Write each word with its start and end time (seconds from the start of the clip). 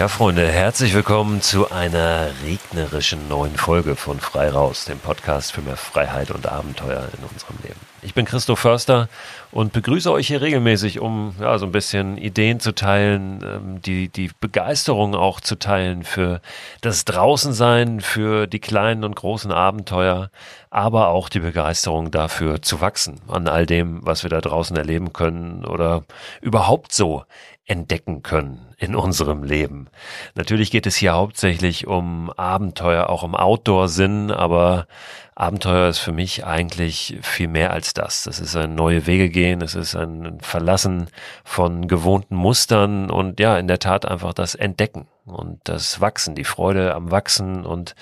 Ja, 0.00 0.08
Freunde, 0.08 0.48
herzlich 0.48 0.94
willkommen 0.94 1.42
zu 1.42 1.70
einer 1.70 2.30
regnerischen 2.42 3.28
neuen 3.28 3.54
Folge 3.54 3.96
von 3.96 4.18
Frei 4.18 4.48
Raus, 4.48 4.86
dem 4.86 4.98
Podcast 4.98 5.52
für 5.52 5.60
mehr 5.60 5.76
Freiheit 5.76 6.30
und 6.30 6.46
Abenteuer 6.46 7.06
in 7.18 7.22
unserem 7.22 7.56
Leben. 7.62 7.78
Ich 8.00 8.14
bin 8.14 8.24
Christoph 8.24 8.60
Förster 8.60 9.10
und 9.52 9.74
begrüße 9.74 10.10
euch 10.10 10.28
hier 10.28 10.40
regelmäßig, 10.40 11.00
um 11.00 11.34
ja, 11.38 11.58
so 11.58 11.66
ein 11.66 11.72
bisschen 11.72 12.16
Ideen 12.16 12.60
zu 12.60 12.74
teilen, 12.74 13.42
ähm, 13.44 13.82
die, 13.82 14.08
die 14.08 14.30
Begeisterung 14.40 15.14
auch 15.14 15.38
zu 15.38 15.58
teilen 15.58 16.02
für 16.02 16.40
das 16.80 17.04
Draußensein, 17.04 18.00
für 18.00 18.46
die 18.46 18.58
kleinen 18.58 19.04
und 19.04 19.16
großen 19.16 19.52
Abenteuer, 19.52 20.30
aber 20.70 21.08
auch 21.08 21.28
die 21.28 21.40
Begeisterung 21.40 22.10
dafür 22.10 22.62
zu 22.62 22.80
wachsen 22.80 23.20
an 23.28 23.48
all 23.48 23.66
dem, 23.66 24.00
was 24.02 24.22
wir 24.22 24.30
da 24.30 24.40
draußen 24.40 24.76
erleben 24.76 25.12
können 25.12 25.66
oder 25.66 26.04
überhaupt 26.40 26.92
so 26.92 27.24
entdecken 27.70 28.24
können 28.24 28.74
in 28.78 28.96
unserem 28.96 29.44
Leben. 29.44 29.86
Natürlich 30.34 30.72
geht 30.72 30.86
es 30.86 30.96
hier 30.96 31.12
hauptsächlich 31.12 31.86
um 31.86 32.28
Abenteuer, 32.30 33.08
auch 33.08 33.22
um 33.22 33.36
Outdoor-Sinn, 33.36 34.32
aber 34.32 34.88
Abenteuer 35.36 35.88
ist 35.88 36.00
für 36.00 36.10
mich 36.10 36.44
eigentlich 36.44 37.18
viel 37.22 37.46
mehr 37.46 37.72
als 37.72 37.94
das. 37.94 38.24
Das 38.24 38.40
ist 38.40 38.56
ein 38.56 38.74
neue 38.74 39.06
Wege 39.06 39.30
gehen, 39.30 39.62
es 39.62 39.76
ist 39.76 39.94
ein 39.94 40.40
Verlassen 40.40 41.08
von 41.44 41.86
gewohnten 41.86 42.34
Mustern 42.34 43.08
und 43.08 43.38
ja, 43.38 43.56
in 43.56 43.68
der 43.68 43.78
Tat 43.78 44.04
einfach 44.04 44.34
das 44.34 44.56
Entdecken 44.56 45.06
und 45.24 45.60
das 45.62 46.00
Wachsen, 46.00 46.34
die 46.34 46.44
Freude 46.44 46.92
am 46.94 47.12
Wachsen 47.12 47.64
und 47.64 47.94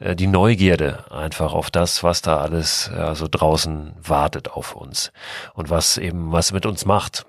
äh, 0.00 0.16
die 0.16 0.26
Neugierde 0.26 1.04
einfach 1.12 1.52
auf 1.52 1.70
das, 1.70 2.02
was 2.02 2.22
da 2.22 2.38
alles 2.38 2.90
ja, 2.92 3.14
so 3.14 3.28
draußen 3.30 3.94
wartet 4.02 4.50
auf 4.50 4.74
uns 4.74 5.12
und 5.54 5.70
was 5.70 5.96
eben 5.96 6.32
was 6.32 6.52
mit 6.52 6.66
uns 6.66 6.84
macht. 6.86 7.24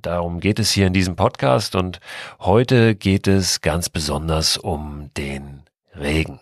Darum 0.00 0.40
geht 0.40 0.58
es 0.58 0.70
hier 0.70 0.86
in 0.86 0.92
diesem 0.92 1.16
Podcast 1.16 1.74
und 1.74 2.00
heute 2.40 2.94
geht 2.94 3.26
es 3.26 3.60
ganz 3.60 3.88
besonders 3.88 4.56
um 4.56 5.10
den 5.16 5.62
Regen. 5.94 6.40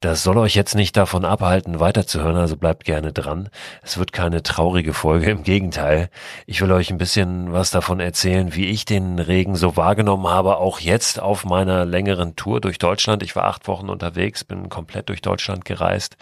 Das 0.00 0.22
soll 0.22 0.38
euch 0.38 0.54
jetzt 0.54 0.74
nicht 0.74 0.96
davon 0.96 1.24
abhalten, 1.24 1.80
weiterzuhören, 1.80 2.36
also 2.36 2.56
bleibt 2.56 2.84
gerne 2.84 3.12
dran. 3.12 3.48
Es 3.82 3.98
wird 3.98 4.12
keine 4.12 4.42
traurige 4.42 4.92
Folge, 4.92 5.30
im 5.30 5.42
Gegenteil. 5.42 6.10
Ich 6.46 6.60
will 6.60 6.72
euch 6.72 6.90
ein 6.90 6.98
bisschen 6.98 7.52
was 7.52 7.70
davon 7.70 8.00
erzählen, 8.00 8.54
wie 8.54 8.66
ich 8.66 8.84
den 8.84 9.18
Regen 9.18 9.56
so 9.56 9.76
wahrgenommen 9.76 10.28
habe, 10.28 10.58
auch 10.58 10.80
jetzt 10.80 11.20
auf 11.20 11.44
meiner 11.44 11.84
längeren 11.84 12.36
Tour 12.36 12.60
durch 12.60 12.78
Deutschland. 12.78 13.22
Ich 13.22 13.36
war 13.36 13.44
acht 13.44 13.68
Wochen 13.68 13.88
unterwegs, 13.88 14.44
bin 14.44 14.68
komplett 14.68 15.08
durch 15.08 15.22
Deutschland 15.22 15.64
gereist, 15.64 16.16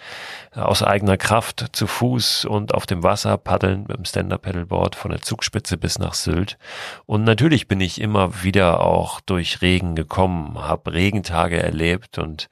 äh, 0.55 0.61
aus 0.61 0.83
eigener 0.83 1.17
Kraft, 1.17 1.67
zu 1.73 1.87
Fuß 1.87 2.45
und 2.45 2.75
auf 2.75 2.87
dem 2.87 3.03
Wasser 3.03 3.37
paddeln 3.39 3.87
mit 3.89 3.97
dem 3.97 4.05
Stand-Up-Paddleboard 4.05 4.97
von 4.97 5.11
der 5.11 5.21
Zugspitze 5.21 5.77
bis 5.77 5.99
nach 5.99 6.15
Sylt. 6.15 6.59
Und 7.07 7.25
natürlich 7.25 7.69
bin 7.69 7.81
ich 7.81 8.01
immer 8.01 8.43
wieder 8.43 8.81
auch 8.81 9.21
durch 9.21 9.63
Regen 9.63 9.95
gekommen, 9.95 10.59
habe 10.59 10.93
Regentage 10.93 11.63
erlebt 11.63 12.19
und 12.19 12.49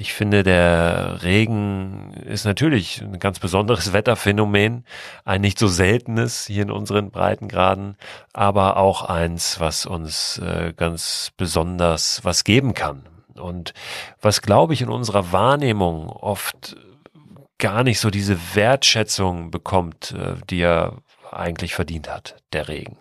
ich 0.00 0.14
finde, 0.14 0.42
der 0.42 1.22
Regen 1.22 2.14
ist 2.24 2.46
natürlich 2.46 3.02
ein 3.02 3.18
ganz 3.18 3.38
besonderes 3.38 3.92
Wetterphänomen, 3.92 4.86
ein 5.26 5.42
nicht 5.42 5.58
so 5.58 5.68
seltenes 5.68 6.46
hier 6.46 6.62
in 6.62 6.70
unseren 6.70 7.10
Breitengraden, 7.10 7.96
aber 8.32 8.78
auch 8.78 9.02
eins, 9.02 9.60
was 9.60 9.84
uns 9.84 10.38
äh, 10.38 10.72
ganz 10.74 11.32
besonders 11.36 12.24
was 12.24 12.44
geben 12.44 12.72
kann. 12.72 13.02
Und 13.34 13.74
was, 14.22 14.40
glaube 14.40 14.72
ich, 14.72 14.80
in 14.80 14.88
unserer 14.88 15.32
Wahrnehmung 15.32 16.08
oft 16.08 16.76
gar 17.58 17.84
nicht 17.84 18.00
so 18.00 18.08
diese 18.08 18.38
Wertschätzung 18.54 19.50
bekommt, 19.50 20.12
äh, 20.12 20.36
die 20.48 20.60
er 20.60 20.94
eigentlich 21.32 21.74
verdient 21.74 22.08
hat, 22.08 22.36
der 22.52 22.68
Regen. 22.68 22.96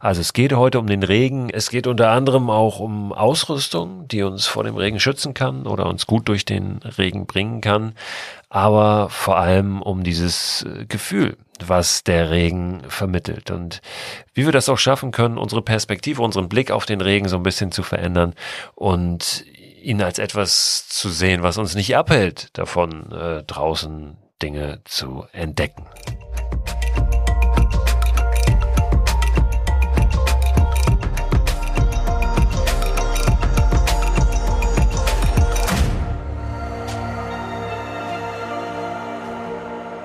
Also 0.00 0.20
es 0.20 0.32
geht 0.32 0.52
heute 0.52 0.78
um 0.78 0.86
den 0.86 1.02
Regen. 1.02 1.50
Es 1.50 1.70
geht 1.70 1.86
unter 1.86 2.10
anderem 2.10 2.50
auch 2.50 2.80
um 2.80 3.12
Ausrüstung, 3.12 4.08
die 4.08 4.22
uns 4.22 4.46
vor 4.46 4.64
dem 4.64 4.76
Regen 4.76 5.00
schützen 5.00 5.34
kann 5.34 5.66
oder 5.66 5.86
uns 5.86 6.06
gut 6.06 6.28
durch 6.28 6.44
den 6.44 6.78
Regen 6.78 7.26
bringen 7.26 7.60
kann. 7.60 7.94
Aber 8.48 9.10
vor 9.10 9.38
allem 9.38 9.82
um 9.82 10.04
dieses 10.04 10.62
äh, 10.62 10.86
Gefühl, 10.86 11.36
was 11.64 12.04
der 12.04 12.30
Regen 12.30 12.82
vermittelt 12.88 13.50
und 13.50 13.80
wie 14.32 14.44
wir 14.44 14.52
das 14.52 14.68
auch 14.68 14.78
schaffen 14.78 15.10
können, 15.10 15.38
unsere 15.38 15.62
Perspektive, 15.62 16.22
unseren 16.22 16.48
Blick 16.48 16.70
auf 16.70 16.86
den 16.86 17.00
Regen 17.00 17.28
so 17.28 17.36
ein 17.36 17.42
bisschen 17.42 17.72
zu 17.72 17.82
verändern 17.82 18.34
und 18.74 19.44
ihn 19.82 20.02
als 20.02 20.18
etwas 20.18 20.88
zu 20.88 21.10
sehen, 21.10 21.42
was 21.42 21.58
uns 21.58 21.74
nicht 21.74 21.96
abhält, 21.96 22.48
davon 22.58 23.12
äh, 23.12 23.42
draußen 23.42 24.16
Dinge 24.42 24.80
zu 24.84 25.26
entdecken. 25.32 25.86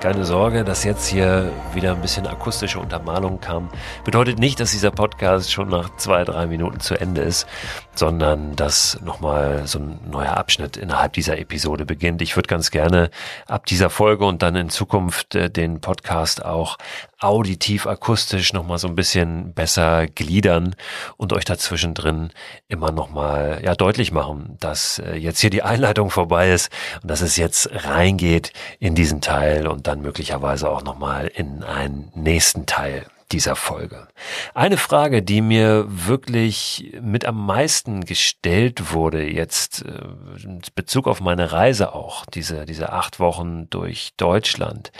Keine 0.00 0.24
Sorge, 0.24 0.64
dass 0.64 0.82
jetzt 0.84 1.08
hier 1.08 1.52
wieder 1.74 1.92
ein 1.92 2.00
bisschen 2.00 2.26
akustische 2.26 2.80
Untermalung 2.80 3.38
kam. 3.38 3.68
Bedeutet 4.02 4.38
nicht, 4.38 4.58
dass 4.58 4.70
dieser 4.70 4.90
Podcast 4.90 5.52
schon 5.52 5.68
nach 5.68 5.94
zwei, 5.96 6.24
drei 6.24 6.46
Minuten 6.46 6.80
zu 6.80 6.98
Ende 6.98 7.20
ist, 7.20 7.46
sondern 7.94 8.56
dass 8.56 8.98
nochmal 9.02 9.66
so 9.66 9.78
ein 9.78 10.00
neuer 10.10 10.38
Abschnitt 10.38 10.78
innerhalb 10.78 11.12
dieser 11.12 11.36
Episode 11.38 11.84
beginnt. 11.84 12.22
Ich 12.22 12.34
würde 12.34 12.46
ganz 12.46 12.70
gerne 12.70 13.10
ab 13.46 13.66
dieser 13.66 13.90
Folge 13.90 14.24
und 14.24 14.40
dann 14.40 14.56
in 14.56 14.70
Zukunft 14.70 15.34
äh, 15.34 15.50
den 15.50 15.82
Podcast 15.82 16.46
auch 16.46 16.78
auditiv, 17.20 17.86
akustisch 17.86 18.52
nochmal 18.52 18.78
so 18.78 18.88
ein 18.88 18.94
bisschen 18.94 19.52
besser 19.54 20.06
gliedern 20.06 20.74
und 21.16 21.32
euch 21.32 21.44
dazwischen 21.44 21.94
drin 21.94 22.30
immer 22.68 22.90
nochmal 22.90 23.60
ja, 23.62 23.74
deutlich 23.74 24.10
machen, 24.10 24.56
dass 24.60 24.98
äh, 24.98 25.16
jetzt 25.16 25.40
hier 25.40 25.50
die 25.50 25.62
Einleitung 25.62 26.10
vorbei 26.10 26.50
ist 26.50 26.70
und 27.02 27.10
dass 27.10 27.20
es 27.20 27.36
jetzt 27.36 27.68
reingeht 27.72 28.52
in 28.78 28.94
diesen 28.94 29.20
Teil 29.20 29.66
und 29.68 29.86
dann 29.86 30.00
möglicherweise 30.00 30.70
auch 30.70 30.82
nochmal 30.82 31.26
in 31.26 31.62
einen 31.62 32.10
nächsten 32.14 32.66
Teil 32.66 33.06
dieser 33.32 33.56
Folge. 33.56 34.08
Eine 34.54 34.76
Frage, 34.76 35.22
die 35.22 35.40
mir 35.40 35.86
wirklich 35.88 36.92
mit 37.00 37.24
am 37.24 37.46
meisten 37.46 38.04
gestellt 38.04 38.92
wurde, 38.92 39.24
jetzt 39.24 39.84
äh, 39.84 40.42
in 40.42 40.60
Bezug 40.74 41.06
auf 41.06 41.20
meine 41.20 41.52
Reise 41.52 41.94
auch, 41.94 42.26
diese, 42.26 42.66
diese 42.66 42.92
acht 42.92 43.20
Wochen 43.20 43.70
durch 43.70 44.10
Deutschland, 44.16 44.92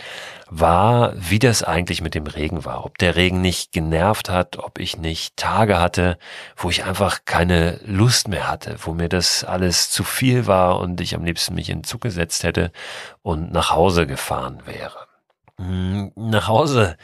war, 0.49 1.13
wie 1.15 1.39
das 1.39 1.63
eigentlich 1.63 2.01
mit 2.01 2.13
dem 2.13 2.27
Regen 2.27 2.65
war. 2.65 2.85
Ob 2.85 2.97
der 2.97 3.15
Regen 3.15 3.41
nicht 3.41 3.71
genervt 3.71 4.29
hat, 4.29 4.57
ob 4.57 4.79
ich 4.79 4.97
nicht 4.97 5.37
Tage 5.37 5.79
hatte, 5.79 6.17
wo 6.57 6.69
ich 6.69 6.83
einfach 6.83 7.19
keine 7.25 7.79
Lust 7.85 8.27
mehr 8.27 8.49
hatte, 8.49 8.75
wo 8.79 8.93
mir 8.93 9.09
das 9.09 9.43
alles 9.43 9.89
zu 9.89 10.03
viel 10.03 10.47
war 10.47 10.79
und 10.79 10.99
ich 11.01 11.15
am 11.15 11.23
liebsten 11.23 11.55
mich 11.55 11.69
in 11.69 11.83
Zug 11.83 12.01
gesetzt 12.01 12.43
hätte 12.43 12.71
und 13.21 13.51
nach 13.51 13.71
Hause 13.71 14.07
gefahren 14.07 14.61
wäre. 14.65 15.10
Nach 15.63 16.47
Hause. 16.47 16.97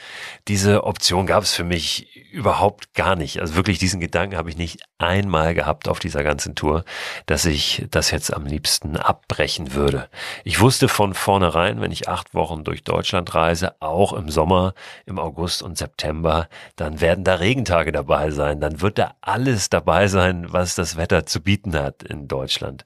Diese 0.47 0.83
Option 0.85 1.27
gab 1.27 1.43
es 1.43 1.53
für 1.53 1.63
mich 1.63 2.15
überhaupt 2.31 2.95
gar 2.95 3.15
nicht. 3.15 3.39
Also 3.39 3.55
wirklich 3.55 3.77
diesen 3.77 3.99
Gedanken 3.99 4.35
habe 4.35 4.49
ich 4.49 4.57
nicht 4.57 4.81
einmal 4.97 5.53
gehabt 5.53 5.87
auf 5.87 5.99
dieser 5.99 6.23
ganzen 6.23 6.55
Tour, 6.55 6.83
dass 7.27 7.45
ich 7.45 7.85
das 7.91 8.09
jetzt 8.09 8.33
am 8.33 8.47
liebsten 8.47 8.97
abbrechen 8.97 9.75
würde. 9.75 10.09
Ich 10.43 10.59
wusste 10.59 10.87
von 10.87 11.13
vornherein, 11.13 11.81
wenn 11.81 11.91
ich 11.91 12.09
acht 12.09 12.33
Wochen 12.33 12.63
durch 12.63 12.83
Deutschland 12.83 13.35
reise, 13.35 13.79
auch 13.79 14.13
im 14.13 14.29
Sommer, 14.29 14.73
im 15.05 15.19
August 15.19 15.61
und 15.61 15.77
September, 15.77 16.47
dann 16.77 16.99
werden 16.99 17.23
da 17.23 17.35
Regentage 17.35 17.91
dabei 17.91 18.31
sein. 18.31 18.59
Dann 18.59 18.81
wird 18.81 18.97
da 18.97 19.13
alles 19.21 19.69
dabei 19.69 20.07
sein, 20.07 20.51
was 20.51 20.73
das 20.73 20.97
Wetter 20.97 21.27
zu 21.27 21.41
bieten 21.41 21.75
hat 21.75 22.01
in 22.01 22.27
Deutschland. 22.27 22.85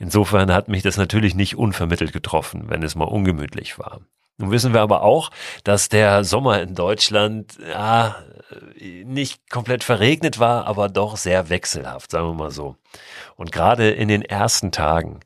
Insofern 0.00 0.52
hat 0.52 0.66
mich 0.66 0.82
das 0.82 0.96
natürlich 0.96 1.36
nicht 1.36 1.56
unvermittelt 1.56 2.12
getroffen, 2.12 2.64
wenn 2.70 2.82
es 2.82 2.96
mal 2.96 3.04
ungemütlich 3.04 3.78
war. 3.78 4.00
Nun 4.38 4.50
wissen 4.50 4.72
wir 4.72 4.80
aber 4.80 5.02
auch, 5.02 5.30
dass 5.64 5.88
der 5.88 6.24
Sommer 6.24 6.62
in 6.62 6.74
Deutschland 6.74 7.58
ja, 7.68 8.16
nicht 8.80 9.50
komplett 9.50 9.84
verregnet 9.84 10.38
war, 10.38 10.66
aber 10.66 10.88
doch 10.88 11.16
sehr 11.16 11.48
wechselhaft, 11.48 12.10
sagen 12.10 12.28
wir 12.28 12.34
mal 12.34 12.50
so. 12.50 12.76
Und 13.36 13.52
gerade 13.52 13.90
in 13.90 14.08
den 14.08 14.22
ersten 14.22 14.72
Tagen 14.72 15.20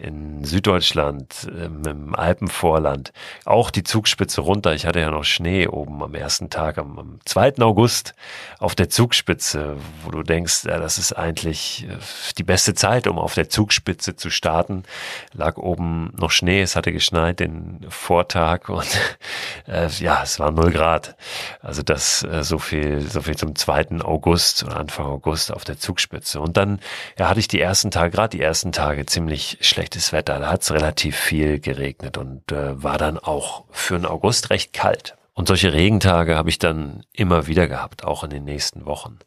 in 0.00 0.44
Süddeutschland, 0.44 1.48
ähm, 1.50 1.82
im 1.86 2.14
Alpenvorland, 2.14 3.12
auch 3.44 3.70
die 3.70 3.82
Zugspitze 3.82 4.40
runter. 4.40 4.74
Ich 4.74 4.86
hatte 4.86 5.00
ja 5.00 5.10
noch 5.10 5.24
Schnee 5.24 5.66
oben 5.66 6.02
am 6.02 6.14
ersten 6.14 6.50
Tag, 6.50 6.78
am, 6.78 6.98
am 6.98 7.20
2. 7.24 7.58
August 7.58 8.14
auf 8.58 8.74
der 8.74 8.88
Zugspitze, 8.88 9.76
wo 10.04 10.10
du 10.10 10.22
denkst, 10.22 10.64
ja, 10.64 10.78
das 10.78 10.98
ist 10.98 11.12
eigentlich 11.12 11.86
äh, 11.88 11.96
die 12.38 12.42
beste 12.42 12.74
Zeit, 12.74 13.06
um 13.06 13.18
auf 13.18 13.34
der 13.34 13.48
Zugspitze 13.48 14.16
zu 14.16 14.30
starten. 14.30 14.84
Lag 15.32 15.56
oben 15.56 16.12
noch 16.16 16.30
Schnee, 16.30 16.62
es 16.62 16.76
hatte 16.76 16.92
geschneit 16.92 17.40
den 17.40 17.86
Vortag 17.88 18.68
und 18.68 18.88
äh, 19.66 19.88
ja, 19.98 20.22
es 20.22 20.38
war 20.38 20.50
null 20.50 20.70
Grad. 20.70 21.16
Also 21.60 21.82
das 21.82 22.22
äh, 22.24 22.42
so 22.42 22.58
viel, 22.58 23.00
so 23.00 23.22
viel 23.22 23.36
zum 23.36 23.54
2. 23.54 24.00
August 24.02 24.64
oder 24.64 24.76
Anfang 24.76 25.06
August 25.06 25.52
auf 25.52 25.64
der 25.64 25.78
Zugspitze. 25.78 26.40
Und 26.40 26.56
dann 26.56 26.80
ja, 27.18 27.28
hatte 27.28 27.40
ich 27.40 27.48
die 27.48 27.60
ersten 27.60 27.90
Tage, 27.90 28.10
gerade 28.10 28.36
die 28.36 28.42
ersten 28.42 28.72
Tage 28.72 29.06
ziemlich 29.06 29.58
schlechtes 29.90 30.12
Wetter. 30.12 30.38
Da 30.38 30.50
hat 30.50 30.62
es 30.62 30.72
relativ 30.72 31.16
viel 31.16 31.58
geregnet 31.58 32.16
und 32.16 32.52
äh, 32.52 32.82
war 32.82 32.98
dann 32.98 33.18
auch 33.18 33.64
für 33.70 33.96
den 33.96 34.06
August 34.06 34.50
recht 34.50 34.72
kalt. 34.72 35.16
Und 35.34 35.48
solche 35.48 35.72
Regentage 35.72 36.36
habe 36.36 36.50
ich 36.50 36.58
dann 36.58 37.04
immer 37.12 37.46
wieder 37.46 37.66
gehabt, 37.66 38.04
auch 38.04 38.24
in 38.24 38.30
den 38.30 38.44
nächsten 38.44 38.84
Wochen. 38.86 39.18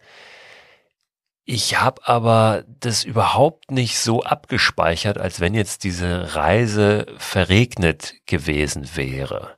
Ich 1.45 1.81
habe 1.81 2.07
aber 2.07 2.63
das 2.79 3.03
überhaupt 3.03 3.71
nicht 3.71 3.99
so 3.99 4.23
abgespeichert, 4.23 5.17
als 5.17 5.41
wenn 5.41 5.53
jetzt 5.53 5.83
diese 5.83 6.35
Reise 6.35 7.07
verregnet 7.17 8.13
gewesen 8.25 8.95
wäre. 8.95 9.57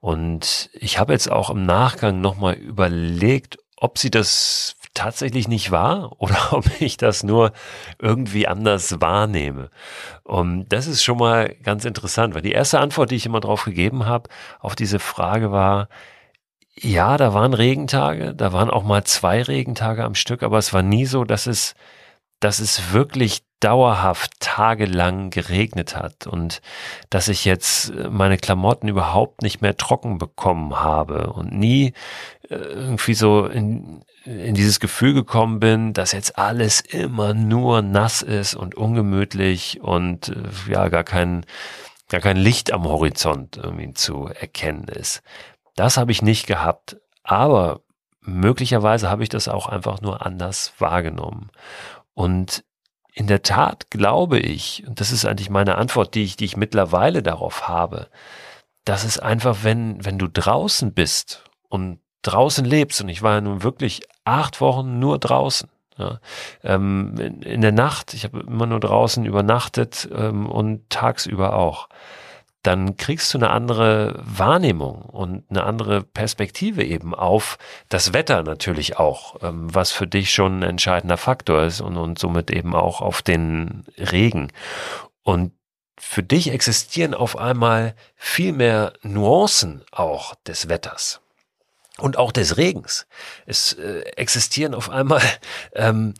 Und 0.00 0.70
ich 0.72 0.98
habe 0.98 1.12
jetzt 1.12 1.30
auch 1.30 1.50
im 1.50 1.64
Nachgang 1.66 2.20
nochmal 2.20 2.54
überlegt, 2.54 3.58
ob 3.76 3.98
sie 3.98 4.10
das 4.10 4.74
tatsächlich 4.94 5.48
nicht 5.48 5.70
war 5.70 6.12
oder 6.20 6.52
ob 6.52 6.64
ich 6.80 6.96
das 6.96 7.22
nur 7.22 7.52
irgendwie 7.98 8.46
anders 8.46 9.00
wahrnehme. 9.00 9.70
Und 10.22 10.68
das 10.68 10.86
ist 10.86 11.02
schon 11.02 11.18
mal 11.18 11.54
ganz 11.62 11.84
interessant, 11.84 12.34
weil 12.34 12.42
die 12.42 12.52
erste 12.52 12.80
Antwort, 12.80 13.10
die 13.10 13.16
ich 13.16 13.26
immer 13.26 13.40
drauf 13.40 13.64
gegeben 13.64 14.06
habe, 14.06 14.28
auf 14.60 14.74
diese 14.74 14.98
Frage 14.98 15.52
war, 15.52 15.88
ja, 16.82 17.16
da 17.16 17.34
waren 17.34 17.52
Regentage, 17.52 18.34
da 18.34 18.52
waren 18.52 18.70
auch 18.70 18.84
mal 18.84 19.04
zwei 19.04 19.42
Regentage 19.42 20.04
am 20.04 20.14
Stück, 20.14 20.42
aber 20.42 20.58
es 20.58 20.72
war 20.72 20.82
nie 20.82 21.04
so, 21.04 21.24
dass 21.24 21.46
es, 21.46 21.74
dass 22.40 22.58
es 22.58 22.92
wirklich 22.92 23.42
dauerhaft 23.60 24.32
tagelang 24.40 25.28
geregnet 25.28 25.94
hat 25.94 26.26
und 26.26 26.62
dass 27.10 27.28
ich 27.28 27.44
jetzt 27.44 27.92
meine 28.10 28.38
Klamotten 28.38 28.88
überhaupt 28.88 29.42
nicht 29.42 29.60
mehr 29.60 29.76
trocken 29.76 30.16
bekommen 30.16 30.80
habe 30.80 31.32
und 31.34 31.52
nie 31.52 31.92
äh, 32.48 32.54
irgendwie 32.54 33.14
so 33.14 33.46
in, 33.46 34.02
in 34.24 34.54
dieses 34.54 34.80
Gefühl 34.80 35.14
gekommen 35.14 35.60
bin, 35.60 35.92
dass 35.92 36.12
jetzt 36.12 36.38
alles 36.38 36.80
immer 36.80 37.34
nur 37.34 37.82
nass 37.82 38.22
ist 38.22 38.54
und 38.54 38.74
ungemütlich 38.74 39.80
und 39.80 40.28
äh, 40.28 40.72
ja 40.72 40.88
gar 40.88 41.04
kein 41.04 41.46
gar 42.08 42.20
kein 42.20 42.36
Licht 42.36 42.72
am 42.72 42.84
Horizont 42.84 43.56
irgendwie 43.56 43.94
zu 43.94 44.26
erkennen 44.26 44.88
ist. 44.88 45.22
Das 45.76 45.96
habe 45.96 46.12
ich 46.12 46.22
nicht 46.22 46.46
gehabt, 46.46 46.96
aber 47.22 47.82
möglicherweise 48.20 49.08
habe 49.08 49.22
ich 49.22 49.28
das 49.28 49.48
auch 49.48 49.68
einfach 49.68 50.00
nur 50.00 50.26
anders 50.26 50.74
wahrgenommen. 50.78 51.50
Und 52.14 52.64
in 53.12 53.26
der 53.26 53.42
Tat 53.42 53.90
glaube 53.90 54.38
ich, 54.38 54.84
und 54.86 55.00
das 55.00 55.12
ist 55.12 55.24
eigentlich 55.24 55.50
meine 55.50 55.76
Antwort, 55.76 56.14
die 56.14 56.24
ich, 56.24 56.36
die 56.36 56.44
ich 56.44 56.56
mittlerweile 56.56 57.22
darauf 57.22 57.68
habe, 57.68 58.08
dass 58.84 59.04
es 59.04 59.18
einfach, 59.18 59.58
wenn, 59.62 60.04
wenn 60.04 60.18
du 60.18 60.28
draußen 60.28 60.92
bist 60.92 61.44
und 61.68 62.00
draußen 62.22 62.64
lebst, 62.64 63.00
und 63.00 63.08
ich 63.08 63.22
war 63.22 63.34
ja 63.34 63.40
nun 63.40 63.62
wirklich 63.62 64.02
acht 64.24 64.60
Wochen 64.60 64.98
nur 64.98 65.18
draußen, 65.18 65.68
ja, 66.00 66.18
ähm, 66.64 67.14
in, 67.18 67.42
in, 67.42 67.60
der 67.60 67.72
Nacht, 67.72 68.14
ich 68.14 68.24
habe 68.24 68.40
immer 68.40 68.66
nur 68.66 68.80
draußen 68.80 69.24
übernachtet 69.26 70.08
ähm, 70.12 70.46
und 70.46 70.88
tagsüber 70.88 71.56
auch. 71.56 71.88
Dann 72.62 72.96
kriegst 72.96 73.32
du 73.32 73.38
eine 73.38 73.50
andere 73.50 74.20
Wahrnehmung 74.22 75.02
und 75.02 75.44
eine 75.50 75.64
andere 75.64 76.02
Perspektive 76.02 76.84
eben 76.84 77.14
auf 77.14 77.58
das 77.88 78.12
Wetter 78.12 78.42
natürlich 78.42 78.98
auch, 78.98 79.36
ähm, 79.42 79.74
was 79.74 79.92
für 79.92 80.06
dich 80.06 80.32
schon 80.32 80.60
ein 80.60 80.70
entscheidender 80.70 81.16
Faktor 81.16 81.62
ist 81.62 81.80
und, 81.80 81.96
und 81.96 82.18
somit 82.18 82.50
eben 82.50 82.74
auch 82.74 83.00
auf 83.00 83.22
den 83.22 83.84
Regen. 83.98 84.48
Und 85.22 85.52
für 85.98 86.22
dich 86.22 86.50
existieren 86.50 87.14
auf 87.14 87.36
einmal 87.36 87.94
viel 88.16 88.52
mehr 88.52 88.94
Nuancen 89.02 89.84
auch 89.92 90.34
des 90.46 90.68
Wetters 90.68 91.20
und 92.00 92.16
auch 92.16 92.32
des 92.32 92.56
Regens. 92.56 93.06
Es 93.46 93.72
äh, 93.74 94.00
existieren 94.16 94.74
auf 94.74 94.90
einmal 94.90 95.22
ähm, 95.74 96.14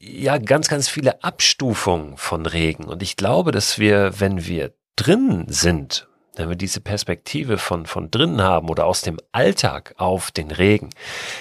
ja 0.00 0.38
ganz, 0.38 0.68
ganz 0.68 0.88
viele 0.88 1.22
Abstufungen 1.22 2.16
von 2.16 2.46
Regen. 2.46 2.84
Und 2.84 3.02
ich 3.02 3.16
glaube, 3.16 3.52
dass 3.52 3.78
wir, 3.78 4.20
wenn 4.20 4.46
wir 4.46 4.72
drin 4.96 5.46
sind, 5.48 6.08
wenn 6.34 6.48
wir 6.48 6.56
diese 6.56 6.80
Perspektive 6.80 7.58
von, 7.58 7.86
von 7.86 8.10
drinnen 8.10 8.42
haben 8.42 8.68
oder 8.68 8.86
aus 8.86 9.02
dem 9.02 9.18
Alltag 9.32 9.94
auf 9.98 10.30
den 10.30 10.50
Regen, 10.50 10.90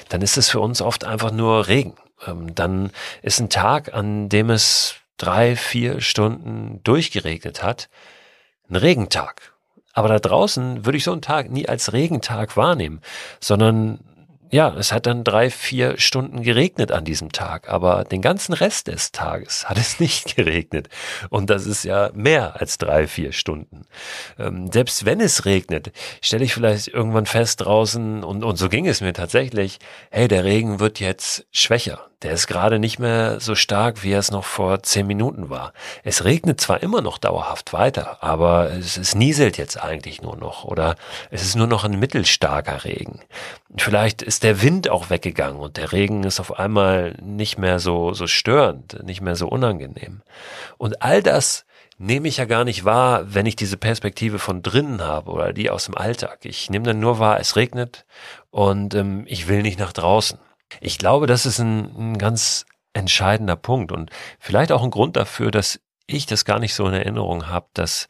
dann 0.09 0.21
ist 0.21 0.37
es 0.37 0.49
für 0.49 0.59
uns 0.59 0.81
oft 0.81 1.05
einfach 1.05 1.31
nur 1.31 1.67
Regen. 1.67 1.95
Ähm, 2.25 2.53
dann 2.53 2.91
ist 3.21 3.39
ein 3.39 3.49
Tag, 3.49 3.93
an 3.93 4.29
dem 4.29 4.49
es 4.49 4.95
drei, 5.17 5.55
vier 5.55 6.01
Stunden 6.01 6.81
durchgeregnet 6.83 7.63
hat, 7.63 7.89
ein 8.69 8.75
Regentag. 8.75 9.50
Aber 9.93 10.07
da 10.07 10.19
draußen 10.19 10.85
würde 10.85 10.97
ich 10.97 11.03
so 11.03 11.11
einen 11.11 11.21
Tag 11.21 11.49
nie 11.49 11.67
als 11.67 11.93
Regentag 11.93 12.57
wahrnehmen, 12.57 13.01
sondern 13.39 13.99
ja, 14.51 14.75
es 14.77 14.91
hat 14.91 15.05
dann 15.05 15.23
drei, 15.23 15.49
vier 15.49 15.97
Stunden 15.97 16.43
geregnet 16.43 16.91
an 16.91 17.05
diesem 17.05 17.31
Tag, 17.31 17.69
aber 17.69 18.03
den 18.03 18.21
ganzen 18.21 18.51
Rest 18.51 18.87
des 18.87 19.13
Tages 19.13 19.69
hat 19.69 19.77
es 19.77 19.99
nicht 20.01 20.35
geregnet. 20.35 20.89
Und 21.29 21.49
das 21.49 21.65
ist 21.65 21.85
ja 21.85 22.11
mehr 22.13 22.59
als 22.59 22.77
drei, 22.77 23.07
vier 23.07 23.31
Stunden. 23.31 23.85
Ähm, 24.37 24.69
selbst 24.69 25.05
wenn 25.05 25.21
es 25.21 25.45
regnet, 25.45 25.93
stelle 26.21 26.43
ich 26.43 26.53
vielleicht 26.53 26.89
irgendwann 26.89 27.25
fest 27.25 27.61
draußen, 27.61 28.25
und, 28.25 28.43
und 28.43 28.57
so 28.57 28.67
ging 28.67 28.87
es 28.87 28.99
mir 28.99 29.13
tatsächlich, 29.13 29.79
hey, 30.09 30.27
der 30.27 30.43
Regen 30.43 30.81
wird 30.81 30.99
jetzt 30.99 31.47
schwächer. 31.51 32.10
Der 32.23 32.33
ist 32.33 32.45
gerade 32.45 32.77
nicht 32.77 32.99
mehr 32.99 33.39
so 33.39 33.55
stark, 33.55 34.03
wie 34.03 34.11
er 34.11 34.19
es 34.19 34.29
noch 34.29 34.45
vor 34.45 34.83
zehn 34.83 35.07
Minuten 35.07 35.49
war. 35.49 35.73
Es 36.03 36.23
regnet 36.23 36.61
zwar 36.61 36.83
immer 36.83 37.01
noch 37.01 37.17
dauerhaft 37.17 37.73
weiter, 37.73 38.21
aber 38.21 38.71
es, 38.71 38.97
es 38.97 39.15
nieselt 39.15 39.57
jetzt 39.57 39.81
eigentlich 39.81 40.21
nur 40.21 40.35
noch 40.35 40.63
oder 40.63 40.95
es 41.31 41.41
ist 41.41 41.55
nur 41.55 41.65
noch 41.65 41.83
ein 41.83 41.97
mittelstarker 41.99 42.83
Regen. 42.83 43.21
Vielleicht 43.75 44.21
ist 44.21 44.43
der 44.43 44.61
Wind 44.61 44.89
auch 44.89 45.09
weggegangen 45.09 45.59
und 45.59 45.77
der 45.77 45.91
Regen 45.91 46.23
ist 46.23 46.39
auf 46.39 46.59
einmal 46.59 47.15
nicht 47.23 47.57
mehr 47.57 47.79
so, 47.79 48.13
so 48.13 48.27
störend, 48.27 49.03
nicht 49.03 49.21
mehr 49.21 49.35
so 49.35 49.47
unangenehm. 49.47 50.21
Und 50.77 51.01
all 51.01 51.23
das 51.23 51.65
nehme 51.97 52.27
ich 52.27 52.37
ja 52.37 52.45
gar 52.45 52.65
nicht 52.65 52.85
wahr, 52.85 53.33
wenn 53.33 53.45
ich 53.45 53.55
diese 53.55 53.77
Perspektive 53.77 54.39
von 54.39 54.61
drinnen 54.61 55.01
habe 55.01 55.31
oder 55.31 55.53
die 55.53 55.69
aus 55.69 55.85
dem 55.85 55.95
Alltag. 55.95 56.39
Ich 56.43 56.69
nehme 56.69 56.85
dann 56.85 56.99
nur 56.99 57.19
wahr, 57.19 57.39
es 57.39 57.55
regnet 57.55 58.05
und 58.49 58.93
ähm, 58.95 59.23
ich 59.27 59.47
will 59.47 59.61
nicht 59.61 59.79
nach 59.79 59.93
draußen. 59.93 60.39
Ich 60.79 60.97
glaube, 60.97 61.27
das 61.27 61.45
ist 61.45 61.59
ein, 61.59 61.91
ein 61.97 62.17
ganz 62.17 62.65
entscheidender 62.93 63.55
Punkt 63.55 63.91
und 63.91 64.09
vielleicht 64.39 64.71
auch 64.71 64.83
ein 64.83 64.91
Grund 64.91 65.15
dafür, 65.15 65.51
dass 65.51 65.79
ich 66.07 66.25
das 66.25 66.45
gar 66.45 66.59
nicht 66.59 66.73
so 66.73 66.87
in 66.87 66.93
Erinnerung 66.93 67.47
habe, 67.47 67.67
dass 67.73 68.07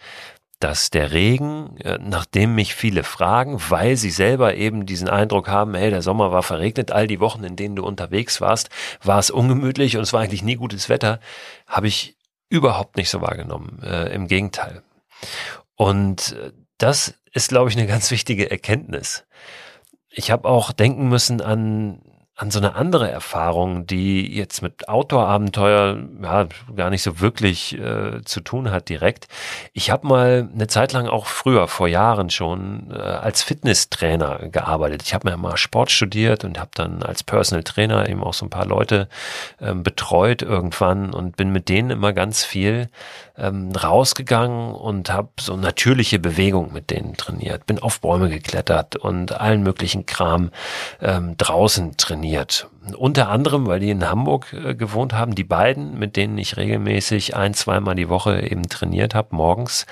dass 0.62 0.92
der 0.92 1.12
Regen, 1.12 1.78
äh, 1.78 1.98
nachdem 2.00 2.56
mich 2.56 2.75
viele 2.75 3.04
fragen, 3.04 3.60
weil 3.69 3.98
sie 3.98 4.12
selber 4.12 4.56
eben 4.56 4.86
diesen 4.86 5.10
Eindruck 5.10 5.48
haben, 5.48 5.74
hey, 5.74 5.90
der 5.90 6.02
Sommer 6.02 6.31
war 6.31 6.44
verregnet, 6.44 6.92
all 6.92 7.08
die 7.08 7.19
Wochen, 7.19 7.44
in 7.44 7.56
denen 7.56 7.75
du 7.75 7.84
unterwegs 7.84 8.42
warst, 8.42 8.69
war 9.02 9.19
es 9.19 9.31
ungemütlich 9.31 9.98
und 9.98 10.04
es 10.04 10.13
war 10.13 10.22
eigentlich 10.22 10.44
nie 10.44 10.56
gutes 10.56 10.88
Wetter, 10.88 11.19
habe 11.68 11.88
ich 11.88 12.16
überhaupt 12.50 12.98
nicht 12.98 13.10
so 13.10 13.22
wahrgenommen. 13.22 13.81
Äh, 13.84 14.13
Im 14.13 14.28
Gegenteil. 14.28 14.84
Und 15.75 16.34
äh, 16.34 16.52
das 16.78 17.16
ist, 17.34 17.50
glaube 17.50 17.69
ich, 17.69 17.78
eine 17.78 17.88
ganz 17.88 18.12
wichtige 18.12 18.52
Erkenntnis. 18.52 19.25
Ich 20.10 20.30
habe 20.30 20.48
auch 20.48 20.72
denken 20.72 21.10
müssen 21.10 21.42
an 21.42 22.01
an 22.41 22.50
so 22.50 22.57
eine 22.57 22.74
andere 22.74 23.10
Erfahrung, 23.12 23.86
die 23.86 24.36
jetzt 24.36 24.63
mit 24.63 24.89
Outdoor-Abenteuer 24.89 26.00
ja, 26.24 26.48
gar 26.75 26.89
nicht 26.89 27.03
so 27.03 27.19
wirklich 27.19 27.77
äh, 27.77 28.24
zu 28.25 28.41
tun 28.41 28.71
hat 28.71 28.89
direkt. 28.89 29.27
Ich 29.74 29.91
habe 29.91 30.07
mal 30.07 30.50
eine 30.51 30.65
Zeit 30.65 30.91
lang 30.91 31.05
auch 31.05 31.27
früher, 31.27 31.67
vor 31.67 31.88
Jahren 31.88 32.31
schon, 32.31 32.89
äh, 32.91 32.95
als 32.98 33.43
Fitnesstrainer 33.43 34.50
gearbeitet. 34.50 35.03
Ich 35.03 35.13
habe 35.13 35.29
mir 35.29 35.38
mal 35.38 35.55
Sport 35.55 35.91
studiert 35.91 36.43
und 36.43 36.60
habe 36.60 36.71
dann 36.74 37.03
als 37.03 37.21
Personal 37.21 37.63
Trainer 37.63 38.10
eben 38.10 38.24
auch 38.24 38.33
so 38.33 38.48
ein 38.48 38.50
paar 38.50 38.65
Leute 38.65 39.07
ähm, 39.60 39.83
betreut 39.83 40.41
irgendwann 40.41 41.13
und 41.13 41.38
bin 41.38 41.51
mit 41.51 41.69
denen 41.69 41.91
immer 41.91 42.12
ganz 42.12 42.43
viel 42.43 42.89
ähm, 43.41 43.71
rausgegangen 43.71 44.74
und 44.74 45.12
habe 45.12 45.29
so 45.39 45.57
natürliche 45.57 46.19
Bewegung 46.19 46.71
mit 46.71 46.91
denen 46.91 47.17
trainiert. 47.17 47.65
Bin 47.65 47.79
auf 47.79 48.00
Bäume 48.00 48.29
geklettert 48.29 48.95
und 48.95 49.33
allen 49.33 49.63
möglichen 49.63 50.05
Kram 50.05 50.51
ähm, 51.01 51.36
draußen 51.38 51.98
trainiert. 51.98 52.69
Unter 52.98 53.29
anderem, 53.29 53.67
weil 53.67 53.79
die 53.79 53.89
in 53.89 54.10
Hamburg 54.10 54.53
äh, 54.53 54.75
gewohnt 54.75 55.13
haben, 55.13 55.36
die 55.36 55.43
beiden, 55.43 55.98
mit 55.98 56.15
denen 56.15 56.38
ich 56.38 56.57
regelmäßig 56.57 57.36
ein, 57.36 57.53
zweimal 57.53 57.95
die 57.95 58.10
Woche 58.10 58.41
eben 58.41 58.69
trainiert 58.69 59.15
habe, 59.15 59.36
morgens, 59.36 59.86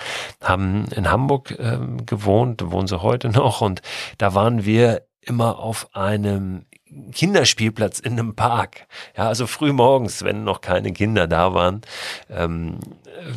haben 0.43 0.85
in 0.95 1.11
Hamburg 1.11 1.51
äh, 1.51 1.77
gewohnt, 2.05 2.71
wohnen 2.71 2.87
sie 2.87 3.01
heute 3.01 3.29
noch 3.29 3.61
und 3.61 3.81
da 4.17 4.33
waren 4.33 4.65
wir 4.65 5.03
immer 5.21 5.59
auf 5.59 5.89
einem 5.93 6.65
Kinderspielplatz 7.11 7.99
in 7.99 8.13
einem 8.13 8.35
Park. 8.35 8.87
Ja, 9.15 9.27
also 9.27 9.47
früh 9.47 9.73
morgens, 9.73 10.23
wenn 10.23 10.43
noch 10.43 10.61
keine 10.61 10.91
Kinder 10.91 11.27
da 11.27 11.53
waren, 11.53 11.81
ähm, 12.29 12.79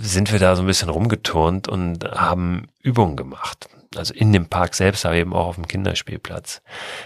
sind 0.00 0.32
wir 0.32 0.38
da 0.38 0.56
so 0.56 0.62
ein 0.62 0.66
bisschen 0.66 0.88
rumgeturnt 0.88 1.68
und 1.68 2.04
haben 2.04 2.68
Übungen 2.82 3.16
gemacht 3.16 3.68
also 3.96 4.14
in 4.14 4.32
dem 4.32 4.46
Park 4.46 4.74
selbst, 4.74 5.04
aber 5.06 5.16
eben 5.16 5.32
auch 5.32 5.48
auf 5.48 5.54
dem 5.56 5.68
Kinderspielplatz, 5.68 6.62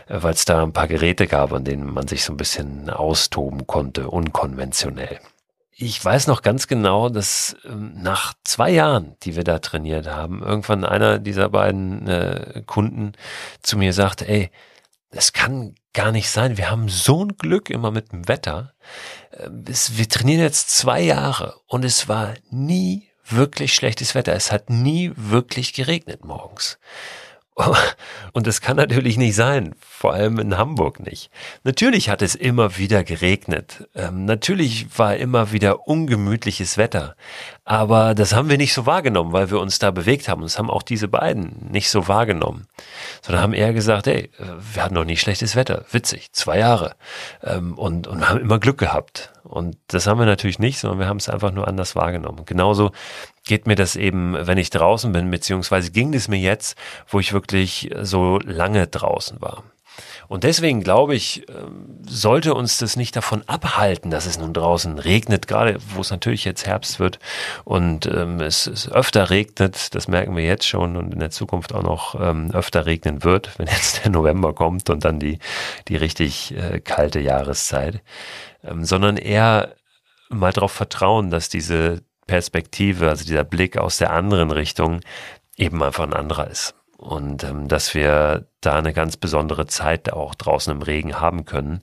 äh, 0.08 0.18
weil 0.22 0.34
es 0.34 0.44
da 0.44 0.62
ein 0.62 0.72
paar 0.72 0.88
Geräte 0.88 1.26
gab, 1.26 1.52
an 1.52 1.64
denen 1.64 1.92
man 1.92 2.08
sich 2.08 2.24
so 2.24 2.32
ein 2.32 2.36
bisschen 2.36 2.90
austoben 2.90 3.66
konnte, 3.66 4.08
unkonventionell. 4.08 5.20
Ich 5.78 6.02
weiß 6.02 6.26
noch 6.26 6.40
ganz 6.40 6.68
genau, 6.68 7.10
dass 7.10 7.56
ähm, 7.66 7.92
nach 7.96 8.32
zwei 8.44 8.70
Jahren, 8.70 9.14
die 9.22 9.36
wir 9.36 9.44
da 9.44 9.58
trainiert 9.58 10.08
haben, 10.08 10.42
irgendwann 10.42 10.84
einer 10.84 11.18
dieser 11.18 11.50
beiden 11.50 12.08
äh, 12.08 12.62
Kunden 12.64 13.12
zu 13.62 13.76
mir 13.76 13.92
sagte, 13.92 14.26
ey, 14.26 14.50
das 15.16 15.32
kann 15.32 15.74
gar 15.94 16.12
nicht 16.12 16.28
sein. 16.30 16.58
Wir 16.58 16.70
haben 16.70 16.88
so 16.88 17.24
ein 17.24 17.36
Glück 17.38 17.70
immer 17.70 17.90
mit 17.90 18.12
dem 18.12 18.28
Wetter. 18.28 18.74
Äh, 19.30 19.48
wir 19.50 20.08
trainieren 20.08 20.40
jetzt 20.40 20.70
zwei 20.70 21.00
Jahre 21.00 21.60
und 21.66 21.84
es 21.84 22.08
war 22.08 22.34
nie 22.50 23.08
wirklich 23.24 23.74
schlechtes 23.74 24.14
Wetter. 24.14 24.34
Es 24.34 24.52
hat 24.52 24.70
nie 24.70 25.12
wirklich 25.16 25.72
geregnet 25.72 26.24
morgens. 26.24 26.78
Und 28.32 28.46
das 28.46 28.60
kann 28.60 28.76
natürlich 28.76 29.16
nicht 29.16 29.34
sein, 29.34 29.74
vor 29.80 30.12
allem 30.12 30.38
in 30.38 30.58
Hamburg 30.58 31.00
nicht. 31.00 31.30
Natürlich 31.64 32.10
hat 32.10 32.20
es 32.20 32.34
immer 32.34 32.76
wieder 32.76 33.02
geregnet. 33.02 33.88
Ähm, 33.94 34.26
natürlich 34.26 34.98
war 34.98 35.16
immer 35.16 35.52
wieder 35.52 35.88
ungemütliches 35.88 36.76
Wetter. 36.76 37.16
Aber 37.64 38.14
das 38.14 38.34
haben 38.34 38.50
wir 38.50 38.58
nicht 38.58 38.74
so 38.74 38.84
wahrgenommen, 38.84 39.32
weil 39.32 39.50
wir 39.50 39.58
uns 39.58 39.78
da 39.78 39.90
bewegt 39.90 40.28
haben. 40.28 40.42
Das 40.42 40.58
haben 40.58 40.70
auch 40.70 40.82
diese 40.82 41.08
beiden 41.08 41.68
nicht 41.70 41.88
so 41.88 42.08
wahrgenommen. 42.08 42.66
Sondern 43.22 43.42
haben 43.42 43.54
eher 43.54 43.72
gesagt, 43.72 44.06
hey, 44.06 44.30
äh, 44.38 44.44
wir 44.74 44.84
hatten 44.84 44.94
noch 44.94 45.06
nie 45.06 45.16
schlechtes 45.16 45.56
Wetter. 45.56 45.86
Witzig, 45.90 46.32
zwei 46.32 46.58
Jahre. 46.58 46.94
Ähm, 47.42 47.72
und, 47.78 48.06
und 48.06 48.28
haben 48.28 48.40
immer 48.40 48.58
Glück 48.58 48.78
gehabt. 48.78 49.32
Und 49.44 49.78
das 49.86 50.06
haben 50.06 50.18
wir 50.18 50.26
natürlich 50.26 50.58
nicht, 50.58 50.78
sondern 50.78 50.98
wir 50.98 51.06
haben 51.06 51.18
es 51.18 51.28
einfach 51.28 51.52
nur 51.52 51.68
anders 51.68 51.96
wahrgenommen. 51.96 52.44
Genauso 52.44 52.90
geht 53.46 53.66
mir 53.66 53.76
das 53.76 53.96
eben, 53.96 54.36
wenn 54.38 54.58
ich 54.58 54.70
draußen 54.70 55.12
bin, 55.12 55.30
beziehungsweise 55.30 55.90
ging 55.90 56.12
es 56.12 56.28
mir 56.28 56.38
jetzt, 56.38 56.76
wo 57.08 57.20
ich 57.20 57.32
wirklich 57.32 57.90
so 58.02 58.38
lange 58.44 58.86
draußen 58.86 59.40
war. 59.40 59.64
Und 60.28 60.44
deswegen 60.44 60.82
glaube 60.82 61.14
ich, 61.14 61.48
ähm, 61.48 62.02
sollte 62.06 62.54
uns 62.54 62.78
das 62.78 62.96
nicht 62.96 63.16
davon 63.16 63.42
abhalten, 63.46 64.10
dass 64.10 64.26
es 64.26 64.38
nun 64.38 64.52
draußen 64.52 64.98
regnet, 64.98 65.46
gerade 65.46 65.78
wo 65.94 66.00
es 66.00 66.10
natürlich 66.10 66.44
jetzt 66.44 66.66
Herbst 66.66 66.98
wird 66.98 67.18
und 67.64 68.06
ähm, 68.06 68.40
es, 68.40 68.66
es, 68.66 68.90
öfter 68.90 69.30
regnet, 69.30 69.94
das 69.94 70.08
merken 70.08 70.36
wir 70.36 70.44
jetzt 70.44 70.66
schon 70.66 70.96
und 70.96 71.12
in 71.12 71.20
der 71.20 71.30
Zukunft 71.30 71.74
auch 71.74 71.82
noch 71.82 72.20
ähm, 72.20 72.50
öfter 72.52 72.86
regnen 72.86 73.24
wird, 73.24 73.50
wenn 73.58 73.66
jetzt 73.68 74.04
der 74.04 74.10
November 74.10 74.52
kommt 74.52 74.90
und 74.90 75.04
dann 75.04 75.18
die, 75.18 75.38
die 75.88 75.96
richtig 75.96 76.54
äh, 76.56 76.80
kalte 76.80 77.20
Jahreszeit, 77.20 78.02
ähm, 78.64 78.84
sondern 78.84 79.16
eher 79.16 79.74
mal 80.28 80.52
darauf 80.52 80.72
vertrauen, 80.72 81.30
dass 81.30 81.48
diese 81.48 82.02
Perspektive, 82.26 83.08
also 83.08 83.24
dieser 83.24 83.44
Blick 83.44 83.76
aus 83.78 83.98
der 83.98 84.12
anderen 84.12 84.50
Richtung 84.50 85.00
eben 85.56 85.82
einfach 85.82 86.04
ein 86.04 86.14
anderer 86.14 86.48
ist. 86.48 86.74
Und 86.98 87.44
ähm, 87.44 87.68
dass 87.68 87.94
wir 87.94 88.46
da 88.62 88.76
eine 88.76 88.94
ganz 88.94 89.16
besondere 89.16 89.66
Zeit 89.66 90.12
auch 90.12 90.34
draußen 90.34 90.72
im 90.72 90.82
Regen 90.82 91.20
haben 91.20 91.44
können. 91.44 91.80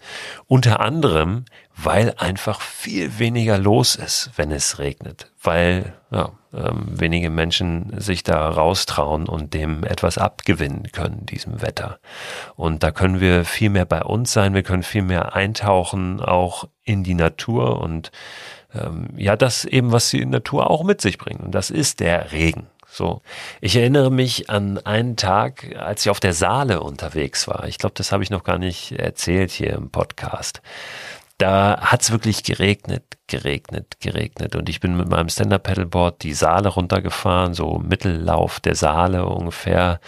Unter 0.48 0.80
anderem, 0.80 1.46
weil 1.76 2.16
einfach 2.18 2.62
viel 2.62 3.20
weniger 3.20 3.58
los 3.58 3.96
ist, 3.96 4.32
wenn 4.36 4.52
es 4.52 4.80
regnet. 4.80 5.32
Weil 5.42 5.94
ja, 6.12 6.32
ähm, 6.54 6.86
wenige 6.88 7.30
Menschen 7.30 7.94
sich 8.00 8.24
da 8.24 8.50
raustrauen 8.50 9.28
und 9.28 9.54
dem 9.54 9.84
etwas 9.84 10.18
abgewinnen 10.18 10.92
können, 10.92 11.26
diesem 11.26 11.62
Wetter. 11.62 12.00
Und 12.56 12.84
da 12.84 12.92
können 12.92 13.20
wir 13.20 13.46
viel 13.46 13.70
mehr 13.70 13.86
bei 13.86 14.02
uns 14.02 14.34
sein, 14.34 14.54
wir 14.54 14.64
können 14.64 14.84
viel 14.84 15.04
mehr 15.04 15.36
eintauchen, 15.36 16.22
auch 16.22 16.68
in 16.84 17.04
die 17.04 17.16
Natur 17.16 17.82
und 17.82 18.12
ähm, 18.74 19.10
ja, 19.18 19.36
das 19.36 19.66
eben, 19.66 19.92
was 19.92 20.10
die 20.10 20.26
Natur 20.26 20.70
auch 20.70 20.84
mit 20.84 21.02
sich 21.02 21.18
bringt. 21.18 21.42
Und 21.42 21.52
das 21.54 21.70
ist 21.70 22.00
der 22.00 22.32
Regen. 22.32 22.68
So. 22.88 23.22
Ich 23.60 23.76
erinnere 23.76 24.12
mich 24.12 24.50
an 24.52 24.78
einen 24.78 25.16
Tag, 25.16 25.76
als 25.78 26.06
ich 26.06 26.12
auf 26.12 26.20
der 26.20 26.34
Saale 26.34 26.82
unterwegs 26.82 27.48
war. 27.48 27.68
Ich 27.68 27.80
glaube, 27.80 27.96
das 27.96 28.12
habe 28.12 28.24
ich 28.24 28.30
noch 28.30 28.44
gar 28.44 28.60
nicht 28.60 28.92
erzählt 28.92 29.52
hier 29.52 29.74
im 29.74 29.90
Podcast. 29.90 30.62
Da 31.40 31.80
hat's 31.82 32.12
wirklich 32.12 32.44
geregnet, 32.44 33.04
geregnet, 33.28 34.00
geregnet. 34.00 34.56
Und 34.56 34.70
ich 34.70 34.80
bin 34.80 34.96
mit 34.96 35.10
meinem 35.10 35.30
Stand-Up-Pedalboard 35.30 36.22
die 36.22 36.34
Saale 36.34 36.70
runtergefahren, 36.70 37.56
so 37.56 37.80
Mittellauf 37.80 38.60
der 38.60 38.76
Saale 38.76 39.26
ungefähr 39.26 40.00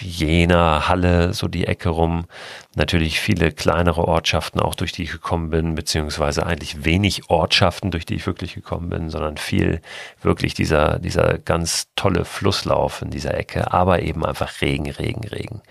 Jena, 0.00 0.88
Halle, 0.88 1.34
so 1.34 1.48
die 1.48 1.66
Ecke 1.66 1.90
rum. 1.90 2.26
Natürlich 2.74 3.20
viele 3.20 3.52
kleinere 3.52 4.06
Ortschaften 4.06 4.60
auch, 4.60 4.74
durch 4.74 4.92
die 4.92 5.02
ich 5.02 5.12
gekommen 5.12 5.50
bin, 5.50 5.74
beziehungsweise 5.74 6.46
eigentlich 6.46 6.84
wenig 6.84 7.28
Ortschaften, 7.28 7.90
durch 7.90 8.06
die 8.06 8.14
ich 8.14 8.26
wirklich 8.26 8.54
gekommen 8.54 8.88
bin, 8.88 9.10
sondern 9.10 9.36
viel 9.36 9.80
wirklich 10.22 10.54
dieser, 10.54 10.98
dieser 10.98 11.38
ganz 11.38 11.88
tolle 11.96 12.24
Flusslauf 12.24 13.02
in 13.02 13.10
dieser 13.10 13.34
Ecke, 13.34 13.72
aber 13.72 14.02
eben 14.02 14.24
einfach 14.24 14.60
Regen, 14.60 14.90
Regen, 14.90 15.26
Regen. 15.26 15.62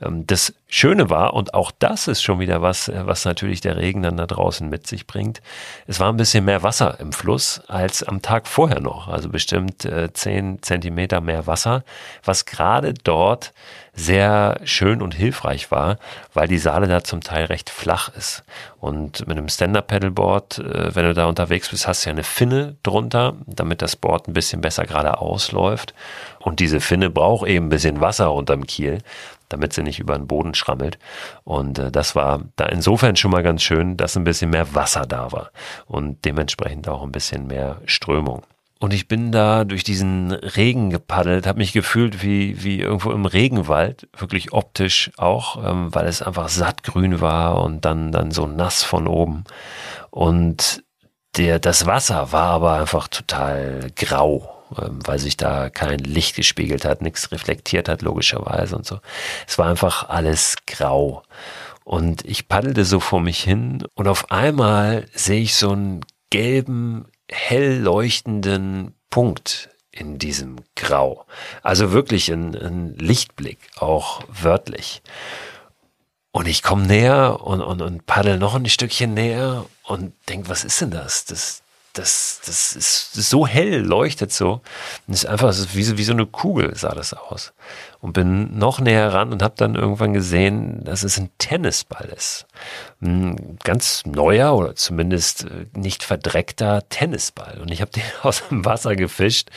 Ähm, 0.00 0.26
das 0.26 0.54
Schöne 0.68 1.10
war, 1.10 1.34
und 1.34 1.54
auch 1.54 1.70
das 1.78 2.08
ist 2.08 2.22
schon 2.22 2.40
wieder 2.40 2.62
was, 2.62 2.90
was 2.92 3.24
natürlich 3.24 3.60
der 3.60 3.76
Regen 3.76 4.02
dann 4.02 4.16
da 4.16 4.26
draußen 4.26 4.68
mit 4.68 4.86
sich 4.86 5.06
bringt, 5.06 5.40
es 5.86 6.00
war 6.00 6.08
ein 6.08 6.16
bisschen 6.16 6.44
mehr 6.44 6.62
Wasser 6.62 6.98
im 6.98 7.12
Fluss 7.12 7.60
als 7.68 8.02
am 8.02 8.22
Tag 8.22 8.48
vorher 8.48 8.80
noch, 8.80 9.08
also 9.08 9.28
bestimmt 9.28 9.84
äh, 9.84 10.12
zehn 10.12 10.62
Zentimeter 10.62 11.20
mehr 11.20 11.46
Wasser, 11.46 11.84
was 12.24 12.44
gerade 12.44 12.94
dort 12.94 13.33
dort 13.34 13.52
sehr 13.96 14.60
schön 14.64 15.02
und 15.02 15.14
hilfreich 15.14 15.70
war, 15.70 15.98
weil 16.32 16.48
die 16.48 16.58
Saale 16.58 16.88
da 16.88 17.04
zum 17.04 17.20
Teil 17.20 17.44
recht 17.44 17.70
flach 17.70 18.10
ist. 18.16 18.42
Und 18.80 19.26
mit 19.28 19.38
einem 19.38 19.48
Stand-Up-Pedalboard, 19.48 20.58
äh, 20.58 20.94
wenn 20.94 21.04
du 21.04 21.14
da 21.14 21.26
unterwegs 21.26 21.68
bist, 21.68 21.86
hast 21.86 22.04
du 22.04 22.10
ja 22.10 22.12
eine 22.12 22.24
Finne 22.24 22.76
drunter, 22.82 23.34
damit 23.46 23.82
das 23.82 23.96
Board 23.96 24.26
ein 24.26 24.32
bisschen 24.32 24.60
besser 24.60 24.84
gerade 24.84 25.18
ausläuft. 25.18 25.94
Und 26.40 26.58
diese 26.58 26.80
Finne 26.80 27.08
braucht 27.08 27.46
eben 27.48 27.66
ein 27.66 27.70
bisschen 27.70 28.00
Wasser 28.00 28.32
unterm 28.32 28.66
Kiel, 28.66 28.98
damit 29.48 29.72
sie 29.72 29.82
nicht 29.82 30.00
über 30.00 30.16
den 30.16 30.26
Boden 30.26 30.54
schrammelt. 30.54 30.98
Und 31.44 31.78
äh, 31.78 31.92
das 31.92 32.16
war 32.16 32.40
da 32.56 32.66
insofern 32.66 33.14
schon 33.14 33.30
mal 33.30 33.42
ganz 33.44 33.62
schön, 33.62 33.96
dass 33.96 34.16
ein 34.16 34.24
bisschen 34.24 34.50
mehr 34.50 34.74
Wasser 34.74 35.06
da 35.06 35.30
war 35.30 35.50
und 35.86 36.24
dementsprechend 36.24 36.88
auch 36.88 37.02
ein 37.02 37.12
bisschen 37.12 37.46
mehr 37.46 37.80
Strömung. 37.86 38.42
Und 38.84 38.92
ich 38.92 39.08
bin 39.08 39.32
da 39.32 39.64
durch 39.64 39.82
diesen 39.82 40.30
Regen 40.30 40.90
gepaddelt, 40.90 41.46
habe 41.46 41.56
mich 41.56 41.72
gefühlt 41.72 42.22
wie, 42.22 42.62
wie 42.62 42.80
irgendwo 42.80 43.12
im 43.12 43.24
Regenwald, 43.24 44.06
wirklich 44.14 44.52
optisch 44.52 45.10
auch, 45.16 45.56
ähm, 45.64 45.94
weil 45.94 46.06
es 46.06 46.20
einfach 46.20 46.50
sattgrün 46.50 47.22
war 47.22 47.62
und 47.62 47.86
dann, 47.86 48.12
dann 48.12 48.30
so 48.30 48.46
nass 48.46 48.82
von 48.82 49.08
oben. 49.08 49.44
Und 50.10 50.84
der, 51.38 51.60
das 51.60 51.86
Wasser 51.86 52.30
war 52.30 52.50
aber 52.50 52.74
einfach 52.74 53.08
total 53.08 53.90
grau, 53.96 54.54
ähm, 54.78 54.98
weil 55.06 55.18
sich 55.18 55.38
da 55.38 55.70
kein 55.70 56.00
Licht 56.00 56.36
gespiegelt 56.36 56.84
hat, 56.84 57.00
nichts 57.00 57.32
reflektiert 57.32 57.88
hat, 57.88 58.02
logischerweise 58.02 58.76
und 58.76 58.84
so. 58.84 58.98
Es 59.48 59.56
war 59.56 59.68
einfach 59.70 60.10
alles 60.10 60.56
grau. 60.66 61.22
Und 61.84 62.22
ich 62.26 62.48
paddelte 62.48 62.84
so 62.84 63.00
vor 63.00 63.22
mich 63.22 63.42
hin 63.42 63.82
und 63.94 64.08
auf 64.08 64.30
einmal 64.30 65.06
sehe 65.14 65.40
ich 65.40 65.54
so 65.54 65.70
einen 65.70 66.02
gelben 66.28 67.06
hell 67.30 67.78
leuchtenden 67.80 68.94
Punkt 69.10 69.70
in 69.90 70.18
diesem 70.18 70.56
Grau. 70.76 71.24
Also 71.62 71.92
wirklich 71.92 72.30
ein, 72.30 72.54
ein 72.54 72.94
Lichtblick, 72.96 73.58
auch 73.76 74.22
wörtlich. 74.28 75.02
Und 76.32 76.48
ich 76.48 76.64
komme 76.64 76.86
näher 76.86 77.40
und, 77.44 77.60
und, 77.60 77.80
und 77.80 78.06
paddel 78.06 78.38
noch 78.38 78.56
ein 78.56 78.68
Stückchen 78.68 79.14
näher 79.14 79.66
und 79.84 80.14
denk, 80.28 80.48
was 80.48 80.64
ist 80.64 80.80
denn 80.80 80.90
das? 80.90 81.24
Das, 81.26 81.62
das, 81.92 82.40
das, 82.44 82.74
ist, 82.74 83.12
so 83.14 83.46
hell, 83.46 83.78
leuchtet 83.78 84.32
so. 84.32 84.60
Und 85.06 85.14
ist 85.14 85.26
einfach 85.26 85.54
wie, 85.74 85.84
so, 85.84 85.96
wie 85.96 86.02
so 86.02 86.12
eine 86.12 86.26
Kugel 86.26 86.74
sah 86.74 86.92
das 86.92 87.14
aus. 87.14 87.52
Und 88.04 88.12
bin 88.12 88.58
noch 88.58 88.80
näher 88.80 89.14
ran 89.14 89.32
und 89.32 89.42
habe 89.42 89.54
dann 89.56 89.76
irgendwann 89.76 90.12
gesehen, 90.12 90.84
dass 90.84 91.04
es 91.04 91.18
ein 91.18 91.30
Tennisball 91.38 92.10
ist 92.14 92.46
ein 93.04 93.58
ganz 93.62 94.04
neuer 94.06 94.56
oder 94.56 94.74
zumindest 94.74 95.44
äh, 95.44 95.66
nicht 95.76 96.02
verdreckter 96.02 96.88
Tennisball. 96.88 97.60
Und 97.60 97.70
ich 97.70 97.80
habe 97.80 97.90
den 97.94 98.02
aus 98.22 98.48
dem 98.48 98.64
Wasser 98.64 98.96
gefischt 98.96 99.50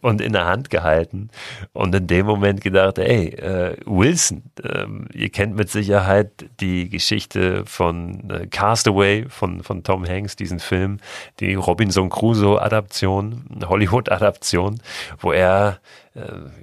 und 0.00 0.20
in 0.20 0.32
der 0.32 0.46
Hand 0.46 0.70
gehalten 0.70 1.30
und 1.72 1.94
in 1.94 2.06
dem 2.06 2.26
Moment 2.26 2.60
gedacht, 2.60 2.98
ey, 2.98 3.28
äh, 3.28 3.76
Wilson, 3.86 4.42
äh, 4.62 4.86
ihr 5.14 5.30
kennt 5.30 5.56
mit 5.56 5.70
Sicherheit 5.70 6.30
die 6.60 6.88
Geschichte 6.88 7.64
von 7.66 8.30
äh, 8.30 8.46
Castaway 8.46 9.26
von, 9.28 9.62
von 9.62 9.82
Tom 9.82 10.06
Hanks, 10.06 10.36
diesen 10.36 10.60
Film, 10.60 10.98
die 11.40 11.54
Robinson 11.54 12.10
Crusoe-Adaption, 12.10 13.44
Hollywood-Adaption, 13.66 14.80
wo 15.18 15.32
er 15.32 15.80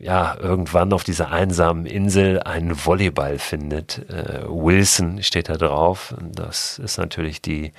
ja, 0.01 0.35
irgendwann 0.39 0.91
auf 0.91 1.03
dieser 1.03 1.31
einsamen 1.31 1.85
Insel 1.85 2.41
einen 2.41 2.85
Volleyball 2.85 3.39
findet. 3.39 4.09
Äh, 4.09 4.43
Wilson 4.47 5.23
steht 5.23 5.49
da 5.49 5.55
drauf. 5.55 6.13
Das 6.21 6.79
ist 6.79 6.97
natürlich 6.97 7.41
die, 7.41 7.71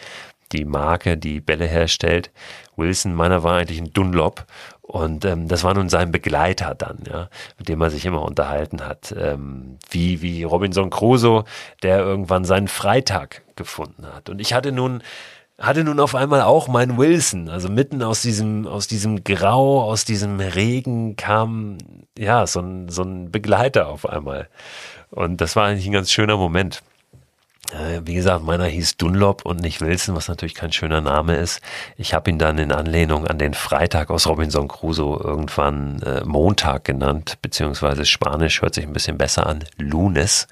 die 0.52 0.64
Marke, 0.64 1.18
die 1.18 1.40
Bälle 1.40 1.66
herstellt. 1.66 2.30
Wilson, 2.76 3.14
meiner 3.14 3.42
war 3.42 3.58
eigentlich 3.58 3.80
ein 3.80 3.92
Dunlop. 3.92 4.46
Und 4.80 5.26
ähm, 5.26 5.48
das 5.48 5.64
war 5.64 5.74
nun 5.74 5.90
sein 5.90 6.10
Begleiter 6.10 6.74
dann, 6.74 7.00
ja, 7.06 7.28
mit 7.58 7.68
dem 7.68 7.82
er 7.82 7.90
sich 7.90 8.06
immer 8.06 8.22
unterhalten 8.22 8.86
hat. 8.86 9.14
Ähm, 9.18 9.76
wie, 9.90 10.22
wie 10.22 10.44
Robinson 10.44 10.88
Crusoe, 10.88 11.44
der 11.82 11.98
irgendwann 11.98 12.46
seinen 12.46 12.68
Freitag 12.68 13.42
gefunden 13.56 14.06
hat. 14.06 14.30
Und 14.30 14.40
ich 14.40 14.54
hatte 14.54 14.72
nun 14.72 15.02
hatte 15.58 15.82
nun 15.82 15.98
auf 15.98 16.14
einmal 16.14 16.42
auch 16.42 16.68
mein 16.68 16.96
Wilson. 16.96 17.48
Also 17.48 17.68
mitten 17.68 18.02
aus 18.02 18.22
diesem, 18.22 18.66
aus 18.66 18.86
diesem 18.86 19.24
Grau, 19.24 19.82
aus 19.82 20.04
diesem 20.04 20.38
Regen 20.40 21.16
kam, 21.16 21.78
ja, 22.16 22.46
so 22.46 22.60
ein, 22.60 22.88
so 22.88 23.02
ein 23.02 23.30
Begleiter 23.30 23.88
auf 23.88 24.08
einmal. 24.08 24.48
Und 25.10 25.40
das 25.40 25.56
war 25.56 25.66
eigentlich 25.66 25.86
ein 25.86 25.92
ganz 25.92 26.12
schöner 26.12 26.36
Moment. 26.36 26.82
Äh, 27.72 28.00
wie 28.04 28.14
gesagt, 28.14 28.44
meiner 28.44 28.64
hieß 28.64 28.96
Dunlop 28.96 29.44
und 29.44 29.60
nicht 29.60 29.82
Wilson, 29.82 30.16
was 30.16 30.28
natürlich 30.28 30.54
kein 30.54 30.72
schöner 30.72 31.02
Name 31.02 31.36
ist. 31.36 31.60
Ich 31.98 32.14
habe 32.14 32.30
ihn 32.30 32.38
dann 32.38 32.56
in 32.56 32.72
Anlehnung 32.72 33.26
an 33.26 33.36
den 33.38 33.52
Freitag 33.52 34.08
aus 34.08 34.26
Robinson 34.26 34.68
Crusoe 34.68 35.20
irgendwann 35.22 36.00
äh, 36.00 36.24
Montag 36.24 36.84
genannt, 36.84 37.36
beziehungsweise 37.42 38.06
Spanisch 38.06 38.62
hört 38.62 38.74
sich 38.74 38.86
ein 38.86 38.94
bisschen 38.94 39.18
besser 39.18 39.46
an, 39.46 39.64
Lunes, 39.76 40.46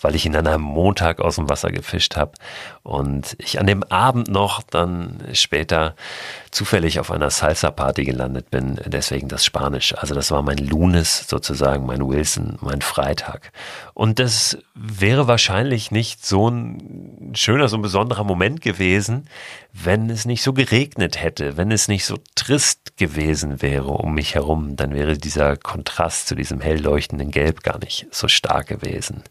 weil 0.00 0.16
ich 0.16 0.26
ihn 0.26 0.34
an 0.34 0.48
einem 0.48 0.62
Montag 0.62 1.20
aus 1.20 1.36
dem 1.36 1.48
Wasser 1.48 1.70
gefischt 1.70 2.16
habe 2.16 2.32
und 2.82 3.36
ich 3.38 3.60
an 3.60 3.66
dem 3.66 3.84
Abend 3.84 4.28
noch 4.28 4.60
dann 4.62 5.18
später 5.34 5.94
zufällig 6.50 6.98
auf 6.98 7.12
einer 7.12 7.30
Salsa-Party 7.30 8.04
gelandet 8.04 8.50
bin, 8.50 8.80
deswegen 8.86 9.28
das 9.28 9.44
Spanisch. 9.44 9.94
Also 9.96 10.14
das 10.14 10.32
war 10.32 10.42
mein 10.42 10.58
Lunes 10.58 11.28
sozusagen, 11.28 11.86
mein 11.86 12.06
Wilson, 12.06 12.56
mein 12.60 12.80
Freitag. 12.80 13.52
Und 13.96 14.18
das 14.18 14.58
wäre 14.74 15.26
wahrscheinlich 15.26 15.90
nicht 15.90 16.22
so 16.22 16.50
ein 16.50 17.32
schöner, 17.34 17.66
so 17.66 17.78
ein 17.78 17.82
besonderer 17.82 18.24
Moment 18.24 18.60
gewesen, 18.60 19.26
wenn 19.84 20.10
es 20.10 20.24
nicht 20.24 20.42
so 20.42 20.52
geregnet 20.52 21.20
hätte, 21.22 21.56
wenn 21.56 21.70
es 21.70 21.88
nicht 21.88 22.04
so 22.04 22.16
trist 22.34 22.96
gewesen 22.96 23.62
wäre 23.62 23.88
um 23.88 24.14
mich 24.14 24.34
herum, 24.34 24.76
dann 24.76 24.94
wäre 24.94 25.18
dieser 25.18 25.56
Kontrast 25.56 26.28
zu 26.28 26.34
diesem 26.34 26.60
hell 26.60 26.80
leuchtenden 26.80 27.30
Gelb 27.30 27.62
gar 27.62 27.78
nicht 27.78 28.06
so 28.10 28.28
stark 28.28 28.68
gewesen. 28.68 29.22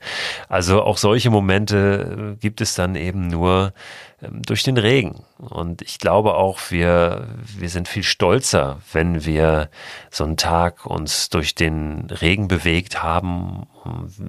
Also 0.48 0.84
auch 0.84 0.98
solche 0.98 1.30
Momente 1.30 2.38
gibt 2.40 2.62
es 2.62 2.75
dann 2.75 2.96
eben 2.96 3.28
nur, 3.28 3.74
ähm, 4.22 4.42
durch 4.44 4.64
den 4.64 4.78
Regen. 4.78 5.24
Und 5.38 5.82
ich 5.82 6.00
glaube 6.00 6.36
auch, 6.36 6.60
wir, 6.70 7.28
wir 7.58 7.70
sind 7.70 7.88
viel 7.88 8.04
stolzer, 8.04 8.80
wenn 8.94 9.25
wir 9.25 9.70
so 10.10 10.24
einen 10.24 10.38
Tag 10.38 10.86
uns 10.86 11.30
durch 11.30 11.56
den 11.56 12.08
Regen 12.10 12.48
bewegt 12.48 13.04
haben 13.04 13.68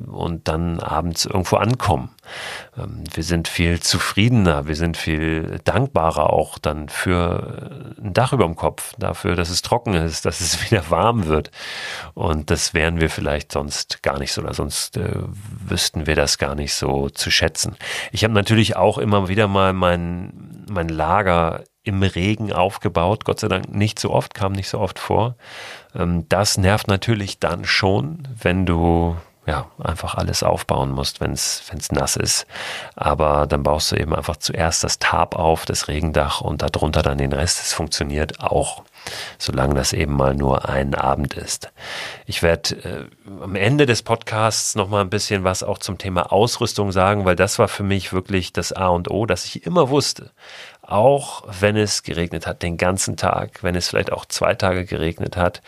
und 0.07 0.49
dann 0.49 0.81
abends 0.81 1.25
irgendwo 1.25 1.57
ankommen. 1.57 2.11
Ähm, 2.77 3.05
wir 3.13 3.23
sind 3.23 3.49
viel 3.49 3.81
zufriedener, 3.81 4.67
wir 4.67 4.77
sind 4.77 4.97
viel 4.97 5.59
dankbarer 5.65 6.31
auch 6.31 6.59
dann 6.59 6.89
für 6.89 7.95
ein 7.99 8.13
Dach 8.13 8.33
über 8.33 8.45
dem 8.45 8.57
Kopf, 8.57 8.95
dafür, 8.99 9.37
dass 9.37 9.51
es 9.51 9.63
trocken 9.63 9.95
ist, 9.95 10.25
dass 10.27 10.41
es 10.41 10.71
wieder 10.71 10.91
warm 10.91 11.27
wird. 11.27 11.51
Und 12.15 12.51
das 12.51 12.75
wären 12.75 13.01
wir 13.01 13.11
vielleicht 13.11 13.53
sonst 13.53 14.03
gar 14.03 14.19
nicht 14.19 14.33
so, 14.33 14.43
oder 14.43 14.55
sonst 14.55 14.97
äh, 14.97 15.23
wüssten 15.67 16.07
wir 16.07 16.17
das 16.17 16.39
gar 16.39 16.55
nicht 16.55 16.75
so 16.75 17.09
zu 17.09 17.31
schätzen. 17.31 17.77
Ich 18.13 18.25
habe 18.25 18.35
natürlich 18.35 18.77
auch 18.77 18.99
immer 18.99 19.29
wieder 19.29 19.49
mal 19.49 19.73
mein, 19.73 20.65
mein 20.69 20.89
Lager 20.89 21.65
im 21.87 22.03
Regen 22.03 22.53
aufgebaut. 22.53 23.25
Gott 23.25 23.41
sei 23.41 23.49
Dank 23.49 23.73
nicht 23.73 24.01
so 24.01 24.11
oft, 24.11 24.35
kam 24.35 24.53
nicht 24.53 24.69
so 24.69 24.81
oft 24.81 24.99
vor. 24.99 25.37
Ähm, 25.95 26.29
das 26.29 26.59
nervt 26.59 26.89
natürlich 26.89 27.39
dann 27.39 27.65
schon, 27.65 28.27
wenn 28.43 28.67
du 28.67 29.17
ja, 29.47 29.71
einfach 29.79 30.17
alles 30.17 30.43
aufbauen 30.43 30.91
musst, 30.91 31.21
wenn 31.21 31.33
es 31.33 31.63
nass 31.93 32.17
ist. 32.17 32.47
Aber 32.97 33.47
dann 33.47 33.63
baust 33.63 33.93
du 33.93 33.97
eben 33.97 34.15
einfach 34.15 34.37
zuerst 34.37 34.83
das 34.83 34.99
Tarp 34.99 35.37
auf, 35.37 35.65
das 35.65 35.87
Regendach 35.87 36.41
und 36.41 36.63
darunter 36.63 37.03
dann 37.03 37.19
den 37.19 37.33
Rest. 37.33 37.61
Es 37.61 37.73
funktioniert 37.73 38.41
auch, 38.41 38.83
solange 39.39 39.75
das 39.75 39.93
eben 39.93 40.15
mal 40.15 40.35
nur 40.35 40.69
ein 40.69 40.97
Abend 40.97 41.35
ist. 41.35 41.71
Ich 42.27 42.43
werde 42.43 42.75
äh, 42.77 43.05
am 43.41 43.55
Ende 43.55 43.87
des 43.87 44.03
Podcasts 44.03 44.75
nochmal 44.75 45.03
ein 45.03 45.11
bisschen 45.11 45.45
was 45.45 45.63
auch 45.63 45.79
zum 45.79 45.97
Thema 45.97 46.33
Ausrüstung 46.33 46.91
sagen, 46.91 47.25
weil 47.25 47.37
das 47.37 47.61
war 47.61 47.69
für 47.69 47.85
mich 47.85 48.13
wirklich 48.13 48.53
das 48.53 48.73
A 48.73 48.89
und 48.89 49.09
O, 49.09 49.27
dass 49.27 49.45
ich 49.45 49.65
immer 49.65 49.91
wusste, 49.91 50.33
auch 50.83 51.45
wenn 51.61 51.77
es 51.77 52.03
geregnet 52.03 52.49
hat, 52.49 52.63
den 52.63 52.79
ganzen 52.79 53.17
Tag, 53.17 53.63
wenn 53.63 53.77
es 53.77 53.89
vielleicht 53.89 54.13
auch 54.13 54.25
zwei 54.25 54.55
Tage 54.55 54.85
geregnet 54.87 55.37
hat, 55.37 55.63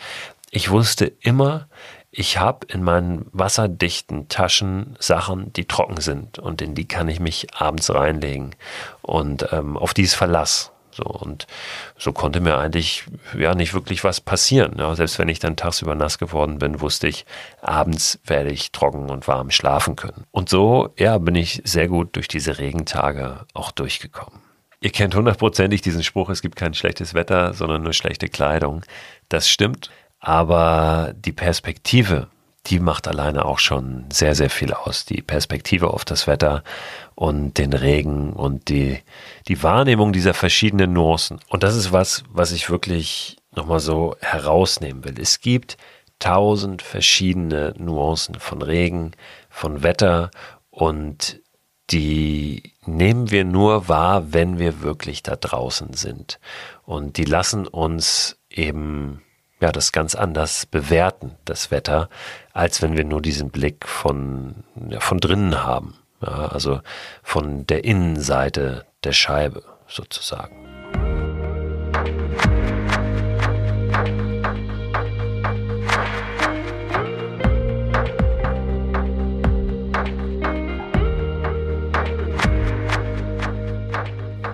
ich 0.51 0.69
wusste 0.71 1.05
immer, 1.21 1.67
ich 2.11 2.37
habe 2.37 2.65
in 2.67 2.83
meinen 2.83 3.25
wasserdichten 3.31 4.27
Taschen 4.29 4.95
Sachen, 4.99 5.53
die 5.53 5.65
trocken 5.65 6.01
sind 6.01 6.39
und 6.39 6.61
in 6.61 6.75
die 6.75 6.87
kann 6.87 7.07
ich 7.07 7.19
mich 7.19 7.47
abends 7.53 7.93
reinlegen 7.93 8.55
und 9.01 9.47
ähm, 9.51 9.77
auf 9.77 9.93
dieses 9.93 10.15
Verlass. 10.15 10.71
So, 10.91 11.03
und 11.03 11.45
so 11.97 12.11
konnte 12.11 12.41
mir 12.41 12.57
eigentlich 12.57 13.05
ja 13.37 13.53
nicht 13.53 13.73
wirklich 13.73 14.03
was 14.03 14.21
passieren. 14.21 14.75
Ja, 14.79 14.95
selbst 14.95 15.19
wenn 15.19 15.29
ich 15.29 15.39
dann 15.39 15.55
tagsüber 15.55 15.95
nass 15.95 16.17
geworden 16.17 16.57
bin, 16.57 16.81
wusste 16.81 17.07
ich, 17.07 17.25
abends 17.61 18.19
werde 18.25 18.51
ich 18.51 18.71
trocken 18.71 19.09
und 19.09 19.27
warm 19.27 19.51
schlafen 19.51 19.95
können. 19.95 20.25
Und 20.31 20.49
so, 20.49 20.89
ja, 20.97 21.17
bin 21.19 21.35
ich 21.35 21.61
sehr 21.63 21.87
gut 21.87 22.15
durch 22.15 22.27
diese 22.27 22.57
Regentage 22.57 23.45
auch 23.53 23.71
durchgekommen. 23.71 24.41
Ihr 24.81 24.91
kennt 24.91 25.13
hundertprozentig 25.15 25.81
diesen 25.81 26.03
Spruch, 26.03 26.29
es 26.29 26.41
gibt 26.41 26.55
kein 26.55 26.73
schlechtes 26.73 27.13
Wetter, 27.13 27.53
sondern 27.53 27.83
nur 27.83 27.93
schlechte 27.93 28.29
Kleidung. 28.29 28.83
Das 29.27 29.49
stimmt. 29.49 29.91
Aber 30.19 31.13
die 31.15 31.31
Perspektive, 31.31 32.27
die 32.67 32.79
macht 32.79 33.07
alleine 33.07 33.45
auch 33.45 33.59
schon 33.59 34.05
sehr, 34.11 34.35
sehr 34.35 34.49
viel 34.49 34.73
aus. 34.73 35.05
Die 35.05 35.21
Perspektive 35.21 35.93
auf 35.93 36.05
das 36.05 36.27
Wetter 36.27 36.63
und 37.15 37.57
den 37.57 37.73
Regen 37.73 38.33
und 38.33 38.69
die, 38.69 38.99
die 39.47 39.63
Wahrnehmung 39.63 40.13
dieser 40.13 40.33
verschiedenen 40.33 40.93
Nuancen. 40.93 41.39
Und 41.47 41.63
das 41.63 41.75
ist 41.75 41.91
was, 41.91 42.23
was 42.29 42.51
ich 42.51 42.69
wirklich 42.69 43.37
nochmal 43.55 43.79
so 43.79 44.15
herausnehmen 44.19 45.03
will. 45.03 45.15
Es 45.19 45.39
gibt 45.39 45.77
tausend 46.19 46.81
verschiedene 46.81 47.73
Nuancen 47.77 48.35
von 48.35 48.61
Regen, 48.61 49.11
von 49.49 49.83
Wetter 49.83 50.31
und 50.69 51.39
die 51.89 52.73
nehmen 52.85 53.31
wir 53.31 53.45
nur 53.45 53.87
wahr, 53.87 54.31
wenn 54.31 54.59
wir 54.59 54.81
wirklich 54.81 55.23
da 55.23 55.35
draußen 55.35 55.93
sind. 55.93 56.39
Und 56.85 57.17
die 57.17 57.25
lassen 57.25 57.65
uns 57.67 58.37
eben 58.49 59.23
ja, 59.61 59.71
das 59.71 59.91
ganz 59.91 60.15
anders 60.15 60.65
bewerten, 60.65 61.35
das 61.45 61.69
Wetter, 61.71 62.09
als 62.53 62.81
wenn 62.81 62.95
wir 62.95 63.03
nur 63.03 63.21
diesen 63.21 63.49
Blick 63.49 63.87
von, 63.87 64.63
ja, 64.89 64.99
von 64.99 65.19
drinnen 65.19 65.63
haben. 65.63 65.95
Ja, 66.21 66.47
also 66.47 66.81
von 67.23 67.65
der 67.67 67.83
Innenseite 67.83 68.85
der 69.03 69.13
Scheibe 69.13 69.63
sozusagen. 69.87 70.55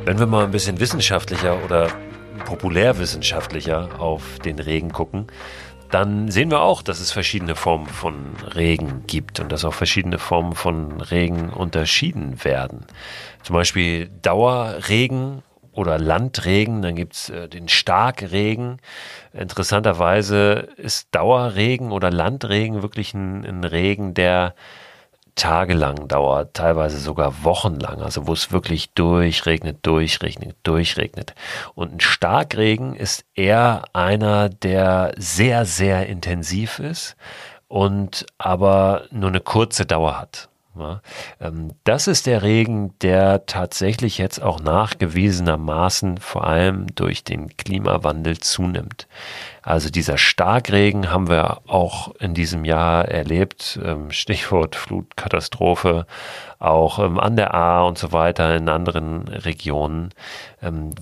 Wenn 0.06 0.20
wir 0.20 0.28
mal 0.28 0.44
ein 0.44 0.52
bisschen 0.52 0.80
wissenschaftlicher 0.80 1.64
oder 1.64 1.90
populärwissenschaftlicher 2.46 4.00
auf 4.00 4.40
den 4.40 4.60
Regen 4.60 4.94
gucken, 4.94 5.28
dann 5.92 6.32
sehen 6.32 6.50
wir 6.50 6.62
auch, 6.62 6.82
dass 6.82 7.00
es 7.00 7.12
verschiedene 7.12 7.56
Formen 7.56 7.88
von 7.88 8.36
Regen 8.56 9.04
gibt 9.08 9.40
und 9.40 9.52
dass 9.52 9.66
auch 9.66 9.74
verschiedene 9.74 10.18
Formen 10.18 10.54
von 10.54 11.02
Regen 11.02 11.50
unterschieden 11.50 12.44
werden. 12.44 12.86
Zum 13.44 13.54
Beispiel 13.54 14.10
Dauerregen 14.22 15.44
oder 15.72 16.00
Landregen, 16.00 16.82
dann 16.82 16.96
gibt's 16.96 17.30
äh, 17.30 17.48
den 17.50 17.68
Starkregen. 17.68 18.80
Interessanterweise 19.34 20.70
ist 20.78 21.14
Dauerregen 21.14 21.92
oder 21.92 22.12
Landregen 22.12 22.82
wirklich 22.82 23.14
ein, 23.14 23.46
ein 23.46 23.64
Regen, 23.64 24.14
der 24.14 24.56
tagelang 25.36 26.08
dauert, 26.08 26.54
teilweise 26.54 26.98
sogar 26.98 27.44
wochenlang, 27.44 28.02
also 28.02 28.28
wo 28.28 28.34
es 28.34 28.52
wirklich 28.52 28.94
durchregnet, 28.94 29.86
durchregnet, 29.86 30.56
durchregnet. 30.64 31.36
Und 31.76 31.94
ein 31.94 32.00
Starkregen 32.00 32.96
ist 32.96 33.26
eher 33.36 33.84
einer, 33.94 34.50
der 34.50 35.14
sehr, 35.18 35.66
sehr 35.66 36.08
intensiv 36.08 36.80
ist 36.80 37.16
und 37.68 38.26
aber 38.38 39.04
nur 39.12 39.30
eine 39.30 39.42
kurze 39.42 39.86
Dauer 39.86 40.20
hat. 40.20 40.50
Ähm, 41.40 41.72
das 41.84 42.08
ist 42.08 42.26
der 42.26 42.44
Regen, 42.44 42.94
der 43.00 43.46
tatsächlich 43.46 44.18
jetzt 44.18 44.42
auch 44.42 44.60
nachgewiesenermaßen 44.60 46.18
vor 46.18 46.46
allem 46.46 46.88
durch 46.96 47.24
den 47.24 47.56
Klimawandel 47.58 48.38
zunimmt. 48.40 49.08
Also 49.62 49.90
dieser 49.90 50.18
Starkregen 50.18 51.12
haben 51.12 51.28
wir 51.28 51.62
auch 51.68 52.14
in 52.16 52.34
diesem 52.34 52.66
Jahr 52.66 53.06
erlebt, 53.06 53.80
ähm, 53.84 54.12
Stichwort 54.12 54.76
Flutkatastrophe, 54.76 56.06
auch 56.60 57.00
ähm, 57.00 57.20
an 57.20 57.36
der 57.36 57.54
A 57.54 57.84
und 57.84 57.98
so 57.98 58.12
weiter 58.12 58.56
in 58.56 58.70
anderen 58.70 59.28
Regionen, 59.28 60.12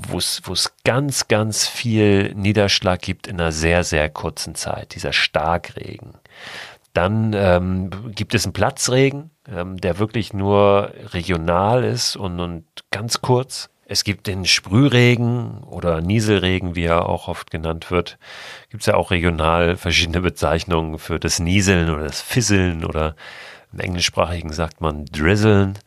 wo 0.09 0.17
es 0.17 0.73
ganz, 0.83 1.27
ganz 1.29 1.67
viel 1.67 2.33
Niederschlag 2.35 3.01
gibt 3.01 3.27
in 3.27 3.39
einer 3.39 3.53
sehr, 3.53 3.83
sehr 3.83 4.09
kurzen 4.09 4.55
Zeit, 4.55 4.95
dieser 4.95 5.13
Starkregen. 5.13 6.15
Dann 6.93 7.33
ähm, 7.33 7.89
gibt 8.13 8.35
es 8.35 8.45
einen 8.45 8.53
Platzregen, 8.53 9.31
ähm, 9.47 9.77
der 9.77 9.99
wirklich 9.99 10.33
nur 10.33 10.93
regional 11.13 11.83
ist 11.83 12.15
und, 12.15 12.39
und 12.39 12.65
ganz 12.91 13.21
kurz. 13.21 13.69
Es 13.85 14.03
gibt 14.03 14.27
den 14.27 14.45
Sprühregen 14.45 15.63
oder 15.63 16.01
Nieselregen, 16.01 16.75
wie 16.75 16.85
er 16.85 17.09
auch 17.09 17.27
oft 17.27 17.51
genannt 17.51 17.91
wird. 17.91 18.17
Gibt 18.69 18.83
es 18.83 18.87
ja 18.87 18.95
auch 18.95 19.11
regional 19.11 19.75
verschiedene 19.75 20.21
Bezeichnungen 20.21 20.99
für 20.99 21.19
das 21.19 21.39
Nieseln 21.39 21.89
oder 21.89 22.03
das 22.03 22.21
Fisseln 22.21 22.85
oder 22.85 23.15
im 23.73 23.79
Englischsprachigen 23.79 24.53
sagt 24.53 24.81
man 24.81 25.05
Drizzeln. 25.05 25.79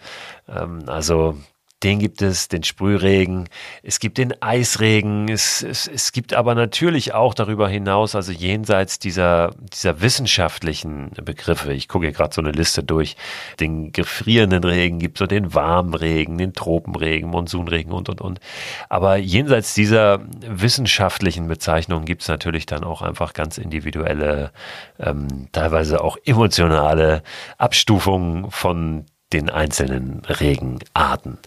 Ähm, 0.49 0.85
also 0.89 1.37
den 1.83 1.99
gibt 1.99 2.23
es, 2.23 2.49
den 2.49 2.63
Sprühregen, 2.63 3.49
es 3.83 3.99
gibt 3.99 4.17
den 4.17 4.41
Eisregen, 4.43 5.29
es, 5.29 5.63
es, 5.63 5.87
es 5.87 6.11
gibt 6.13 6.33
aber 6.33 6.55
natürlich 6.55 7.13
auch 7.13 7.35
darüber 7.35 7.69
hinaus, 7.69 8.15
also 8.15 8.33
jenseits 8.33 8.99
dieser, 8.99 9.51
dieser 9.75 10.01
wissenschaftlichen 10.01 11.11
Begriffe, 11.23 11.75
ich 11.75 11.87
gucke 11.87 12.07
hier 12.07 12.15
gerade 12.15 12.35
so 12.35 12.41
eine 12.41 12.53
Liste 12.53 12.83
durch, 12.83 13.17
den 13.61 13.93
gefrierenden 13.93 14.65
Regen 14.65 14.99
gibt 14.99 15.19
so 15.19 15.27
den 15.27 15.53
warmen 15.53 15.93
Regen, 15.95 16.39
den 16.39 16.55
Tropenregen, 16.55 17.29
Monsunregen 17.29 17.93
und, 17.93 18.09
und, 18.09 18.23
und. 18.23 18.41
Aber 18.89 19.17
jenseits 19.17 19.75
dieser 19.75 20.21
wissenschaftlichen 20.41 21.47
Bezeichnungen 21.47 22.07
gibt 22.07 22.23
es 22.23 22.29
natürlich 22.29 22.65
dann 22.65 22.85
auch 22.85 23.03
einfach 23.03 23.35
ganz 23.35 23.59
individuelle, 23.59 24.51
ähm, 24.99 25.49
teilweise 25.53 26.03
auch 26.03 26.17
emotionale 26.25 27.23
Abstufungen 27.59 28.51
von 28.51 29.05
den 29.33 29.51
einzelnen 29.51 30.23
Regenarten. 30.27 31.39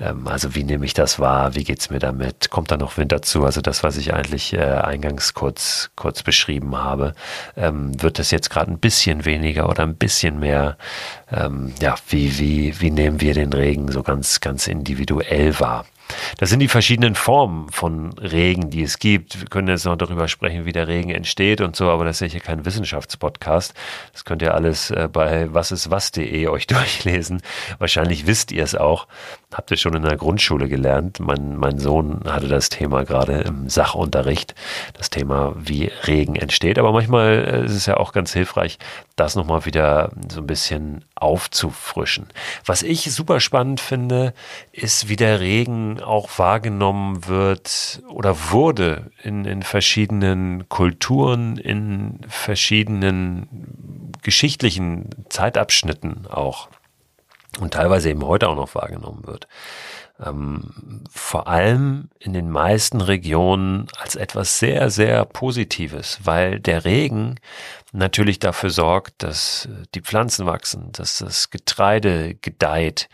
Ähm, 0.00 0.26
also 0.26 0.54
wie 0.54 0.64
nehme 0.64 0.84
ich 0.84 0.94
das 0.94 1.20
wahr? 1.20 1.54
Wie 1.54 1.64
geht's 1.64 1.88
mir 1.90 2.00
damit? 2.00 2.50
Kommt 2.50 2.70
da 2.70 2.76
noch 2.76 2.96
Wind 2.96 3.12
dazu? 3.12 3.44
Also 3.44 3.60
das, 3.60 3.84
was 3.84 3.96
ich 3.96 4.12
eigentlich 4.12 4.54
äh, 4.54 4.58
eingangs 4.58 5.34
kurz, 5.34 5.90
kurz 5.94 6.22
beschrieben 6.22 6.76
habe, 6.76 7.14
ähm, 7.56 8.00
wird 8.02 8.18
das 8.18 8.30
jetzt 8.32 8.50
gerade 8.50 8.72
ein 8.72 8.78
bisschen 8.78 9.24
weniger 9.24 9.68
oder 9.68 9.84
ein 9.84 9.96
bisschen 9.96 10.40
mehr? 10.40 10.76
Ähm, 11.30 11.72
ja, 11.80 11.94
wie, 12.08 12.38
wie, 12.38 12.80
wie 12.80 12.90
nehmen 12.90 13.20
wir 13.20 13.34
den 13.34 13.52
Regen 13.52 13.90
so 13.92 14.02
ganz, 14.02 14.40
ganz 14.40 14.66
individuell 14.66 15.58
wahr? 15.60 15.84
Das 16.38 16.50
sind 16.50 16.60
die 16.60 16.68
verschiedenen 16.68 17.14
Formen 17.14 17.70
von 17.70 18.12
Regen, 18.18 18.70
die 18.70 18.82
es 18.82 18.98
gibt. 18.98 19.40
Wir 19.40 19.48
können 19.48 19.68
jetzt 19.68 19.84
noch 19.84 19.96
darüber 19.96 20.28
sprechen, 20.28 20.64
wie 20.64 20.72
der 20.72 20.88
Regen 20.88 21.10
entsteht 21.10 21.60
und 21.60 21.76
so, 21.76 21.90
aber 21.90 22.04
das 22.04 22.16
ist 22.16 22.20
ja 22.20 22.26
hier 22.32 22.40
kein 22.40 22.64
Wissenschaftspodcast. 22.64 23.74
Das 24.12 24.24
könnt 24.24 24.42
ihr 24.42 24.54
alles 24.54 24.90
äh, 24.90 25.08
bei 25.12 25.52
wasiswas.de 25.52 26.48
euch 26.48 26.66
durchlesen. 26.68 27.42
Wahrscheinlich 27.78 28.26
wisst 28.26 28.52
ihr 28.52 28.62
es 28.62 28.74
auch. 28.74 29.06
Habt 29.52 29.70
ihr 29.70 29.76
schon 29.78 29.94
in 29.94 30.02
der 30.02 30.16
Grundschule 30.16 30.68
gelernt. 30.68 31.20
Mein, 31.20 31.56
mein 31.56 31.78
Sohn 31.78 32.20
hatte 32.26 32.48
das 32.48 32.68
Thema 32.68 33.04
gerade 33.04 33.40
im 33.40 33.68
Sachunterricht. 33.68 34.54
Das 34.94 35.10
Thema, 35.10 35.54
wie 35.56 35.90
Regen 36.06 36.36
entsteht. 36.36 36.78
Aber 36.78 36.92
manchmal 36.92 37.44
äh, 37.48 37.64
ist 37.64 37.72
es 37.72 37.86
ja 37.86 37.96
auch 37.96 38.12
ganz 38.12 38.32
hilfreich, 38.32 38.78
das 39.16 39.36
nochmal 39.36 39.64
wieder 39.64 40.10
so 40.28 40.40
ein 40.40 40.46
bisschen 40.46 41.04
aufzufrischen. 41.14 42.28
Was 42.64 42.82
ich 42.82 43.12
super 43.12 43.40
spannend 43.40 43.80
finde, 43.80 44.34
ist, 44.72 45.08
wie 45.08 45.16
der 45.16 45.40
Regen 45.40 45.97
auch 46.02 46.38
wahrgenommen 46.38 47.26
wird 47.26 48.02
oder 48.08 48.50
wurde 48.50 49.10
in, 49.22 49.44
in 49.44 49.62
verschiedenen 49.62 50.68
Kulturen, 50.68 51.56
in 51.56 52.20
verschiedenen 52.28 54.12
geschichtlichen 54.22 55.10
Zeitabschnitten 55.28 56.26
auch 56.26 56.68
und 57.60 57.74
teilweise 57.74 58.10
eben 58.10 58.24
heute 58.24 58.48
auch 58.48 58.56
noch 58.56 58.74
wahrgenommen 58.74 59.26
wird 59.26 59.48
ähm, 60.24 61.04
vor 61.10 61.48
allem 61.48 62.08
in 62.18 62.32
den 62.32 62.50
meisten 62.50 63.00
Regionen 63.00 63.86
als 63.98 64.16
etwas 64.16 64.58
sehr, 64.58 64.90
sehr 64.90 65.24
Positives, 65.24 66.18
weil 66.24 66.60
der 66.60 66.84
Regen 66.84 67.36
natürlich 67.92 68.38
dafür 68.38 68.70
sorgt, 68.70 69.22
dass 69.22 69.66
äh, 69.66 69.84
die 69.94 70.02
Pflanzen 70.02 70.46
wachsen, 70.46 70.92
dass 70.92 71.18
das 71.18 71.50
Getreide 71.50 72.34
gedeiht, 72.34 73.08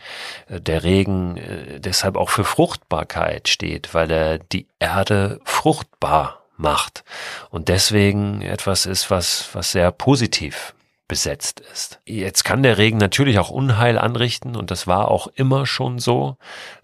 äh, 0.47 0.59
der 0.59 0.83
Regen 0.83 1.37
äh, 1.37 1.79
deshalb 1.79 2.17
auch 2.17 2.29
für 2.29 2.43
Fruchtbarkeit 2.43 3.47
steht, 3.47 3.93
weil 3.93 4.11
er 4.11 4.37
die 4.37 4.67
Erde 4.79 5.39
fruchtbar 5.43 6.41
macht 6.57 7.03
und 7.49 7.67
deswegen 7.67 8.41
etwas 8.41 8.85
ist, 8.85 9.11
was, 9.11 9.49
was 9.53 9.71
sehr 9.71 9.91
positiv 9.91 10.74
besetzt 11.07 11.59
ist. 11.59 11.99
Jetzt 12.05 12.43
kann 12.43 12.63
der 12.63 12.77
Regen 12.77 12.97
natürlich 12.97 13.37
auch 13.37 13.49
Unheil 13.49 13.99
anrichten 13.99 14.55
und 14.55 14.71
das 14.71 14.87
war 14.87 15.09
auch 15.09 15.27
immer 15.27 15.65
schon 15.67 15.99
so. 15.99 16.37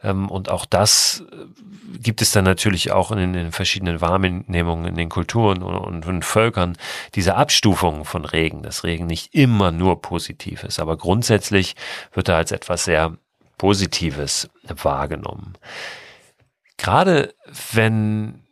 Ähm, 0.04 0.30
und 0.30 0.50
auch 0.50 0.66
das 0.66 1.24
äh, 1.32 2.00
gibt 2.00 2.22
es 2.22 2.32
dann 2.32 2.46
natürlich 2.46 2.92
auch 2.92 3.12
in 3.12 3.34
den 3.34 3.52
verschiedenen 3.52 4.00
Wahrnehmungen 4.00 4.86
in 4.86 4.96
den 4.96 5.10
Kulturen 5.10 5.64
und 5.64 6.26
Völkern, 6.26 6.78
diese 7.16 7.36
Abstufungen 7.36 8.06
von 8.06 8.26
Regen, 8.26 8.62
dass 8.62 8.84
Regen 8.84 9.08
nicht 9.08 9.34
immer 9.34 9.72
nur 9.72 10.02
positiv 10.02 10.64
ist, 10.64 10.80
aber 10.80 10.98
grundsätzlich 10.98 11.76
wird 12.14 12.30
er 12.30 12.38
als 12.38 12.52
etwas 12.52 12.86
sehr 12.86 13.18
Positives 13.58 14.50
wahrgenommen. 14.64 15.54
Gerade 16.78 17.36
wenn, 17.74 18.44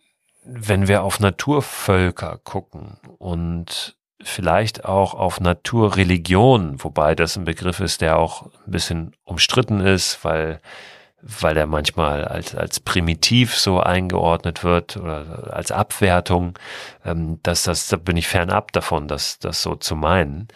wenn 0.43 0.87
wir 0.87 1.03
auf 1.03 1.19
Naturvölker 1.19 2.39
gucken 2.43 2.97
und 3.17 3.98
vielleicht 4.21 4.85
auch 4.85 5.13
auf 5.13 5.39
Naturreligion, 5.39 6.83
wobei 6.83 7.15
das 7.15 7.37
ein 7.37 7.45
Begriff 7.45 7.79
ist, 7.79 8.01
der 8.01 8.17
auch 8.17 8.47
ein 8.65 8.71
bisschen 8.71 9.15
umstritten 9.23 9.79
ist, 9.79 10.23
weil 10.23 10.59
weil 11.21 11.57
er 11.57 11.67
manchmal 11.67 12.23
als, 12.25 12.55
als 12.55 12.79
primitiv 12.79 13.57
so 13.57 13.79
eingeordnet 13.79 14.63
wird 14.63 14.97
oder 14.97 15.53
als 15.53 15.71
Abwertung, 15.71 16.57
ähm, 17.03 17.39
dass 17.43 17.63
das, 17.63 17.87
da 17.87 17.97
bin 17.97 18.17
ich 18.17 18.27
fernab 18.27 18.71
davon, 18.71 19.07
das, 19.07 19.39
das 19.39 19.61
so 19.61 19.75
zu 19.75 19.95
meinen. 19.95 20.47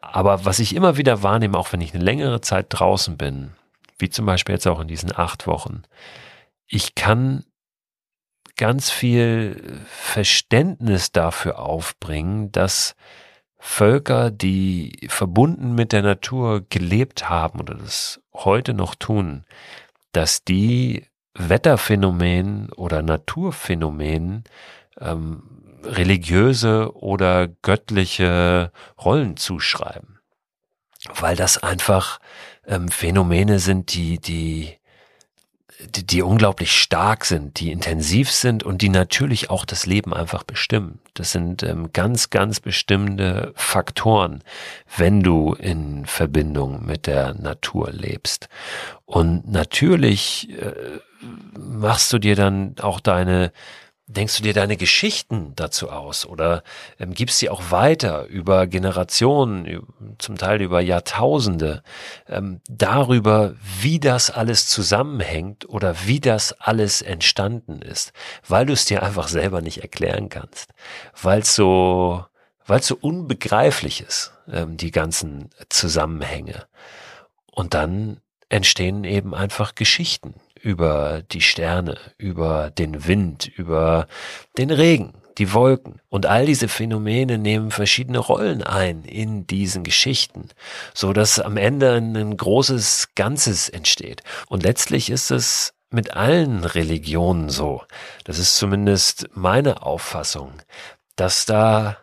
Aber 0.00 0.44
was 0.44 0.58
ich 0.58 0.76
immer 0.76 0.96
wieder 0.96 1.22
wahrnehme, 1.22 1.58
auch 1.58 1.72
wenn 1.72 1.80
ich 1.80 1.94
eine 1.94 2.04
längere 2.04 2.40
Zeit 2.40 2.66
draußen 2.68 3.16
bin, 3.16 3.52
wie 3.98 4.10
zum 4.10 4.26
Beispiel 4.26 4.54
jetzt 4.54 4.66
auch 4.66 4.80
in 4.80 4.88
diesen 4.88 5.16
acht 5.16 5.46
Wochen, 5.46 5.82
ich 6.66 6.94
kann 6.94 7.44
ganz 8.56 8.90
viel 8.90 9.80
Verständnis 9.86 11.12
dafür 11.12 11.58
aufbringen, 11.58 12.52
dass 12.52 12.94
Völker, 13.58 14.30
die 14.32 15.06
verbunden 15.08 15.74
mit 15.74 15.92
der 15.92 16.02
Natur 16.02 16.66
gelebt 16.68 17.28
haben 17.28 17.60
oder 17.60 17.74
das 17.74 18.20
heute 18.34 18.74
noch 18.74 18.96
tun, 18.96 19.44
dass 20.10 20.42
die 20.42 21.06
Wetterphänomenen 21.34 22.72
oder 22.72 23.02
Naturphänomenen 23.02 24.44
ähm, 25.00 25.62
religiöse 25.84 26.94
oder 26.96 27.48
göttliche 27.48 28.72
Rollen 29.02 29.36
zuschreiben. 29.36 30.18
Weil 31.14 31.36
das 31.36 31.62
einfach 31.62 32.18
ähm, 32.66 32.88
Phänomene 32.88 33.58
sind, 33.58 33.94
die, 33.94 34.18
die 34.18 34.76
die, 35.90 36.06
die 36.06 36.22
unglaublich 36.22 36.72
stark 36.72 37.24
sind, 37.24 37.60
die 37.60 37.72
intensiv 37.72 38.30
sind 38.30 38.62
und 38.62 38.82
die 38.82 38.88
natürlich 38.88 39.50
auch 39.50 39.64
das 39.64 39.86
Leben 39.86 40.14
einfach 40.14 40.42
bestimmen. 40.42 41.00
Das 41.14 41.32
sind 41.32 41.62
ähm, 41.62 41.90
ganz, 41.92 42.30
ganz 42.30 42.60
bestimmende 42.60 43.52
Faktoren, 43.54 44.42
wenn 44.96 45.22
du 45.22 45.54
in 45.54 46.06
Verbindung 46.06 46.84
mit 46.86 47.06
der 47.06 47.34
Natur 47.34 47.90
lebst. 47.90 48.48
Und 49.04 49.50
natürlich 49.50 50.48
äh, 50.50 50.72
machst 51.58 52.12
du 52.12 52.18
dir 52.18 52.36
dann 52.36 52.76
auch 52.80 53.00
deine 53.00 53.52
Denkst 54.14 54.36
du 54.36 54.42
dir 54.42 54.52
deine 54.52 54.76
Geschichten 54.76 55.54
dazu 55.56 55.90
aus? 55.90 56.26
Oder 56.26 56.62
ähm, 56.98 57.14
gibst 57.14 57.38
sie 57.38 57.48
auch 57.48 57.70
weiter 57.70 58.26
über 58.26 58.66
Generationen, 58.66 59.86
zum 60.18 60.36
Teil 60.36 60.60
über 60.60 60.80
Jahrtausende, 60.80 61.82
ähm, 62.28 62.60
darüber, 62.68 63.54
wie 63.80 64.00
das 64.00 64.30
alles 64.30 64.66
zusammenhängt 64.66 65.68
oder 65.68 66.06
wie 66.06 66.20
das 66.20 66.52
alles 66.52 67.00
entstanden 67.00 67.80
ist, 67.80 68.12
weil 68.46 68.66
du 68.66 68.74
es 68.74 68.84
dir 68.84 69.02
einfach 69.02 69.28
selber 69.28 69.62
nicht 69.62 69.80
erklären 69.80 70.28
kannst, 70.28 70.70
weil 71.20 71.40
es 71.40 71.54
so, 71.54 72.24
weil 72.66 72.80
es 72.80 72.86
so 72.86 72.98
unbegreiflich 73.00 74.02
ist, 74.02 74.32
ähm, 74.50 74.76
die 74.76 74.90
ganzen 74.90 75.48
Zusammenhänge. 75.70 76.66
Und 77.50 77.72
dann 77.72 78.20
entstehen 78.50 79.04
eben 79.04 79.34
einfach 79.34 79.74
Geschichten 79.74 80.34
über 80.62 81.22
die 81.30 81.40
Sterne, 81.40 81.98
über 82.18 82.70
den 82.70 83.06
Wind, 83.06 83.48
über 83.48 84.06
den 84.56 84.70
Regen, 84.70 85.14
die 85.38 85.52
Wolken. 85.52 86.00
Und 86.08 86.26
all 86.26 86.46
diese 86.46 86.68
Phänomene 86.68 87.36
nehmen 87.36 87.70
verschiedene 87.70 88.18
Rollen 88.18 88.62
ein 88.62 89.02
in 89.04 89.46
diesen 89.46 89.82
Geschichten, 89.82 90.48
so 90.94 91.12
dass 91.12 91.40
am 91.40 91.56
Ende 91.56 91.94
ein 91.94 92.36
großes 92.36 93.08
Ganzes 93.16 93.68
entsteht. 93.68 94.22
Und 94.48 94.62
letztlich 94.62 95.10
ist 95.10 95.30
es 95.30 95.74
mit 95.90 96.14
allen 96.16 96.64
Religionen 96.64 97.50
so. 97.50 97.82
Das 98.24 98.38
ist 98.38 98.56
zumindest 98.56 99.28
meine 99.34 99.82
Auffassung, 99.82 100.52
dass 101.16 101.44
da 101.44 101.98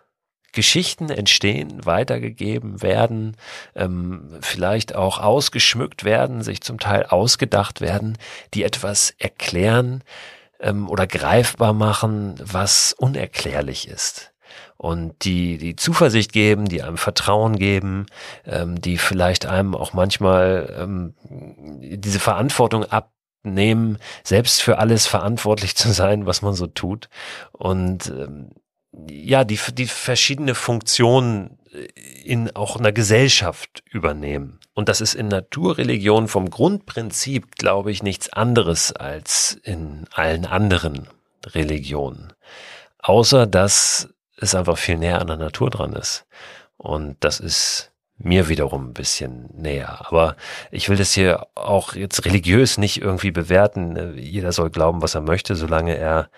Geschichten 0.51 1.09
entstehen, 1.09 1.85
weitergegeben 1.85 2.81
werden, 2.81 3.37
ähm, 3.75 4.29
vielleicht 4.41 4.95
auch 4.95 5.19
ausgeschmückt 5.19 6.03
werden, 6.03 6.41
sich 6.41 6.61
zum 6.61 6.79
Teil 6.79 7.05
ausgedacht 7.05 7.81
werden, 7.81 8.17
die 8.53 8.63
etwas 8.63 9.13
erklären 9.17 10.03
ähm, 10.59 10.89
oder 10.89 11.07
greifbar 11.07 11.73
machen, 11.73 12.35
was 12.43 12.93
unerklärlich 12.93 13.87
ist. 13.87 14.31
Und 14.77 15.25
die, 15.25 15.57
die 15.57 15.75
Zuversicht 15.75 16.31
geben, 16.31 16.69
die 16.69 16.81
einem 16.81 16.97
Vertrauen 16.97 17.57
geben, 17.57 18.05
ähm, 18.45 18.79
die 18.79 18.97
vielleicht 18.97 19.45
einem 19.45 19.75
auch 19.75 19.91
manchmal 19.91 20.73
ähm, 20.79 21.15
diese 21.21 22.19
Verantwortung 22.19 22.85
abnehmen, 22.85 23.97
selbst 24.23 24.61
für 24.61 24.77
alles 24.77 25.05
verantwortlich 25.05 25.75
zu 25.75 25.91
sein, 25.91 26.25
was 26.25 26.41
man 26.41 26.53
so 26.53 26.65
tut. 26.65 27.09
Und 27.51 28.07
ähm, 28.07 28.51
ja, 28.91 29.43
die, 29.43 29.59
die 29.73 29.85
verschiedene 29.85 30.55
Funktionen 30.55 31.59
äh, 31.71 31.87
in 32.23 32.55
auch 32.55 32.77
einer 32.77 32.91
Gesellschaft 32.91 33.83
übernehmen. 33.89 34.59
Und 34.73 34.89
das 34.89 35.01
ist 35.01 35.13
in 35.13 35.27
Naturreligion 35.27 36.27
vom 36.27 36.49
Grundprinzip, 36.49 37.55
glaube 37.55 37.91
ich, 37.91 38.03
nichts 38.03 38.31
anderes 38.31 38.93
als 38.93 39.59
in 39.63 40.05
allen 40.11 40.45
anderen 40.45 41.07
Religionen. 41.45 42.33
Außer 42.99 43.47
dass 43.47 44.09
es 44.37 44.55
einfach 44.55 44.77
viel 44.77 44.97
näher 44.97 45.19
an 45.19 45.27
der 45.27 45.37
Natur 45.37 45.69
dran 45.69 45.93
ist. 45.93 46.25
Und 46.77 47.17
das 47.19 47.39
ist 47.39 47.91
mir 48.17 48.49
wiederum 48.49 48.89
ein 48.89 48.93
bisschen 48.93 49.49
näher. 49.53 50.05
Aber 50.07 50.35
ich 50.71 50.89
will 50.89 50.97
das 50.97 51.13
hier 51.13 51.47
auch 51.55 51.95
jetzt 51.95 52.25
religiös 52.25 52.77
nicht 52.77 53.01
irgendwie 53.01 53.31
bewerten. 53.31 54.17
Jeder 54.17 54.51
soll 54.51 54.69
glauben, 54.69 55.01
was 55.01 55.15
er 55.15 55.21
möchte, 55.21 55.55
solange 55.55 55.95
er 55.95 56.29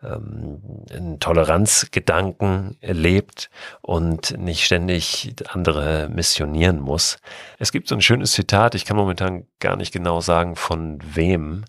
einen 0.00 1.18
Toleranzgedanken 1.18 2.78
lebt 2.80 3.50
und 3.82 4.38
nicht 4.38 4.64
ständig 4.64 5.34
andere 5.48 6.08
missionieren 6.08 6.80
muss. 6.80 7.18
Es 7.58 7.72
gibt 7.72 7.88
so 7.88 7.94
ein 7.94 8.00
schönes 8.00 8.32
Zitat, 8.32 8.74
ich 8.74 8.84
kann 8.84 8.96
momentan 8.96 9.46
gar 9.58 9.76
nicht 9.76 9.92
genau 9.92 10.20
sagen, 10.20 10.54
von 10.54 10.98
wem. 11.02 11.64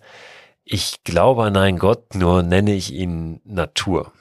Ich 0.64 1.04
glaube 1.04 1.44
an 1.46 1.58
einen 1.58 1.80
Gott, 1.80 2.14
nur 2.14 2.44
nenne 2.44 2.74
ich 2.74 2.94
ihn 2.94 3.42
Natur. 3.44 4.12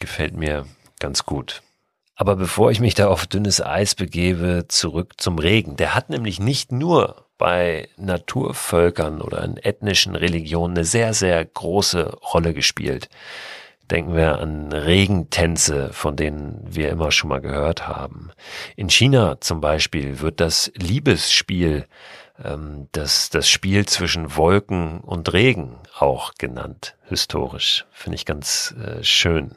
Gefällt 0.00 0.34
mir 0.34 0.66
ganz 0.98 1.26
gut. 1.26 1.62
Aber 2.16 2.36
bevor 2.36 2.70
ich 2.70 2.80
mich 2.80 2.94
da 2.94 3.08
auf 3.08 3.26
dünnes 3.26 3.60
Eis 3.60 3.94
begebe, 3.94 4.66
zurück 4.68 5.14
zum 5.18 5.38
Regen. 5.38 5.76
Der 5.76 5.94
hat 5.94 6.10
nämlich 6.10 6.40
nicht 6.40 6.72
nur 6.72 7.23
bei 7.38 7.88
Naturvölkern 7.96 9.20
oder 9.20 9.42
in 9.44 9.56
ethnischen 9.56 10.14
Religionen 10.16 10.76
eine 10.76 10.84
sehr, 10.84 11.14
sehr 11.14 11.44
große 11.44 12.16
Rolle 12.32 12.54
gespielt. 12.54 13.08
Denken 13.90 14.16
wir 14.16 14.38
an 14.38 14.72
Regentänze, 14.72 15.92
von 15.92 16.16
denen 16.16 16.62
wir 16.66 16.88
immer 16.88 17.10
schon 17.10 17.28
mal 17.28 17.40
gehört 17.40 17.86
haben. 17.86 18.30
In 18.76 18.88
China 18.88 19.40
zum 19.40 19.60
Beispiel 19.60 20.20
wird 20.20 20.40
das 20.40 20.72
Liebesspiel, 20.74 21.86
ähm, 22.42 22.88
das, 22.92 23.28
das 23.28 23.48
Spiel 23.48 23.84
zwischen 23.84 24.36
Wolken 24.36 25.00
und 25.00 25.32
Regen 25.34 25.76
auch 25.98 26.32
genannt, 26.38 26.96
historisch. 27.08 27.84
Finde 27.90 28.16
ich 28.16 28.24
ganz 28.24 28.74
äh, 28.82 29.04
schön. 29.04 29.56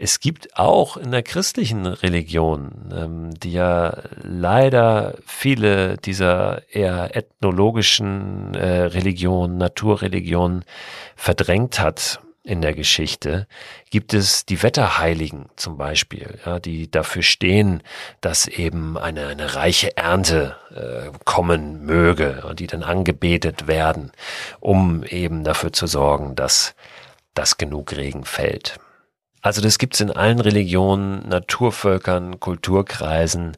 Es 0.00 0.20
gibt 0.20 0.56
auch 0.56 0.96
in 0.96 1.10
der 1.10 1.24
christlichen 1.24 1.84
Religion, 1.84 2.92
ähm, 2.94 3.34
die 3.34 3.50
ja 3.50 3.96
leider 4.22 5.16
viele 5.26 5.96
dieser 5.96 6.62
eher 6.72 7.16
ethnologischen 7.16 8.54
äh, 8.54 8.82
Religionen, 8.82 9.58
Naturreligionen 9.58 10.64
verdrängt 11.16 11.80
hat 11.80 12.20
in 12.44 12.62
der 12.62 12.74
Geschichte, 12.74 13.48
gibt 13.90 14.14
es 14.14 14.46
die 14.46 14.62
Wetterheiligen 14.62 15.46
zum 15.56 15.76
Beispiel, 15.76 16.38
ja, 16.46 16.60
die 16.60 16.88
dafür 16.88 17.22
stehen, 17.22 17.82
dass 18.20 18.46
eben 18.46 18.96
eine, 18.96 19.26
eine 19.26 19.56
reiche 19.56 19.96
Ernte 19.96 20.54
äh, 20.70 21.10
kommen 21.24 21.84
möge 21.84 22.44
und 22.48 22.60
die 22.60 22.68
dann 22.68 22.84
angebetet 22.84 23.66
werden, 23.66 24.12
um 24.60 25.02
eben 25.02 25.42
dafür 25.42 25.72
zu 25.72 25.88
sorgen, 25.88 26.36
dass, 26.36 26.76
dass 27.34 27.58
genug 27.58 27.96
Regen 27.96 28.24
fällt. 28.24 28.78
Also 29.40 29.60
das 29.60 29.78
gibt's 29.78 30.00
in 30.00 30.10
allen 30.10 30.40
Religionen, 30.40 31.28
Naturvölkern, 31.28 32.40
Kulturkreisen, 32.40 33.56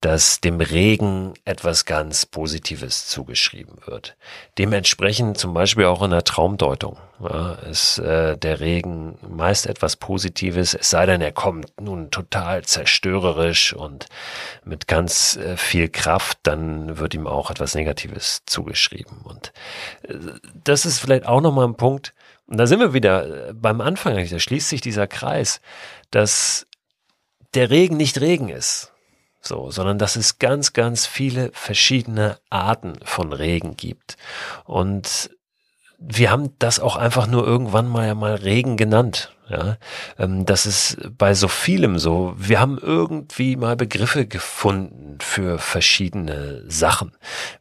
dass 0.00 0.40
dem 0.40 0.60
Regen 0.60 1.34
etwas 1.44 1.84
ganz 1.84 2.24
Positives 2.24 3.08
zugeschrieben 3.08 3.78
wird. 3.84 4.16
Dementsprechend 4.56 5.38
zum 5.38 5.52
Beispiel 5.54 5.86
auch 5.86 6.02
in 6.02 6.12
der 6.12 6.22
Traumdeutung 6.22 6.98
ja, 7.20 7.54
ist 7.54 7.98
äh, 7.98 8.38
der 8.38 8.60
Regen 8.60 9.18
meist 9.28 9.66
etwas 9.66 9.96
Positives, 9.96 10.74
es 10.74 10.90
sei 10.90 11.04
denn, 11.06 11.20
er 11.20 11.32
kommt 11.32 11.72
nun 11.80 12.12
total 12.12 12.62
zerstörerisch 12.62 13.72
und 13.72 14.06
mit 14.64 14.86
ganz 14.86 15.36
äh, 15.36 15.56
viel 15.56 15.88
Kraft, 15.88 16.38
dann 16.44 16.98
wird 16.98 17.14
ihm 17.14 17.26
auch 17.26 17.50
etwas 17.50 17.74
Negatives 17.74 18.42
zugeschrieben. 18.46 19.22
Und 19.24 19.52
äh, 20.02 20.14
das 20.62 20.86
ist 20.86 21.00
vielleicht 21.00 21.26
auch 21.26 21.40
nochmal 21.40 21.66
ein 21.66 21.76
Punkt, 21.76 22.14
und 22.48 22.56
da 22.56 22.66
sind 22.66 22.80
wir 22.80 22.94
wieder 22.94 23.48
äh, 23.48 23.52
beim 23.52 23.80
Anfang, 23.80 24.16
da 24.16 24.38
schließt 24.38 24.68
sich 24.68 24.80
dieser 24.80 25.06
Kreis, 25.06 25.60
dass 26.10 26.66
der 27.54 27.70
Regen 27.70 27.96
nicht 27.96 28.20
Regen 28.20 28.48
ist, 28.48 28.92
so, 29.40 29.70
sondern 29.70 29.98
dass 29.98 30.16
es 30.16 30.38
ganz, 30.38 30.72
ganz 30.72 31.06
viele 31.06 31.50
verschiedene 31.52 32.38
Arten 32.50 32.94
von 33.04 33.32
Regen 33.32 33.76
gibt. 33.76 34.16
Und 34.64 35.30
wir 35.98 36.30
haben 36.30 36.54
das 36.58 36.80
auch 36.80 36.96
einfach 36.96 37.26
nur 37.26 37.46
irgendwann 37.46 37.88
mal 37.88 38.14
mal 38.14 38.34
Regen 38.34 38.76
genannt. 38.76 39.34
Ja, 39.48 39.78
ähm, 40.18 40.44
das 40.44 40.66
ist 40.66 40.98
bei 41.16 41.32
so 41.34 41.48
vielem 41.48 41.98
so. 41.98 42.34
Wir 42.36 42.60
haben 42.60 42.78
irgendwie 42.78 43.56
mal 43.56 43.76
Begriffe 43.76 44.26
gefunden 44.26 45.18
für 45.20 45.58
verschiedene 45.58 46.64
Sachen. 46.68 47.12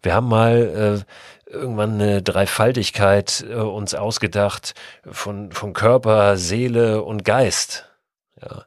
Wir 0.02 0.14
haben 0.14 0.28
mal 0.28 1.04
äh, 1.06 1.12
irgendwann 1.50 1.94
eine 1.94 2.22
Dreifaltigkeit 2.22 3.46
äh, 3.50 3.56
uns 3.56 3.94
ausgedacht 3.96 4.74
von, 5.10 5.52
von 5.52 5.74
Körper, 5.74 6.38
Seele 6.38 7.04
und 7.04 7.24
Geist. 7.24 7.90
Ja, 8.42 8.66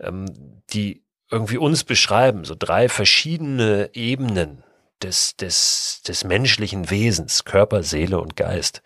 ähm, 0.00 0.62
die 0.70 1.02
irgendwie 1.30 1.58
uns 1.58 1.84
beschreiben, 1.84 2.44
so 2.44 2.54
drei 2.58 2.88
verschiedene 2.88 3.90
Ebenen 3.94 4.64
des, 5.02 5.36
des, 5.36 6.02
des 6.06 6.24
menschlichen 6.24 6.90
Wesens, 6.90 7.44
Körper, 7.44 7.82
Seele 7.82 8.20
und 8.20 8.36
Geist. 8.36 8.82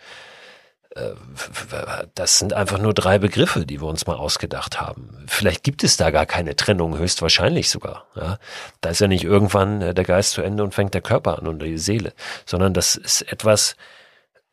Äh, 0.97 2.07
das 2.15 2.39
sind 2.39 2.53
einfach 2.53 2.79
nur 2.79 2.95
drei 2.95 3.19
Begriffe, 3.19 3.67
die 3.67 3.81
wir 3.81 3.89
uns 3.89 4.07
mal 4.07 4.17
ausgedacht 4.17 4.81
haben. 4.81 5.25
Vielleicht 5.27 5.63
gibt 5.63 5.85
es 5.85 5.97
da 5.97 6.11
gar 6.11 6.27
keine 6.27 6.57
Trennung, 6.57 6.99
höchstwahrscheinlich 6.99 7.71
sogar. 7.71 8.07
Ja? 8.15 8.39
Da 8.81 8.91
ist 8.91 9.01
ja 9.01 9.09
nicht 9.09 9.25
irgendwann 9.25 9.83
äh, 9.83 9.95
der 9.95 10.05
Geist 10.05 10.33
zu 10.33 10.43
Ende 10.43 10.65
und 10.65 10.75
fängt 10.75 10.95
der 10.95 11.03
Körper 11.03 11.39
an 11.39 11.47
und 11.47 11.63
die 11.63 11.79
Seele, 11.79 12.13
sondern 12.47 12.73
das 12.73 12.97
ist 12.97 13.23
etwas, 13.31 13.77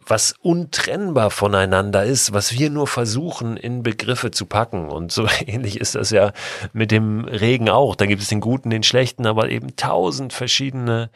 was 0.06 0.36
untrennbar 0.42 1.30
voneinander 1.30 2.04
ist, 2.04 2.34
was 2.34 2.52
wir 2.52 2.70
nur 2.70 2.88
versuchen 2.88 3.56
in 3.56 3.84
Begriffe 3.84 4.32
zu 4.32 4.46
packen. 4.46 4.90
Und 4.90 5.12
so 5.12 5.28
ähnlich 5.46 5.80
ist 5.80 5.96
das 5.96 6.10
ja 6.10 6.34
mit 6.74 6.92
dem 6.92 7.26
Regen 7.26 7.70
auch. 7.70 7.96
Da 7.96 8.06
gibt 8.06 8.22
es 8.22 8.28
den 8.28 8.42
guten, 8.42 8.70
den 8.70 8.84
schlechten, 8.84 9.26
aber 9.26 9.50
eben 9.50 9.76
tausend 9.76 10.34
verschiedene 10.34 11.10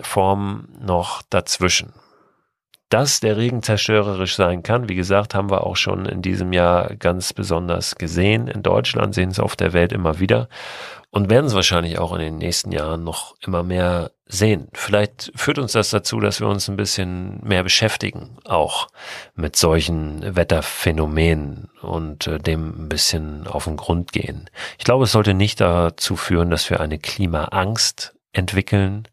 Formen 0.00 0.76
noch 0.80 1.22
dazwischen. 1.22 1.92
Dass 2.88 3.18
der 3.18 3.36
Regen 3.36 3.62
zerstörerisch 3.62 4.36
sein 4.36 4.62
kann, 4.62 4.88
wie 4.88 4.94
gesagt, 4.94 5.34
haben 5.34 5.50
wir 5.50 5.66
auch 5.66 5.76
schon 5.76 6.06
in 6.06 6.22
diesem 6.22 6.52
Jahr 6.52 6.94
ganz 6.94 7.32
besonders 7.32 7.96
gesehen. 7.96 8.46
In 8.46 8.62
Deutschland 8.62 9.14
sehen 9.14 9.30
es 9.30 9.40
auf 9.40 9.56
der 9.56 9.72
Welt 9.72 9.92
immer 9.92 10.20
wieder 10.20 10.48
und 11.10 11.30
werden 11.30 11.46
es 11.46 11.54
wahrscheinlich 11.54 11.98
auch 11.98 12.12
in 12.12 12.20
den 12.20 12.38
nächsten 12.38 12.72
Jahren 12.72 13.02
noch 13.02 13.34
immer 13.40 13.62
mehr 13.62 14.10
sehen. 14.26 14.68
Vielleicht 14.74 15.32
führt 15.34 15.58
uns 15.58 15.72
das 15.72 15.90
dazu, 15.90 16.20
dass 16.20 16.40
wir 16.40 16.46
uns 16.46 16.68
ein 16.68 16.76
bisschen 16.76 17.40
mehr 17.42 17.62
beschäftigen, 17.62 18.36
auch 18.44 18.88
mit 19.34 19.56
solchen 19.56 20.36
Wetterphänomenen 20.36 21.70
und 21.80 22.26
äh, 22.26 22.38
dem 22.38 22.84
ein 22.84 22.88
bisschen 22.88 23.46
auf 23.46 23.64
den 23.64 23.76
Grund 23.76 24.12
gehen. 24.12 24.50
Ich 24.78 24.84
glaube, 24.84 25.04
es 25.04 25.12
sollte 25.12 25.32
nicht 25.32 25.60
dazu 25.60 26.16
führen, 26.16 26.50
dass 26.50 26.68
wir 26.70 26.80
eine 26.80 26.98
Klimaangst 26.98 28.14
entwickeln, 28.32 29.08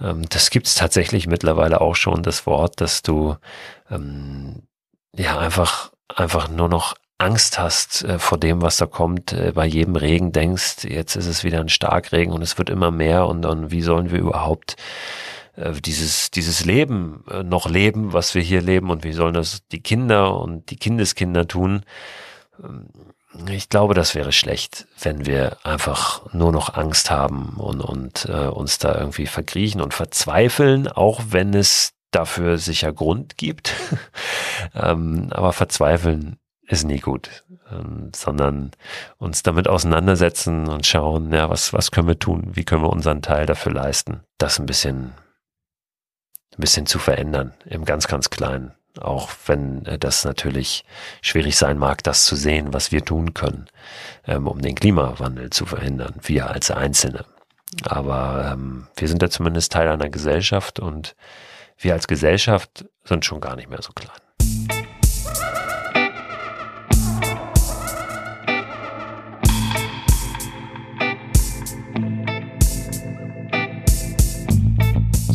ähm, 0.00 0.28
das 0.28 0.50
gibt's 0.50 0.74
tatsächlich 0.74 1.26
mittlerweile 1.26 1.80
auch 1.80 1.96
schon, 1.96 2.22
das 2.22 2.46
Wort, 2.46 2.80
dass 2.80 3.02
du 3.02 3.36
ähm, 3.90 4.62
ja 5.14 5.38
einfach, 5.38 5.92
einfach 6.14 6.48
nur 6.48 6.68
noch 6.68 6.94
Angst 7.18 7.58
hast 7.58 8.04
äh, 8.04 8.18
vor 8.18 8.38
dem, 8.38 8.62
was 8.62 8.76
da 8.76 8.86
kommt, 8.86 9.32
äh, 9.32 9.52
bei 9.54 9.66
jedem 9.66 9.96
Regen 9.96 10.32
denkst, 10.32 10.84
jetzt 10.84 11.16
ist 11.16 11.26
es 11.26 11.42
wieder 11.42 11.60
ein 11.60 11.68
Starkregen 11.68 12.32
und 12.32 12.42
es 12.42 12.58
wird 12.58 12.70
immer 12.70 12.90
mehr 12.90 13.26
und, 13.26 13.44
und 13.44 13.70
wie 13.70 13.82
sollen 13.82 14.10
wir 14.10 14.20
überhaupt 14.20 14.76
äh, 15.56 15.72
dieses, 15.72 16.30
dieses 16.30 16.64
Leben 16.64 17.24
äh, 17.30 17.42
noch 17.42 17.68
leben, 17.68 18.12
was 18.12 18.34
wir 18.34 18.42
hier 18.42 18.62
leben 18.62 18.90
und 18.90 19.02
wie 19.02 19.12
sollen 19.12 19.34
das 19.34 19.66
die 19.72 19.82
Kinder 19.82 20.38
und 20.40 20.70
die 20.70 20.76
Kindeskinder 20.76 21.48
tun? 21.48 21.82
Ich 23.46 23.68
glaube, 23.68 23.94
das 23.94 24.14
wäre 24.14 24.32
schlecht, 24.32 24.86
wenn 25.00 25.26
wir 25.26 25.58
einfach 25.62 26.32
nur 26.32 26.50
noch 26.50 26.74
Angst 26.74 27.10
haben 27.10 27.54
und, 27.58 27.80
und 27.80 28.24
äh, 28.24 28.46
uns 28.46 28.78
da 28.78 28.98
irgendwie 28.98 29.26
verkriechen 29.26 29.82
und 29.82 29.92
verzweifeln, 29.92 30.88
auch 30.88 31.20
wenn 31.28 31.52
es 31.52 31.92
dafür 32.10 32.56
sicher 32.56 32.92
Grund 32.92 33.36
gibt. 33.36 33.74
ähm, 34.74 35.28
aber 35.30 35.52
verzweifeln 35.52 36.38
ist 36.68 36.84
nie 36.84 37.00
gut, 37.00 37.44
ähm, 37.70 38.10
sondern 38.14 38.70
uns 39.18 39.42
damit 39.42 39.68
auseinandersetzen 39.68 40.68
und 40.68 40.86
schauen, 40.86 41.32
ja, 41.32 41.50
was, 41.50 41.72
was 41.72 41.90
können 41.90 42.08
wir 42.08 42.18
tun? 42.18 42.50
Wie 42.52 42.64
können 42.64 42.82
wir 42.82 42.90
unseren 42.90 43.22
Teil 43.22 43.46
dafür 43.46 43.72
leisten, 43.72 44.22
das 44.38 44.58
ein 44.58 44.66
bisschen, 44.66 45.12
ein 46.52 46.60
bisschen 46.60 46.86
zu 46.86 46.98
verändern 46.98 47.54
im 47.66 47.84
ganz, 47.84 48.06
ganz 48.06 48.30
Kleinen. 48.30 48.77
Auch 49.00 49.30
wenn 49.46 49.84
äh, 49.86 49.98
das 49.98 50.24
natürlich 50.24 50.84
schwierig 51.22 51.56
sein 51.56 51.78
mag, 51.78 52.02
das 52.02 52.24
zu 52.24 52.36
sehen, 52.36 52.72
was 52.72 52.92
wir 52.92 53.04
tun 53.04 53.34
können, 53.34 53.66
ähm, 54.26 54.46
um 54.46 54.60
den 54.60 54.74
Klimawandel 54.74 55.50
zu 55.50 55.66
verhindern, 55.66 56.14
wir 56.22 56.50
als 56.50 56.70
Einzelne. 56.70 57.24
Aber 57.84 58.50
ähm, 58.52 58.86
wir 58.96 59.08
sind 59.08 59.22
ja 59.22 59.30
zumindest 59.30 59.72
Teil 59.72 59.88
einer 59.88 60.08
Gesellschaft 60.08 60.80
und 60.80 61.14
wir 61.78 61.94
als 61.94 62.08
Gesellschaft 62.08 62.86
sind 63.04 63.24
schon 63.24 63.40
gar 63.40 63.56
nicht 63.56 63.70
mehr 63.70 63.82
so 63.82 63.92
klein. 63.92 64.20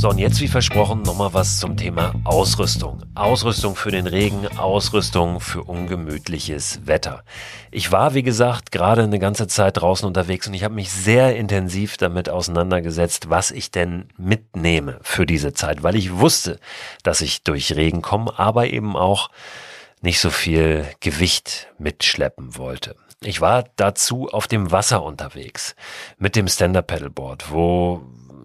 So, 0.04 0.10
und 0.10 0.18
jetzt 0.18 0.42
wie 0.42 0.50
versprochen 0.50 1.02
nochmal 1.04 1.34
was 1.34 1.60
zum 1.60 1.78
Thema 1.78 2.14
Ausrüstung. 2.26 3.02
Ausrüstung 3.16 3.78
für 3.78 3.90
den 3.90 4.06
Regen, 4.06 4.50
Ausrüstung 4.58 5.40
für 5.40 5.64
ungemütliches 5.64 6.82
Wetter. 6.86 7.24
Ich 7.72 7.94
war, 7.94 8.14
wie 8.14 8.22
gesagt, 8.22 8.74
gerade 8.74 9.04
eine 9.04 9.18
ganze 9.18 9.48
Zeit 9.48 9.78
draußen 9.78 10.06
unterwegs 10.06 10.46
und 10.46 10.56
ich 10.56 10.66
habe 10.66 10.74
mich 10.74 10.92
sehr 10.92 11.38
intensiv 11.38 11.96
damit 11.96 12.28
auseinandergesetzt, 12.28 13.30
was 13.30 13.50
ich 13.50 13.72
denn 13.72 14.10
mitnehme 14.18 15.00
für 15.04 15.26
diese 15.26 15.54
Zeit, 15.54 15.84
weil 15.84 15.96
ich 15.96 16.18
wusste, 16.18 16.60
dass 17.04 17.22
ich 17.22 17.44
durch 17.44 17.74
Regen 17.74 18.02
komme, 18.02 18.38
aber 18.38 18.68
eben 18.68 18.98
auch 18.98 19.30
nicht 20.02 20.20
so 20.20 20.32
viel 20.32 20.86
Gewicht 21.00 21.70
mitschleppen 21.78 22.58
wollte. 22.58 22.98
Ich 23.22 23.40
war 23.40 23.64
dazu 23.78 24.28
auf 24.28 24.48
dem 24.48 24.70
Wasser 24.70 25.02
unterwegs 25.02 25.78
mit 26.18 26.36
dem 26.36 26.50
Stand-Up-Pedalboard, 26.50 27.52
wo 27.54 28.02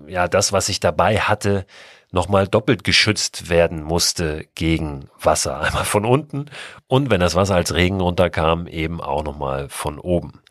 ja 0.08 0.28
das, 0.28 0.52
was 0.52 0.68
ich 0.68 0.80
dabei 0.80 1.18
hatte, 1.20 1.66
nochmal 2.10 2.48
doppelt 2.48 2.84
geschützt 2.84 3.48
werden 3.48 3.82
musste 3.82 4.46
gegen 4.54 5.08
Wasser. 5.20 5.60
Einmal 5.62 5.84
von 5.84 6.04
unten 6.04 6.46
und 6.86 7.10
wenn 7.10 7.20
das 7.20 7.34
Wasser 7.34 7.54
als 7.54 7.74
Regen 7.74 8.00
runterkam, 8.00 8.66
eben 8.66 9.00
auch 9.00 9.24
nochmal 9.24 9.68
von 9.68 9.98
oben. 9.98 10.42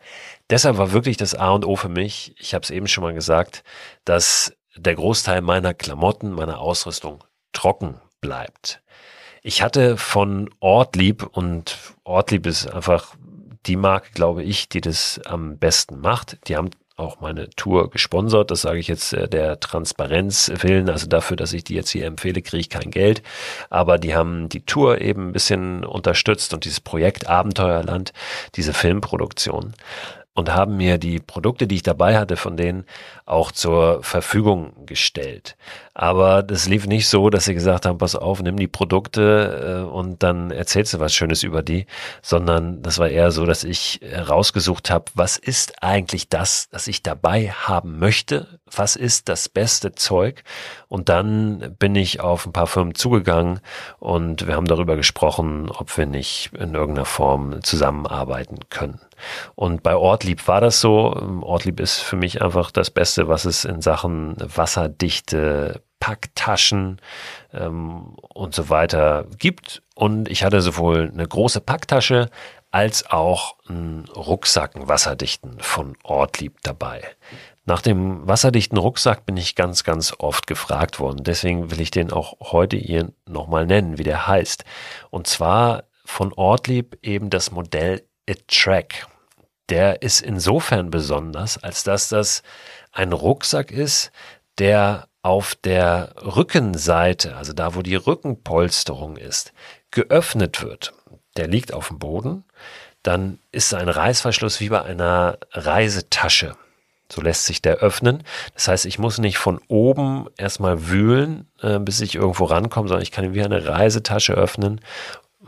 Deshalb 0.50 0.78
war 0.78 0.92
wirklich 0.92 1.16
das 1.16 1.34
A 1.34 1.50
und 1.50 1.64
O 1.64 1.76
für 1.76 1.88
mich, 1.88 2.34
ich 2.38 2.54
habe 2.54 2.62
es 2.62 2.70
eben 2.70 2.86
schon 2.86 3.04
mal 3.04 3.14
gesagt, 3.14 3.64
dass 4.04 4.54
der 4.76 4.94
Großteil 4.94 5.42
meiner 5.42 5.74
Klamotten, 5.74 6.32
meiner 6.32 6.60
Ausrüstung 6.60 7.24
trocken 7.52 8.00
bleibt. 8.20 8.80
Ich 9.42 9.62
hatte 9.62 9.96
von 9.96 10.50
Ortlieb 10.60 11.24
und 11.24 11.76
Ortlieb 12.04 12.46
ist 12.46 12.66
einfach 12.66 13.14
die 13.66 13.76
Marke, 13.76 14.10
glaube 14.12 14.42
ich, 14.42 14.68
die 14.68 14.80
das 14.80 15.20
am 15.24 15.58
besten 15.58 16.00
macht. 16.00 16.38
Die 16.48 16.56
haben 16.56 16.70
auch 16.98 17.20
meine 17.20 17.48
Tour 17.50 17.90
gesponsert. 17.90 18.50
Das 18.50 18.62
sage 18.62 18.78
ich 18.78 18.88
jetzt 18.88 19.12
äh, 19.12 19.28
der 19.28 19.60
Transparenz 19.60 20.52
willen. 20.60 20.90
Also 20.90 21.06
dafür, 21.06 21.36
dass 21.36 21.52
ich 21.52 21.64
die 21.64 21.74
jetzt 21.74 21.90
hier 21.90 22.06
empfehle, 22.06 22.42
kriege 22.42 22.60
ich 22.60 22.70
kein 22.70 22.90
Geld. 22.90 23.22
Aber 23.70 23.98
die 23.98 24.14
haben 24.14 24.48
die 24.48 24.64
Tour 24.64 25.00
eben 25.00 25.28
ein 25.28 25.32
bisschen 25.32 25.84
unterstützt 25.84 26.52
und 26.54 26.64
dieses 26.64 26.80
Projekt 26.80 27.28
Abenteuerland, 27.28 28.12
diese 28.56 28.72
Filmproduktion 28.72 29.74
und 30.38 30.54
haben 30.54 30.76
mir 30.76 30.98
die 30.98 31.18
Produkte, 31.18 31.66
die 31.66 31.74
ich 31.74 31.82
dabei 31.82 32.16
hatte, 32.16 32.36
von 32.36 32.56
denen 32.56 32.84
auch 33.26 33.50
zur 33.50 34.04
Verfügung 34.04 34.86
gestellt. 34.86 35.56
Aber 35.94 36.44
das 36.44 36.68
lief 36.68 36.86
nicht 36.86 37.08
so, 37.08 37.28
dass 37.28 37.46
sie 37.46 37.54
gesagt 37.54 37.86
haben, 37.86 37.98
pass 37.98 38.14
auf, 38.14 38.40
nimm 38.40 38.56
die 38.56 38.68
Produkte 38.68 39.84
äh, 39.84 39.90
und 39.90 40.22
dann 40.22 40.52
erzählst 40.52 40.94
du 40.94 41.00
was 41.00 41.12
Schönes 41.12 41.42
über 41.42 41.64
die, 41.64 41.86
sondern 42.22 42.82
das 42.82 42.98
war 42.98 43.08
eher 43.08 43.32
so, 43.32 43.46
dass 43.46 43.64
ich 43.64 44.00
rausgesucht 44.28 44.90
habe, 44.90 45.06
was 45.14 45.38
ist 45.38 45.82
eigentlich 45.82 46.28
das, 46.28 46.68
das 46.70 46.86
ich 46.86 47.02
dabei 47.02 47.50
haben 47.50 47.98
möchte, 47.98 48.60
was 48.74 48.96
ist 48.96 49.28
das 49.28 49.48
beste 49.48 49.92
Zeug 49.92 50.42
und 50.88 51.08
dann 51.08 51.76
bin 51.78 51.94
ich 51.94 52.20
auf 52.20 52.46
ein 52.46 52.52
paar 52.52 52.66
Firmen 52.66 52.94
zugegangen 52.94 53.60
und 53.98 54.46
wir 54.46 54.54
haben 54.54 54.66
darüber 54.66 54.96
gesprochen, 54.96 55.70
ob 55.70 55.96
wir 55.96 56.06
nicht 56.06 56.50
in 56.58 56.74
irgendeiner 56.74 57.06
Form 57.06 57.62
zusammenarbeiten 57.62 58.58
können. 58.70 59.00
Und 59.54 59.82
bei 59.82 59.96
Ortlieb 59.96 60.46
war 60.46 60.60
das 60.60 60.80
so. 60.80 61.14
Ortlieb 61.42 61.80
ist 61.80 61.98
für 61.98 62.16
mich 62.16 62.40
einfach 62.42 62.70
das 62.70 62.90
Beste, 62.90 63.28
was 63.28 63.44
es 63.44 63.64
in 63.64 63.82
Sachen 63.82 64.36
wasserdichte 64.38 65.82
Packtaschen 66.00 67.00
ähm, 67.52 68.16
und 68.32 68.54
so 68.54 68.70
weiter 68.70 69.26
gibt. 69.38 69.82
Und 69.94 70.28
ich 70.28 70.44
hatte 70.44 70.60
sowohl 70.60 71.10
eine 71.12 71.26
große 71.26 71.60
Packtasche 71.60 72.30
als 72.70 73.10
auch 73.10 73.56
einen 73.68 74.04
Rucksack, 74.14 74.76
einen 74.76 74.88
wasserdichten 74.88 75.58
von 75.60 75.96
Ortlieb 76.02 76.58
dabei. 76.62 77.02
Nach 77.68 77.82
dem 77.82 78.26
wasserdichten 78.26 78.78
Rucksack 78.78 79.26
bin 79.26 79.36
ich 79.36 79.54
ganz, 79.54 79.84
ganz 79.84 80.14
oft 80.20 80.46
gefragt 80.46 81.00
worden. 81.00 81.22
Deswegen 81.22 81.70
will 81.70 81.82
ich 81.82 81.90
den 81.90 82.10
auch 82.10 82.32
heute 82.40 82.78
hier 82.78 83.12
nochmal 83.26 83.66
nennen, 83.66 83.98
wie 83.98 84.04
der 84.04 84.26
heißt. 84.26 84.64
Und 85.10 85.26
zwar 85.26 85.84
von 86.02 86.32
Ortlieb 86.32 86.96
eben 87.02 87.28
das 87.28 87.50
Modell 87.50 88.06
A-Track. 88.26 89.06
Der 89.68 90.00
ist 90.00 90.22
insofern 90.22 90.90
besonders, 90.90 91.62
als 91.62 91.84
dass 91.84 92.08
das 92.08 92.42
ein 92.90 93.12
Rucksack 93.12 93.70
ist, 93.70 94.12
der 94.56 95.06
auf 95.20 95.54
der 95.54 96.14
Rückenseite, 96.22 97.36
also 97.36 97.52
da, 97.52 97.74
wo 97.74 97.82
die 97.82 97.96
Rückenpolsterung 97.96 99.18
ist, 99.18 99.52
geöffnet 99.90 100.62
wird. 100.62 100.94
Der 101.36 101.48
liegt 101.48 101.74
auf 101.74 101.88
dem 101.88 101.98
Boden. 101.98 102.44
Dann 103.02 103.40
ist 103.52 103.74
ein 103.74 103.90
Reißverschluss 103.90 104.58
wie 104.60 104.70
bei 104.70 104.80
einer 104.80 105.36
Reisetasche. 105.52 106.56
So 107.10 107.22
lässt 107.22 107.46
sich 107.46 107.62
der 107.62 107.76
öffnen. 107.76 108.22
Das 108.54 108.68
heißt, 108.68 108.86
ich 108.86 108.98
muss 108.98 109.18
nicht 109.18 109.38
von 109.38 109.60
oben 109.68 110.26
erstmal 110.36 110.88
wühlen, 110.88 111.48
äh, 111.62 111.78
bis 111.78 112.00
ich 112.00 112.16
irgendwo 112.16 112.44
rankomme, 112.44 112.88
sondern 112.88 113.02
ich 113.02 113.12
kann 113.12 113.34
wie 113.34 113.42
eine 113.42 113.66
Reisetasche 113.66 114.34
öffnen 114.34 114.80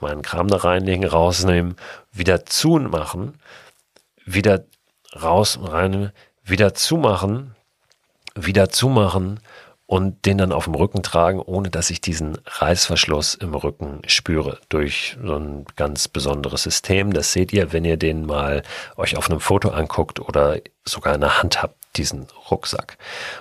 meinen 0.00 0.22
Kram 0.22 0.48
da 0.48 0.56
reinlegen, 0.58 1.04
rausnehmen, 1.04 1.76
wieder 2.12 2.44
zumachen, 2.46 3.38
wieder 4.24 4.64
raus, 5.20 5.58
rein, 5.62 6.12
wieder 6.44 6.74
zumachen, 6.74 7.54
wieder 8.34 8.68
zumachen 8.68 9.40
und 9.90 10.24
den 10.24 10.38
dann 10.38 10.52
auf 10.52 10.66
dem 10.66 10.76
Rücken 10.76 11.02
tragen, 11.02 11.40
ohne 11.40 11.68
dass 11.68 11.90
ich 11.90 12.00
diesen 12.00 12.38
Reißverschluss 12.46 13.34
im 13.34 13.56
Rücken 13.56 14.02
spüre. 14.06 14.60
Durch 14.68 15.16
so 15.20 15.34
ein 15.34 15.66
ganz 15.74 16.06
besonderes 16.06 16.62
System. 16.62 17.12
Das 17.12 17.32
seht 17.32 17.52
ihr, 17.52 17.72
wenn 17.72 17.84
ihr 17.84 17.96
den 17.96 18.24
mal 18.24 18.62
euch 18.96 19.16
auf 19.16 19.28
einem 19.28 19.40
Foto 19.40 19.70
anguckt 19.70 20.20
oder 20.20 20.58
sogar 20.84 21.16
in 21.16 21.22
der 21.22 21.42
Hand 21.42 21.60
habt, 21.60 21.74
diesen 21.96 22.28
Rucksack. 22.52 22.98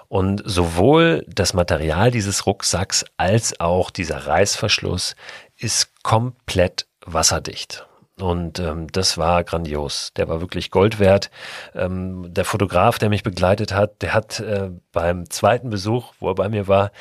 Und 0.08 0.42
sowohl 0.44 1.24
das 1.28 1.54
Material 1.54 2.10
dieses 2.10 2.48
Rucksacks 2.48 3.06
als 3.18 3.60
auch 3.60 3.92
dieser 3.92 4.26
Reißverschluss 4.26 5.16
ist 5.56 6.02
komplett 6.02 6.88
wasserdicht. 7.06 7.86
Und 8.22 8.60
ähm, 8.60 8.88
das 8.92 9.18
war 9.18 9.44
grandios. 9.44 10.12
Der 10.18 10.28
war 10.28 10.42
wirklich 10.42 10.72
Gold 10.72 11.00
wert. 11.00 11.30
Ähm, 11.76 12.34
der 12.34 12.46
Fotograf, 12.46 13.00
der 13.00 13.10
mich 13.10 13.24
begleitet 13.24 13.74
hat, 13.74 14.02
der 14.02 14.14
hat 14.14 14.40
äh, 14.40 14.70
beim 14.92 15.30
zweiten 15.30 15.70
Besuch, 15.70 16.14
wo 16.20 16.30
er 16.30 16.36
bei 16.36 16.50
mir 16.50 16.68
war, 16.68 16.92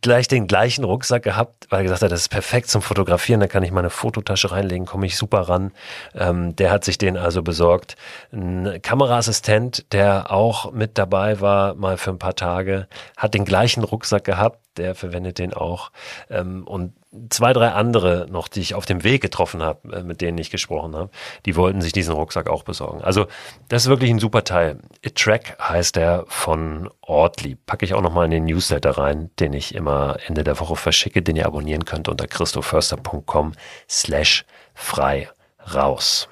gleich 0.00 0.28
den 0.28 0.46
gleichen 0.46 0.84
Rucksack 0.84 1.22
gehabt, 1.22 1.66
weil 1.68 1.80
er 1.80 1.82
gesagt 1.84 2.02
hat, 2.02 2.10
das 2.10 2.22
ist 2.22 2.28
perfekt 2.30 2.68
zum 2.70 2.80
Fotografieren, 2.80 3.40
da 3.40 3.46
kann 3.46 3.62
ich 3.62 3.70
meine 3.70 3.90
Fototasche 3.90 4.50
reinlegen, 4.50 4.86
komme 4.86 5.06
ich 5.06 5.16
super 5.16 5.40
ran. 5.42 5.72
Ähm, 6.14 6.56
der 6.56 6.70
hat 6.70 6.84
sich 6.84 6.96
den 6.96 7.16
also 7.16 7.42
besorgt. 7.42 7.96
Ein 8.32 8.80
Kameraassistent, 8.80 9.92
der 9.92 10.30
auch 10.30 10.72
mit 10.72 10.96
dabei 10.96 11.40
war, 11.40 11.74
mal 11.74 11.98
für 11.98 12.10
ein 12.10 12.18
paar 12.18 12.34
Tage, 12.34 12.88
hat 13.16 13.34
den 13.34 13.44
gleichen 13.44 13.84
Rucksack 13.84 14.24
gehabt, 14.24 14.58
der 14.78 14.94
verwendet 14.94 15.38
den 15.38 15.52
auch. 15.52 15.90
Ähm, 16.30 16.66
und 16.66 16.94
zwei, 17.30 17.52
drei 17.52 17.68
andere 17.68 18.26
noch, 18.30 18.48
die 18.48 18.60
ich 18.60 18.74
auf 18.74 18.86
dem 18.86 19.04
Weg 19.04 19.22
getroffen 19.22 19.62
habe, 19.62 19.96
äh, 19.96 20.02
mit 20.02 20.20
denen 20.20 20.38
ich 20.38 20.50
gesprochen 20.50 20.96
habe, 20.96 21.10
die 21.46 21.56
wollten 21.56 21.80
sich 21.80 21.92
diesen 21.92 22.14
Rucksack 22.14 22.48
auch 22.48 22.62
besorgen. 22.62 23.02
Also 23.02 23.26
das 23.68 23.84
ist 23.84 23.88
wirklich 23.88 24.10
ein 24.10 24.18
super 24.18 24.44
Teil. 24.44 24.78
A 25.04 25.08
Track 25.14 25.56
heißt 25.60 25.96
der 25.96 26.24
von 26.28 26.90
Ortlieb. 27.00 27.64
Packe 27.66 27.84
ich 27.84 27.94
auch 27.94 28.02
nochmal 28.02 28.26
in 28.26 28.30
den 28.30 28.44
Newsletter 28.44 28.98
rein, 28.98 29.30
den 29.40 29.52
ich 29.52 29.74
immer 29.74 30.16
Ende 30.26 30.44
der 30.44 30.58
Woche 30.60 30.76
verschicke, 30.76 31.22
den 31.22 31.36
ihr 31.36 31.46
abonnieren 31.46 31.84
könnt 31.84 32.08
unter 32.08 32.26
christoförster.com 32.26 33.52
slash 33.88 34.44
frei 34.74 35.28
raus. 35.74 36.28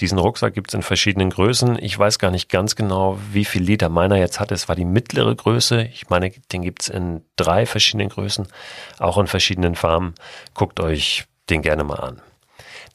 Diesen 0.00 0.18
Rucksack 0.18 0.54
gibt 0.54 0.70
es 0.70 0.74
in 0.74 0.82
verschiedenen 0.82 1.28
Größen. 1.28 1.78
Ich 1.80 1.98
weiß 1.98 2.18
gar 2.18 2.30
nicht 2.30 2.48
ganz 2.48 2.74
genau, 2.74 3.18
wie 3.32 3.44
viel 3.44 3.62
Liter 3.62 3.90
meiner 3.90 4.16
jetzt 4.16 4.40
hat. 4.40 4.50
Es 4.50 4.66
war 4.66 4.74
die 4.74 4.86
mittlere 4.86 5.34
Größe. 5.34 5.82
Ich 5.82 6.08
meine, 6.08 6.30
den 6.52 6.62
gibt 6.62 6.82
es 6.82 6.88
in 6.88 7.22
drei 7.36 7.66
verschiedenen 7.66 8.08
Größen, 8.08 8.48
auch 8.98 9.18
in 9.18 9.26
verschiedenen 9.26 9.74
Farben. 9.74 10.14
Guckt 10.54 10.80
euch 10.80 11.26
den 11.50 11.60
gerne 11.60 11.84
mal 11.84 12.00
an. 12.00 12.22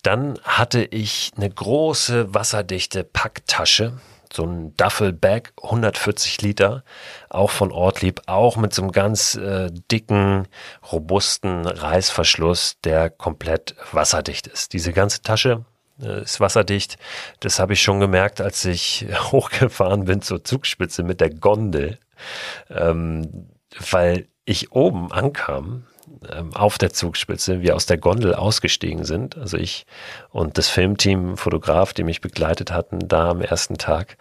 Dann 0.01 0.39
hatte 0.43 0.83
ich 0.83 1.31
eine 1.35 1.49
große 1.49 2.33
wasserdichte 2.33 3.03
Packtasche, 3.03 3.93
so 4.33 4.43
ein 4.43 4.75
Duffelbag, 4.75 5.53
140 5.61 6.41
Liter, 6.41 6.83
auch 7.29 7.51
von 7.51 7.71
Ortlieb, 7.71 8.21
auch 8.25 8.57
mit 8.57 8.73
so 8.73 8.81
einem 8.81 8.91
ganz 8.91 9.35
äh, 9.35 9.71
dicken, 9.91 10.47
robusten 10.91 11.67
Reißverschluss, 11.67 12.77
der 12.83 13.09
komplett 13.09 13.75
wasserdicht 13.91 14.47
ist. 14.47 14.73
Diese 14.73 14.91
ganze 14.91 15.21
Tasche 15.21 15.65
ist 15.97 16.39
wasserdicht. 16.39 16.97
Das 17.39 17.59
habe 17.59 17.73
ich 17.73 17.81
schon 17.81 17.99
gemerkt, 17.99 18.41
als 18.41 18.65
ich 18.65 19.05
hochgefahren 19.31 20.05
bin 20.05 20.21
zur 20.21 20.43
Zugspitze 20.43 21.03
mit 21.03 21.21
der 21.21 21.29
Gondel, 21.29 21.99
ähm, 22.69 23.49
weil 23.91 24.27
ich 24.45 24.71
oben 24.71 25.11
ankam 25.11 25.85
ähm, 26.31 26.53
auf 26.53 26.77
der 26.77 26.93
Zugspitze, 26.93 27.61
wir 27.61 27.75
aus 27.75 27.85
der 27.85 27.97
Gondel 27.97 28.35
ausgestiegen 28.35 29.05
sind, 29.05 29.37
also 29.37 29.57
ich 29.57 29.85
und 30.29 30.57
das 30.57 30.69
Filmteam, 30.69 31.37
Fotograf, 31.37 31.93
die 31.93 32.03
mich 32.03 32.21
begleitet 32.21 32.71
hatten, 32.71 33.07
da 33.07 33.29
am 33.29 33.41
ersten 33.41 33.77
Tag. 33.77 34.17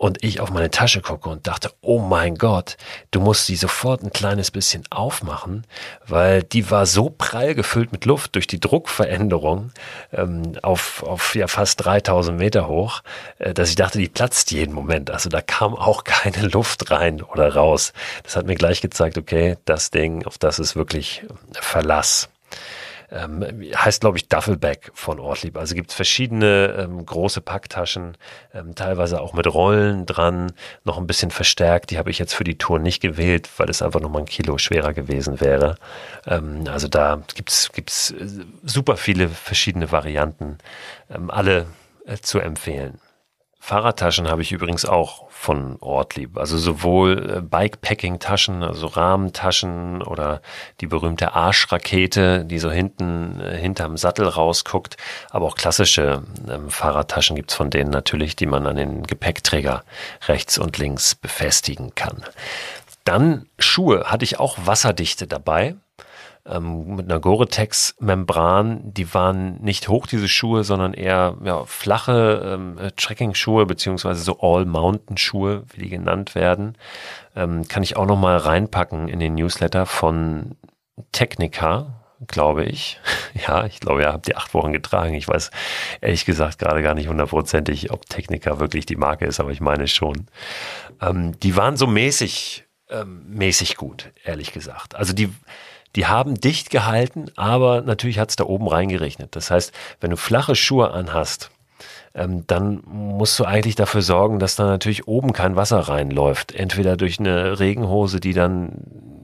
Und 0.00 0.24
ich 0.24 0.40
auf 0.40 0.50
meine 0.50 0.70
Tasche 0.70 1.02
gucke 1.02 1.28
und 1.28 1.46
dachte, 1.46 1.70
oh 1.82 1.98
mein 1.98 2.36
Gott, 2.36 2.78
du 3.10 3.20
musst 3.20 3.44
sie 3.44 3.54
sofort 3.54 4.02
ein 4.02 4.14
kleines 4.14 4.50
bisschen 4.50 4.82
aufmachen, 4.88 5.66
weil 6.06 6.42
die 6.42 6.70
war 6.70 6.86
so 6.86 7.10
prall 7.10 7.54
gefüllt 7.54 7.92
mit 7.92 8.06
Luft 8.06 8.34
durch 8.34 8.46
die 8.46 8.60
Druckveränderung 8.60 9.72
ähm, 10.14 10.54
auf, 10.62 11.02
auf 11.02 11.34
ja 11.34 11.48
fast 11.48 11.84
3000 11.84 12.38
Meter 12.38 12.66
hoch, 12.66 13.02
äh, 13.40 13.52
dass 13.52 13.68
ich 13.68 13.74
dachte, 13.74 13.98
die 13.98 14.08
platzt 14.08 14.52
jeden 14.52 14.74
Moment. 14.74 15.10
Also 15.10 15.28
da 15.28 15.42
kam 15.42 15.74
auch 15.74 16.02
keine 16.04 16.48
Luft 16.48 16.90
rein 16.90 17.20
oder 17.20 17.54
raus. 17.54 17.92
Das 18.22 18.36
hat 18.36 18.46
mir 18.46 18.54
gleich 18.54 18.80
gezeigt, 18.80 19.18
okay, 19.18 19.58
das 19.66 19.90
Ding, 19.90 20.24
auf 20.24 20.38
das 20.38 20.58
ist 20.58 20.76
wirklich 20.76 21.26
Verlass 21.52 22.30
ähm, 23.10 23.44
heißt 23.74 24.00
glaube 24.00 24.18
ich 24.18 24.28
Duffelbag 24.28 24.90
von 24.94 25.18
Ortlieb. 25.18 25.56
Also 25.56 25.74
gibt 25.74 25.90
es 25.90 25.96
verschiedene 25.96 26.74
ähm, 26.78 27.04
große 27.04 27.40
Packtaschen, 27.40 28.16
ähm, 28.54 28.74
teilweise 28.74 29.20
auch 29.20 29.32
mit 29.32 29.52
Rollen 29.52 30.06
dran, 30.06 30.52
noch 30.84 30.98
ein 30.98 31.06
bisschen 31.06 31.30
verstärkt. 31.30 31.90
Die 31.90 31.98
habe 31.98 32.10
ich 32.10 32.18
jetzt 32.18 32.34
für 32.34 32.44
die 32.44 32.58
Tour 32.58 32.78
nicht 32.78 33.00
gewählt, 33.00 33.48
weil 33.56 33.68
es 33.68 33.82
einfach 33.82 34.00
noch 34.00 34.10
mal 34.10 34.20
ein 34.20 34.26
Kilo 34.26 34.58
schwerer 34.58 34.92
gewesen 34.92 35.40
wäre. 35.40 35.76
Ähm, 36.26 36.64
also 36.70 36.88
da 36.88 37.22
gibt's 37.34 37.72
gibt's 37.72 38.12
äh, 38.12 38.26
super 38.64 38.96
viele 38.96 39.28
verschiedene 39.28 39.90
Varianten, 39.92 40.58
ähm, 41.10 41.30
alle 41.30 41.66
äh, 42.06 42.16
zu 42.18 42.38
empfehlen. 42.38 42.98
Fahrradtaschen 43.62 44.28
habe 44.28 44.40
ich 44.42 44.52
übrigens 44.52 44.86
auch 44.86 45.30
von 45.30 45.76
Ortlieb. 45.80 46.38
Also 46.38 46.56
sowohl 46.56 47.36
äh, 47.36 47.40
Bikepacking-Taschen, 47.42 48.62
also 48.62 48.86
Rahmentaschen 48.86 50.02
oder 50.02 50.40
die 50.80 50.86
berühmte 50.86 51.34
Arschrakete, 51.34 52.44
die 52.46 52.58
so 52.58 52.70
hinten 52.70 53.38
äh, 53.38 53.56
hinterm 53.58 53.98
Sattel 53.98 54.26
rausguckt, 54.26 54.96
aber 55.28 55.46
auch 55.46 55.56
klassische 55.56 56.22
ähm, 56.48 56.70
Fahrradtaschen 56.70 57.36
gibt's 57.36 57.54
von 57.54 57.68
denen 57.70 57.90
natürlich, 57.90 58.34
die 58.34 58.46
man 58.46 58.66
an 58.66 58.76
den 58.76 59.06
Gepäckträger 59.06 59.84
rechts 60.26 60.56
und 60.56 60.78
links 60.78 61.14
befestigen 61.14 61.94
kann. 61.94 62.24
Dann 63.04 63.46
Schuhe 63.58 64.04
hatte 64.06 64.24
ich 64.24 64.40
auch 64.40 64.56
wasserdichte 64.64 65.26
dabei 65.26 65.76
ähm, 66.50 66.96
mit 66.96 67.10
einer 67.10 67.20
Gore-Tex-Membran. 67.20 68.92
Die 68.92 69.12
waren 69.14 69.60
nicht 69.62 69.88
hoch, 69.88 70.06
diese 70.06 70.28
Schuhe, 70.28 70.64
sondern 70.64 70.94
eher 70.94 71.36
ja, 71.44 71.64
flache 71.64 72.42
ähm, 72.44 72.78
Trekking-Schuhe, 72.96 73.66
beziehungsweise 73.66 74.22
so 74.22 74.38
All-Mountain-Schuhe, 74.40 75.64
wie 75.72 75.82
die 75.82 75.90
genannt 75.90 76.34
werden. 76.34 76.76
Ähm, 77.36 77.66
kann 77.68 77.82
ich 77.82 77.96
auch 77.96 78.06
noch 78.06 78.18
mal 78.18 78.36
reinpacken 78.36 79.08
in 79.08 79.20
den 79.20 79.34
Newsletter 79.34 79.86
von 79.86 80.56
Technica, 81.12 82.00
glaube 82.26 82.64
ich. 82.64 83.00
Ja, 83.46 83.64
ich 83.64 83.78
glaube, 83.78 84.02
ihr 84.02 84.12
habt 84.12 84.26
die 84.26 84.36
acht 84.36 84.52
Wochen 84.54 84.72
getragen. 84.72 85.14
Ich 85.14 85.28
weiß 85.28 85.52
ehrlich 86.00 86.24
gesagt 86.24 86.58
gerade 86.58 86.82
gar 86.82 86.94
nicht 86.94 87.08
hundertprozentig, 87.08 87.92
ob 87.92 88.06
Technica 88.06 88.58
wirklich 88.58 88.84
die 88.86 88.96
Marke 88.96 89.24
ist, 89.24 89.38
aber 89.38 89.50
ich 89.50 89.60
meine 89.60 89.86
schon. 89.86 90.26
Ähm, 91.00 91.38
die 91.38 91.56
waren 91.56 91.76
so 91.76 91.86
mäßig, 91.86 92.64
ähm, 92.90 93.22
mäßig 93.28 93.76
gut, 93.76 94.12
ehrlich 94.24 94.52
gesagt. 94.52 94.96
Also 94.96 95.12
die, 95.12 95.32
die 95.96 96.06
haben 96.06 96.40
dicht 96.40 96.70
gehalten, 96.70 97.26
aber 97.36 97.82
natürlich 97.82 98.18
hat 98.18 98.30
es 98.30 98.36
da 98.36 98.44
oben 98.44 98.68
reingerechnet. 98.68 99.34
Das 99.34 99.50
heißt, 99.50 99.72
wenn 100.00 100.10
du 100.10 100.16
flache 100.16 100.54
Schuhe 100.54 100.90
anhast, 100.92 101.50
ähm, 102.14 102.44
dann 102.46 102.82
musst 102.86 103.38
du 103.38 103.44
eigentlich 103.44 103.76
dafür 103.76 104.02
sorgen, 104.02 104.38
dass 104.38 104.56
da 104.56 104.64
natürlich 104.64 105.06
oben 105.06 105.32
kein 105.32 105.56
Wasser 105.56 105.78
reinläuft. 105.78 106.52
Entweder 106.54 106.96
durch 106.96 107.20
eine 107.20 107.60
Regenhose, 107.60 108.20
die 108.20 108.32
dann 108.32 108.72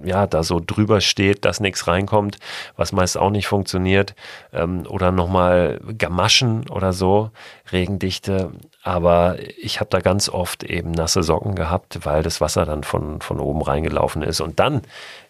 ja 0.04 0.26
da 0.26 0.42
so 0.42 0.60
drüber 0.64 1.00
steht, 1.00 1.44
dass 1.44 1.60
nichts 1.60 1.88
reinkommt, 1.88 2.38
was 2.76 2.92
meist 2.92 3.18
auch 3.18 3.30
nicht 3.30 3.48
funktioniert, 3.48 4.14
ähm, 4.52 4.86
oder 4.88 5.10
nochmal 5.10 5.80
Gamaschen 5.98 6.68
oder 6.68 6.92
so, 6.92 7.30
Regendichte. 7.72 8.52
Aber 8.86 9.38
ich 9.58 9.80
habe 9.80 9.90
da 9.90 9.98
ganz 9.98 10.28
oft 10.28 10.62
eben 10.62 10.92
nasse 10.92 11.24
Socken 11.24 11.56
gehabt, 11.56 12.06
weil 12.06 12.22
das 12.22 12.40
Wasser 12.40 12.64
dann 12.64 12.84
von, 12.84 13.20
von 13.20 13.40
oben 13.40 13.60
reingelaufen 13.60 14.22
ist. 14.22 14.40
Und 14.40 14.60
dann 14.60 14.82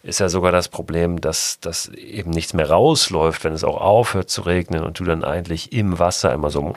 ist 0.03 0.19
ja 0.19 0.29
sogar 0.29 0.51
das 0.51 0.69
Problem, 0.69 1.19
dass, 1.21 1.59
dass 1.59 1.87
eben 1.87 2.29
nichts 2.29 2.53
mehr 2.53 2.69
rausläuft, 2.69 3.43
wenn 3.43 3.53
es 3.53 3.63
auch 3.63 3.81
aufhört 3.81 4.29
zu 4.29 4.43
regnen 4.43 4.83
und 4.83 4.99
du 4.99 5.05
dann 5.05 5.23
eigentlich 5.23 5.73
im 5.73 5.97
Wasser 5.97 6.33
immer 6.33 6.51
so 6.51 6.75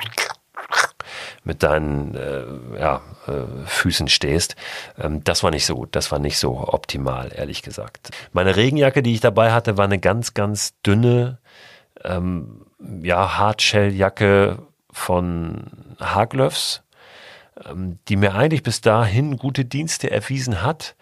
mit 1.45 1.63
deinen 1.63 2.15
äh, 2.15 2.81
ja, 2.81 3.03
äh, 3.27 3.67
Füßen 3.67 4.09
stehst. 4.09 4.57
Ähm, 4.99 5.23
das 5.23 5.43
war 5.43 5.51
nicht 5.51 5.67
so 5.67 5.75
gut, 5.75 5.91
das 5.93 6.11
war 6.11 6.19
nicht 6.19 6.39
so 6.39 6.67
optimal, 6.67 7.31
ehrlich 7.35 7.61
gesagt. 7.61 8.11
Meine 8.33 8.57
Regenjacke, 8.57 9.03
die 9.03 9.13
ich 9.13 9.21
dabei 9.21 9.53
hatte, 9.53 9.77
war 9.77 9.85
eine 9.85 9.99
ganz, 9.99 10.33
ganz 10.33 10.73
dünne, 10.81 11.41
ähm, 12.05 12.65
ja, 13.03 13.37
Hardshelljacke 13.37 14.61
von 14.93 15.97
Haglöfs, 16.01 16.83
ähm, 17.65 17.99
die 18.09 18.17
mir 18.17 18.35
eigentlich 18.35 18.63
bis 18.63 18.81
dahin 18.81 19.37
gute 19.37 19.65
Dienste 19.65 20.11
erwiesen 20.11 20.63
hat, 20.63 20.95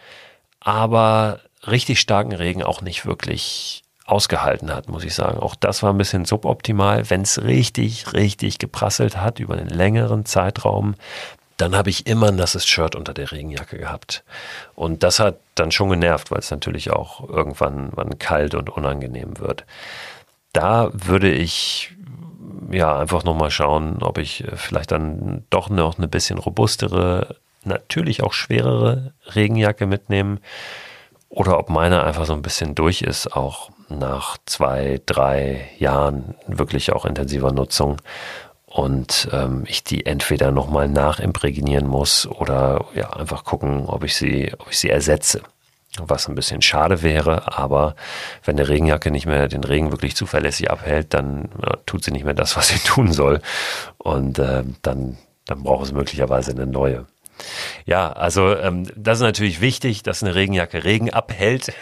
aber 0.60 1.40
richtig 1.66 2.00
starken 2.00 2.32
Regen 2.32 2.62
auch 2.62 2.82
nicht 2.82 3.06
wirklich 3.06 3.82
ausgehalten 4.08 4.74
hat, 4.74 4.88
muss 4.88 5.04
ich 5.04 5.14
sagen. 5.14 5.38
Auch 5.38 5.54
das 5.54 5.82
war 5.82 5.92
ein 5.92 5.98
bisschen 5.98 6.24
suboptimal. 6.24 7.10
Wenn 7.10 7.22
es 7.22 7.42
richtig, 7.42 8.14
richtig 8.14 8.58
geprasselt 8.58 9.18
hat 9.18 9.38
über 9.38 9.54
einen 9.54 9.68
längeren 9.68 10.24
Zeitraum, 10.24 10.94
dann 11.58 11.76
habe 11.76 11.90
ich 11.90 12.06
immer 12.06 12.28
ein 12.28 12.36
nasses 12.36 12.66
Shirt 12.66 12.94
unter 12.94 13.12
der 13.12 13.32
Regenjacke 13.32 13.76
gehabt. 13.76 14.24
Und 14.74 15.02
das 15.02 15.18
hat 15.18 15.40
dann 15.56 15.72
schon 15.72 15.90
genervt, 15.90 16.30
weil 16.30 16.38
es 16.38 16.50
natürlich 16.50 16.90
auch 16.90 17.28
irgendwann 17.28 17.90
wann 17.94 18.18
kalt 18.18 18.54
und 18.54 18.70
unangenehm 18.70 19.38
wird. 19.38 19.66
Da 20.52 20.90
würde 20.92 21.30
ich 21.30 21.92
ja 22.70 22.98
einfach 22.98 23.24
nochmal 23.24 23.50
schauen, 23.50 24.02
ob 24.02 24.18
ich 24.18 24.44
vielleicht 24.54 24.92
dann 24.92 25.44
doch 25.50 25.70
noch 25.70 25.98
eine 25.98 26.08
bisschen 26.08 26.38
robustere, 26.38 27.36
natürlich 27.64 28.22
auch 28.22 28.32
schwerere 28.32 29.12
Regenjacke 29.34 29.86
mitnehme 29.86 30.38
oder 31.28 31.58
ob 31.58 31.70
meine 31.70 32.02
einfach 32.04 32.26
so 32.26 32.32
ein 32.32 32.42
bisschen 32.42 32.74
durch 32.74 33.02
ist, 33.02 33.34
auch 33.34 33.70
nach 33.88 34.38
zwei, 34.46 35.00
drei 35.06 35.68
Jahren 35.78 36.34
wirklich 36.46 36.92
auch 36.92 37.04
intensiver 37.04 37.52
Nutzung 37.52 38.00
und 38.66 39.28
ähm, 39.32 39.64
ich 39.66 39.82
die 39.82 40.04
entweder 40.06 40.52
nochmal 40.52 40.88
nachimprägnieren 40.88 41.86
muss 41.86 42.26
oder 42.26 42.84
ja 42.94 43.10
einfach 43.10 43.44
gucken, 43.44 43.86
ob 43.86 44.04
ich 44.04 44.14
sie, 44.14 44.52
ob 44.58 44.70
ich 44.70 44.78
sie 44.78 44.90
ersetze. 44.90 45.42
Was 46.06 46.28
ein 46.28 46.34
bisschen 46.34 46.62
schade 46.62 47.02
wäre, 47.02 47.56
aber 47.58 47.94
wenn 48.44 48.58
eine 48.58 48.68
Regenjacke 48.68 49.10
nicht 49.10 49.26
mehr 49.26 49.48
den 49.48 49.64
Regen 49.64 49.90
wirklich 49.90 50.16
zuverlässig 50.16 50.70
abhält, 50.70 51.14
dann 51.14 51.48
ja, 51.62 51.76
tut 51.86 52.04
sie 52.04 52.12
nicht 52.12 52.24
mehr 52.24 52.34
das, 52.34 52.56
was 52.56 52.68
sie 52.68 52.78
tun 52.78 53.12
soll. 53.12 53.40
Und 53.98 54.38
äh, 54.38 54.64
dann, 54.82 55.18
dann 55.46 55.62
braucht 55.62 55.86
es 55.86 55.92
möglicherweise 55.92 56.52
eine 56.52 56.66
neue. 56.66 57.06
Ja, 57.86 58.12
also 58.12 58.56
ähm, 58.56 58.90
das 58.96 59.18
ist 59.18 59.22
natürlich 59.22 59.60
wichtig, 59.60 60.02
dass 60.02 60.22
eine 60.22 60.34
Regenjacke 60.34 60.84
Regen 60.84 61.10
abhält. 61.10 61.72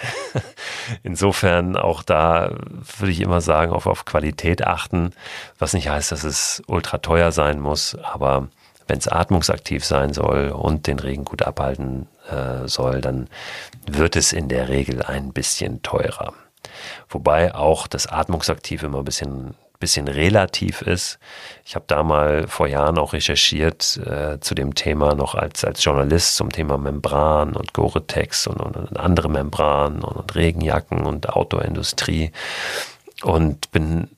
Insofern 1.03 1.77
auch 1.77 2.03
da 2.03 2.53
würde 2.99 3.13
ich 3.13 3.21
immer 3.21 3.41
sagen, 3.41 3.73
auf, 3.73 3.87
auf 3.87 4.05
Qualität 4.05 4.67
achten, 4.67 5.13
was 5.59 5.73
nicht 5.73 5.89
heißt, 5.89 6.13
dass 6.13 6.25
es 6.25 6.63
ultra 6.67 6.99
teuer 6.99 7.33
sein 7.33 7.61
muss, 7.61 7.97
aber 7.97 8.49
wenn 8.87 8.99
es 8.99 9.09
atmungsaktiv 9.09 9.85
sein 9.85 10.13
soll 10.13 10.51
und 10.51 10.87
den 10.87 10.99
Regen 10.99 11.25
gut 11.25 11.43
abhalten 11.43 12.07
äh, 12.31 12.67
soll, 12.69 13.01
dann 13.01 13.29
wird 13.87 14.17
es 14.17 14.33
in 14.33 14.49
der 14.49 14.69
Regel 14.69 15.03
ein 15.03 15.33
bisschen 15.33 15.83
teurer. 15.83 16.33
Wobei 17.09 17.55
auch 17.55 17.87
das 17.87 18.07
Atmungsaktiv 18.07 18.83
immer 18.83 18.99
ein 18.99 19.05
bisschen 19.05 19.55
bisschen 19.79 20.09
relativ 20.09 20.83
ist. 20.83 21.19
Ich 21.65 21.75
habe 21.75 21.85
da 21.87 22.03
mal 22.03 22.49
vor 22.49 22.67
Jahren 22.67 22.99
auch 22.99 23.13
recherchiert 23.13 23.99
äh, 24.07 24.41
zu 24.41 24.55
dem 24.55 24.75
Thema 24.75 25.15
noch 25.15 25.35
als, 25.35 25.65
als 25.65 25.85
Journalist 25.85 26.37
zum 26.37 26.51
Thema 26.51 26.79
Membran 26.79 27.55
und 27.55 27.75
Gore-Tex 27.75 28.47
und, 28.47 28.61
und, 28.61 28.77
und, 28.77 28.99
andere 28.99 29.29
Membranen 29.29 30.03
und, 30.03 30.17
und 30.17 30.35
Regenjacken 30.35 31.05
und 31.05 31.29
Outdoor-Industrie 31.29 32.33
und 33.23 33.71
bin 33.71 34.09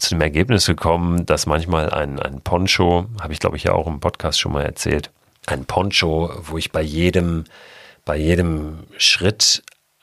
zu 0.00 0.10
dem 0.10 0.20
Ergebnis 0.20 0.66
gekommen, 0.66 1.26
dass 1.26 1.46
manchmal 1.46 1.90
ein, 1.90 2.18
ein 2.18 2.40
Poncho, 2.40 3.06
habe 3.20 3.32
ich 3.32 3.38
glaube 3.38 3.56
ich 3.56 3.64
ja 3.64 3.72
auch 3.72 3.86
im 3.86 4.00
Podcast 4.00 4.40
schon 4.40 4.52
mal 4.52 4.64
erzählt, 4.64 5.10
ein 5.46 5.64
Poncho, 5.64 6.30
wo 6.42 6.58
ich 6.58 6.72
bei 6.72 6.82
jedem, 6.82 7.44
bei 8.04 8.16
jedem 8.16 8.80
Schritt 8.96 9.62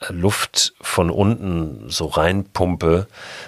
Luft 0.10 0.74
von 0.80 1.10
unten 1.10 1.90
so 1.90 2.06
reinpumpe, 2.06 3.08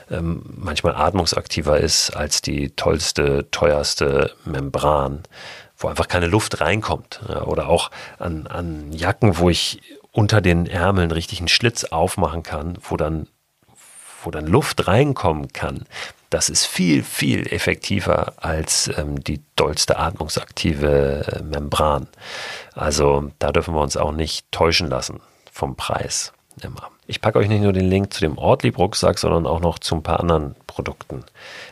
ähm, 0.10 0.42
manchmal 0.58 0.96
atmungsaktiver 0.96 1.80
ist 1.80 2.12
als 2.12 2.42
die 2.42 2.72
tollste, 2.72 3.50
teuerste 3.52 4.34
Membran, 4.46 5.22
wo 5.78 5.88
einfach 5.88 6.08
keine 6.08 6.26
Luft 6.26 6.60
reinkommt. 6.60 7.22
Ja, 7.28 7.44
oder 7.44 7.70
auch 7.70 7.92
an, 8.18 8.48
an 8.48 8.92
Jacken, 8.92 9.38
wo 9.38 9.50
ich 9.50 9.82
unter 10.12 10.42
den 10.42 10.66
Ärmeln 10.66 11.12
richtig 11.12 11.40
einen 11.40 11.48
Schlitz 11.48 11.84
aufmachen 11.84 12.42
kann, 12.42 12.80
wo 12.82 12.98
dann, 12.98 13.28
wo 14.24 14.32
dann 14.32 14.48
Luft 14.48 14.88
reinkommen 14.88 15.54
kann. 15.54 15.86
Das 16.30 16.50
ist 16.50 16.66
viel, 16.66 17.04
viel 17.04 17.52
effektiver 17.52 18.34
als 18.38 18.90
ähm, 18.98 19.24
die 19.24 19.42
dollste 19.56 19.98
atmungsaktive 19.98 21.26
äh, 21.40 21.44
Membran. 21.44 22.08
Also 22.74 23.32
da 23.40 23.52
dürfen 23.52 23.74
wir 23.74 23.82
uns 23.82 23.98
auch 23.98 24.12
nicht 24.12 24.52
täuschen 24.52 24.90
lassen 24.90 25.22
vom 25.52 25.76
Preis 25.76 26.34
immer. 26.62 26.90
Ich 27.08 27.22
packe 27.22 27.40
euch 27.40 27.48
nicht 27.48 27.62
nur 27.64 27.74
den 27.74 27.90
Link 27.90 28.14
zu 28.14 28.22
dem 28.22 28.38
Ortlieb-Rucksack, 28.38 29.18
sondern 29.18 29.48
auch 29.48 29.60
noch 29.60 29.80
zu 29.80 29.96
ein 29.96 30.04
paar 30.04 30.20
anderen 30.20 30.56
Produkten, 30.68 31.24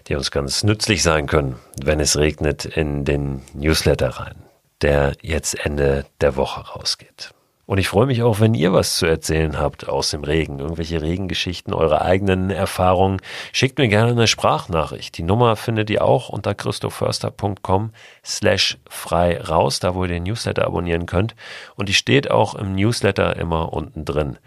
die 0.08 0.16
uns 0.16 0.32
ganz 0.32 0.64
nützlich 0.64 1.04
sein 1.04 1.28
können, 1.28 1.60
wenn 1.84 2.00
es 2.00 2.18
regnet, 2.18 2.66
in 2.66 3.06
den 3.06 3.44
Newsletter 3.54 4.10
rein. 4.10 4.36
der 4.82 5.14
jetzt 5.22 5.66
Ende 5.66 6.06
der 6.22 6.36
Woche 6.36 6.62
rausgeht. 6.62 7.32
Und 7.68 7.80
ich 7.80 7.90
freue 7.90 8.06
mich 8.06 8.24
auch, 8.24 8.40
wenn 8.40 8.54
ihr 8.54 8.72
was 8.72 8.96
zu 8.96 9.06
erzählen 9.06 9.60
habt 9.60 9.90
aus 9.90 10.12
dem 10.12 10.24
Regen, 10.24 10.60
irgendwelche 10.60 11.02
Regengeschichten, 11.02 11.74
eure 11.74 12.02
eigenen 12.02 12.50
Erfahrungen. 12.50 13.20
Schickt 13.52 13.78
mir 13.78 13.90
gerne 13.90 14.12
eine 14.12 14.28
Sprachnachricht. 14.28 15.18
Die 15.18 15.24
Nummer 15.24 15.58
findet 15.58 15.90
ihr 15.90 16.06
auch 16.06 16.30
unter 16.30 16.56
christoförster.com 16.56 17.92
slash 18.24 18.78
frei 18.90 19.42
raus, 19.42 19.82
da 19.82 19.96
wo 19.96 20.06
ihr 20.06 20.08
den 20.08 20.24
Newsletter 20.24 20.66
abonnieren 20.66 21.06
könnt. 21.06 21.36
Und 21.76 21.90
die 21.90 21.94
steht 21.94 22.32
auch 22.32 22.56
im 22.56 22.74
Newsletter 22.74 23.36
immer 23.36 23.74
unten 23.74 24.06
drin. 24.06 24.40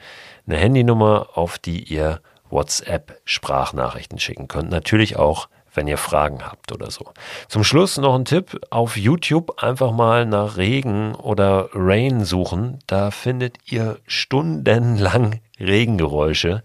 Eine 0.46 0.56
Handynummer, 0.56 1.28
auf 1.34 1.58
die 1.58 1.82
ihr 1.82 2.22
WhatsApp 2.48 3.20
Sprachnachrichten 3.26 4.18
schicken 4.18 4.48
könnt. 4.48 4.70
Natürlich 4.70 5.16
auch 5.16 5.50
wenn 5.74 5.88
ihr 5.88 5.98
Fragen 5.98 6.44
habt 6.44 6.72
oder 6.72 6.90
so. 6.90 7.12
Zum 7.48 7.64
Schluss 7.64 7.96
noch 7.98 8.14
ein 8.14 8.24
Tipp. 8.24 8.60
Auf 8.70 8.96
YouTube 8.96 9.62
einfach 9.62 9.92
mal 9.92 10.26
nach 10.26 10.56
Regen 10.56 11.14
oder 11.14 11.68
Rain 11.72 12.24
suchen. 12.24 12.78
Da 12.86 13.10
findet 13.10 13.58
ihr 13.66 13.98
stundenlang 14.06 15.40
Regengeräusche 15.58 16.62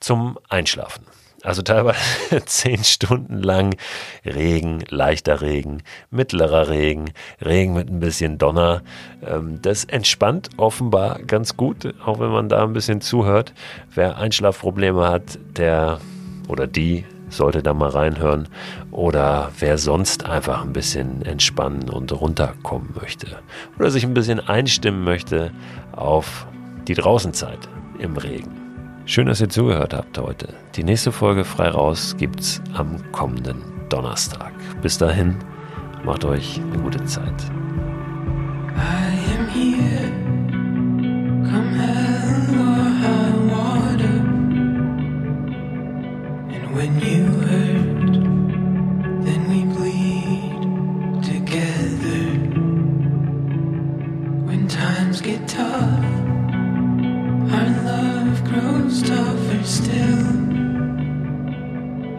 zum 0.00 0.38
Einschlafen. 0.48 1.04
Also 1.44 1.62
teilweise 1.62 1.98
zehn 2.46 2.82
Stunden 2.82 3.40
lang 3.40 3.76
Regen, 4.24 4.82
leichter 4.88 5.40
Regen, 5.40 5.82
mittlerer 6.10 6.68
Regen, 6.68 7.12
Regen 7.40 7.74
mit 7.74 7.88
ein 7.88 8.00
bisschen 8.00 8.38
Donner. 8.38 8.82
Ähm, 9.24 9.62
das 9.62 9.84
entspannt 9.84 10.50
offenbar 10.56 11.20
ganz 11.20 11.56
gut, 11.56 11.94
auch 12.04 12.18
wenn 12.18 12.30
man 12.30 12.48
da 12.48 12.64
ein 12.64 12.72
bisschen 12.72 13.00
zuhört. 13.00 13.52
Wer 13.94 14.18
Einschlafprobleme 14.18 15.08
hat, 15.08 15.38
der 15.56 16.00
oder 16.48 16.66
die 16.66 17.04
sollte 17.28 17.62
da 17.62 17.74
mal 17.74 17.90
reinhören. 17.90 18.48
Oder 18.90 19.50
wer 19.58 19.78
sonst 19.78 20.26
einfach 20.26 20.62
ein 20.62 20.72
bisschen 20.72 21.22
entspannen 21.22 21.88
und 21.88 22.12
runterkommen 22.12 22.94
möchte. 23.00 23.38
Oder 23.78 23.90
sich 23.90 24.04
ein 24.04 24.14
bisschen 24.14 24.40
einstimmen 24.40 25.04
möchte 25.04 25.52
auf 25.92 26.46
die 26.86 26.94
Draußenzeit 26.94 27.68
im 27.98 28.16
Regen. 28.16 28.50
Schön, 29.04 29.26
dass 29.26 29.40
ihr 29.40 29.48
zugehört 29.48 29.94
habt 29.94 30.18
heute. 30.18 30.48
Die 30.76 30.84
nächste 30.84 31.12
Folge 31.12 31.44
frei 31.44 31.68
raus 31.68 32.14
gibt's 32.18 32.60
am 32.74 33.10
kommenden 33.12 33.62
Donnerstag. 33.88 34.52
Bis 34.82 34.98
dahin, 34.98 35.36
macht 36.04 36.24
euch 36.24 36.60
eine 36.60 36.82
gute 36.82 37.02
Zeit. 37.04 37.50
still. 59.64 60.24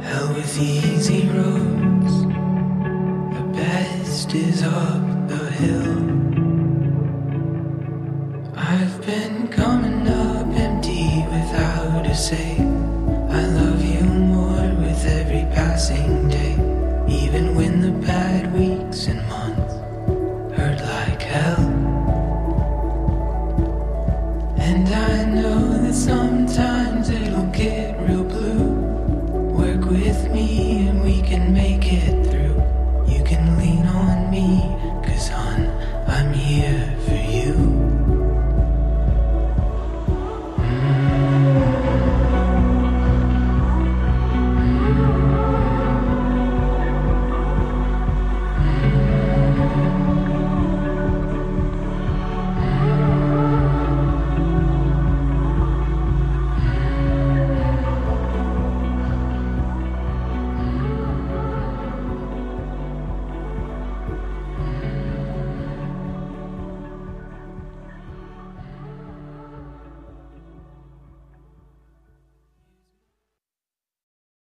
Hell 0.01 0.33
with 0.33 0.59
easy 0.59 1.27
roads, 1.29 2.23
the 3.35 3.43
best 3.53 4.33
is 4.33 4.63
up 4.63 5.27
the 5.27 5.51
hill. 5.51 6.48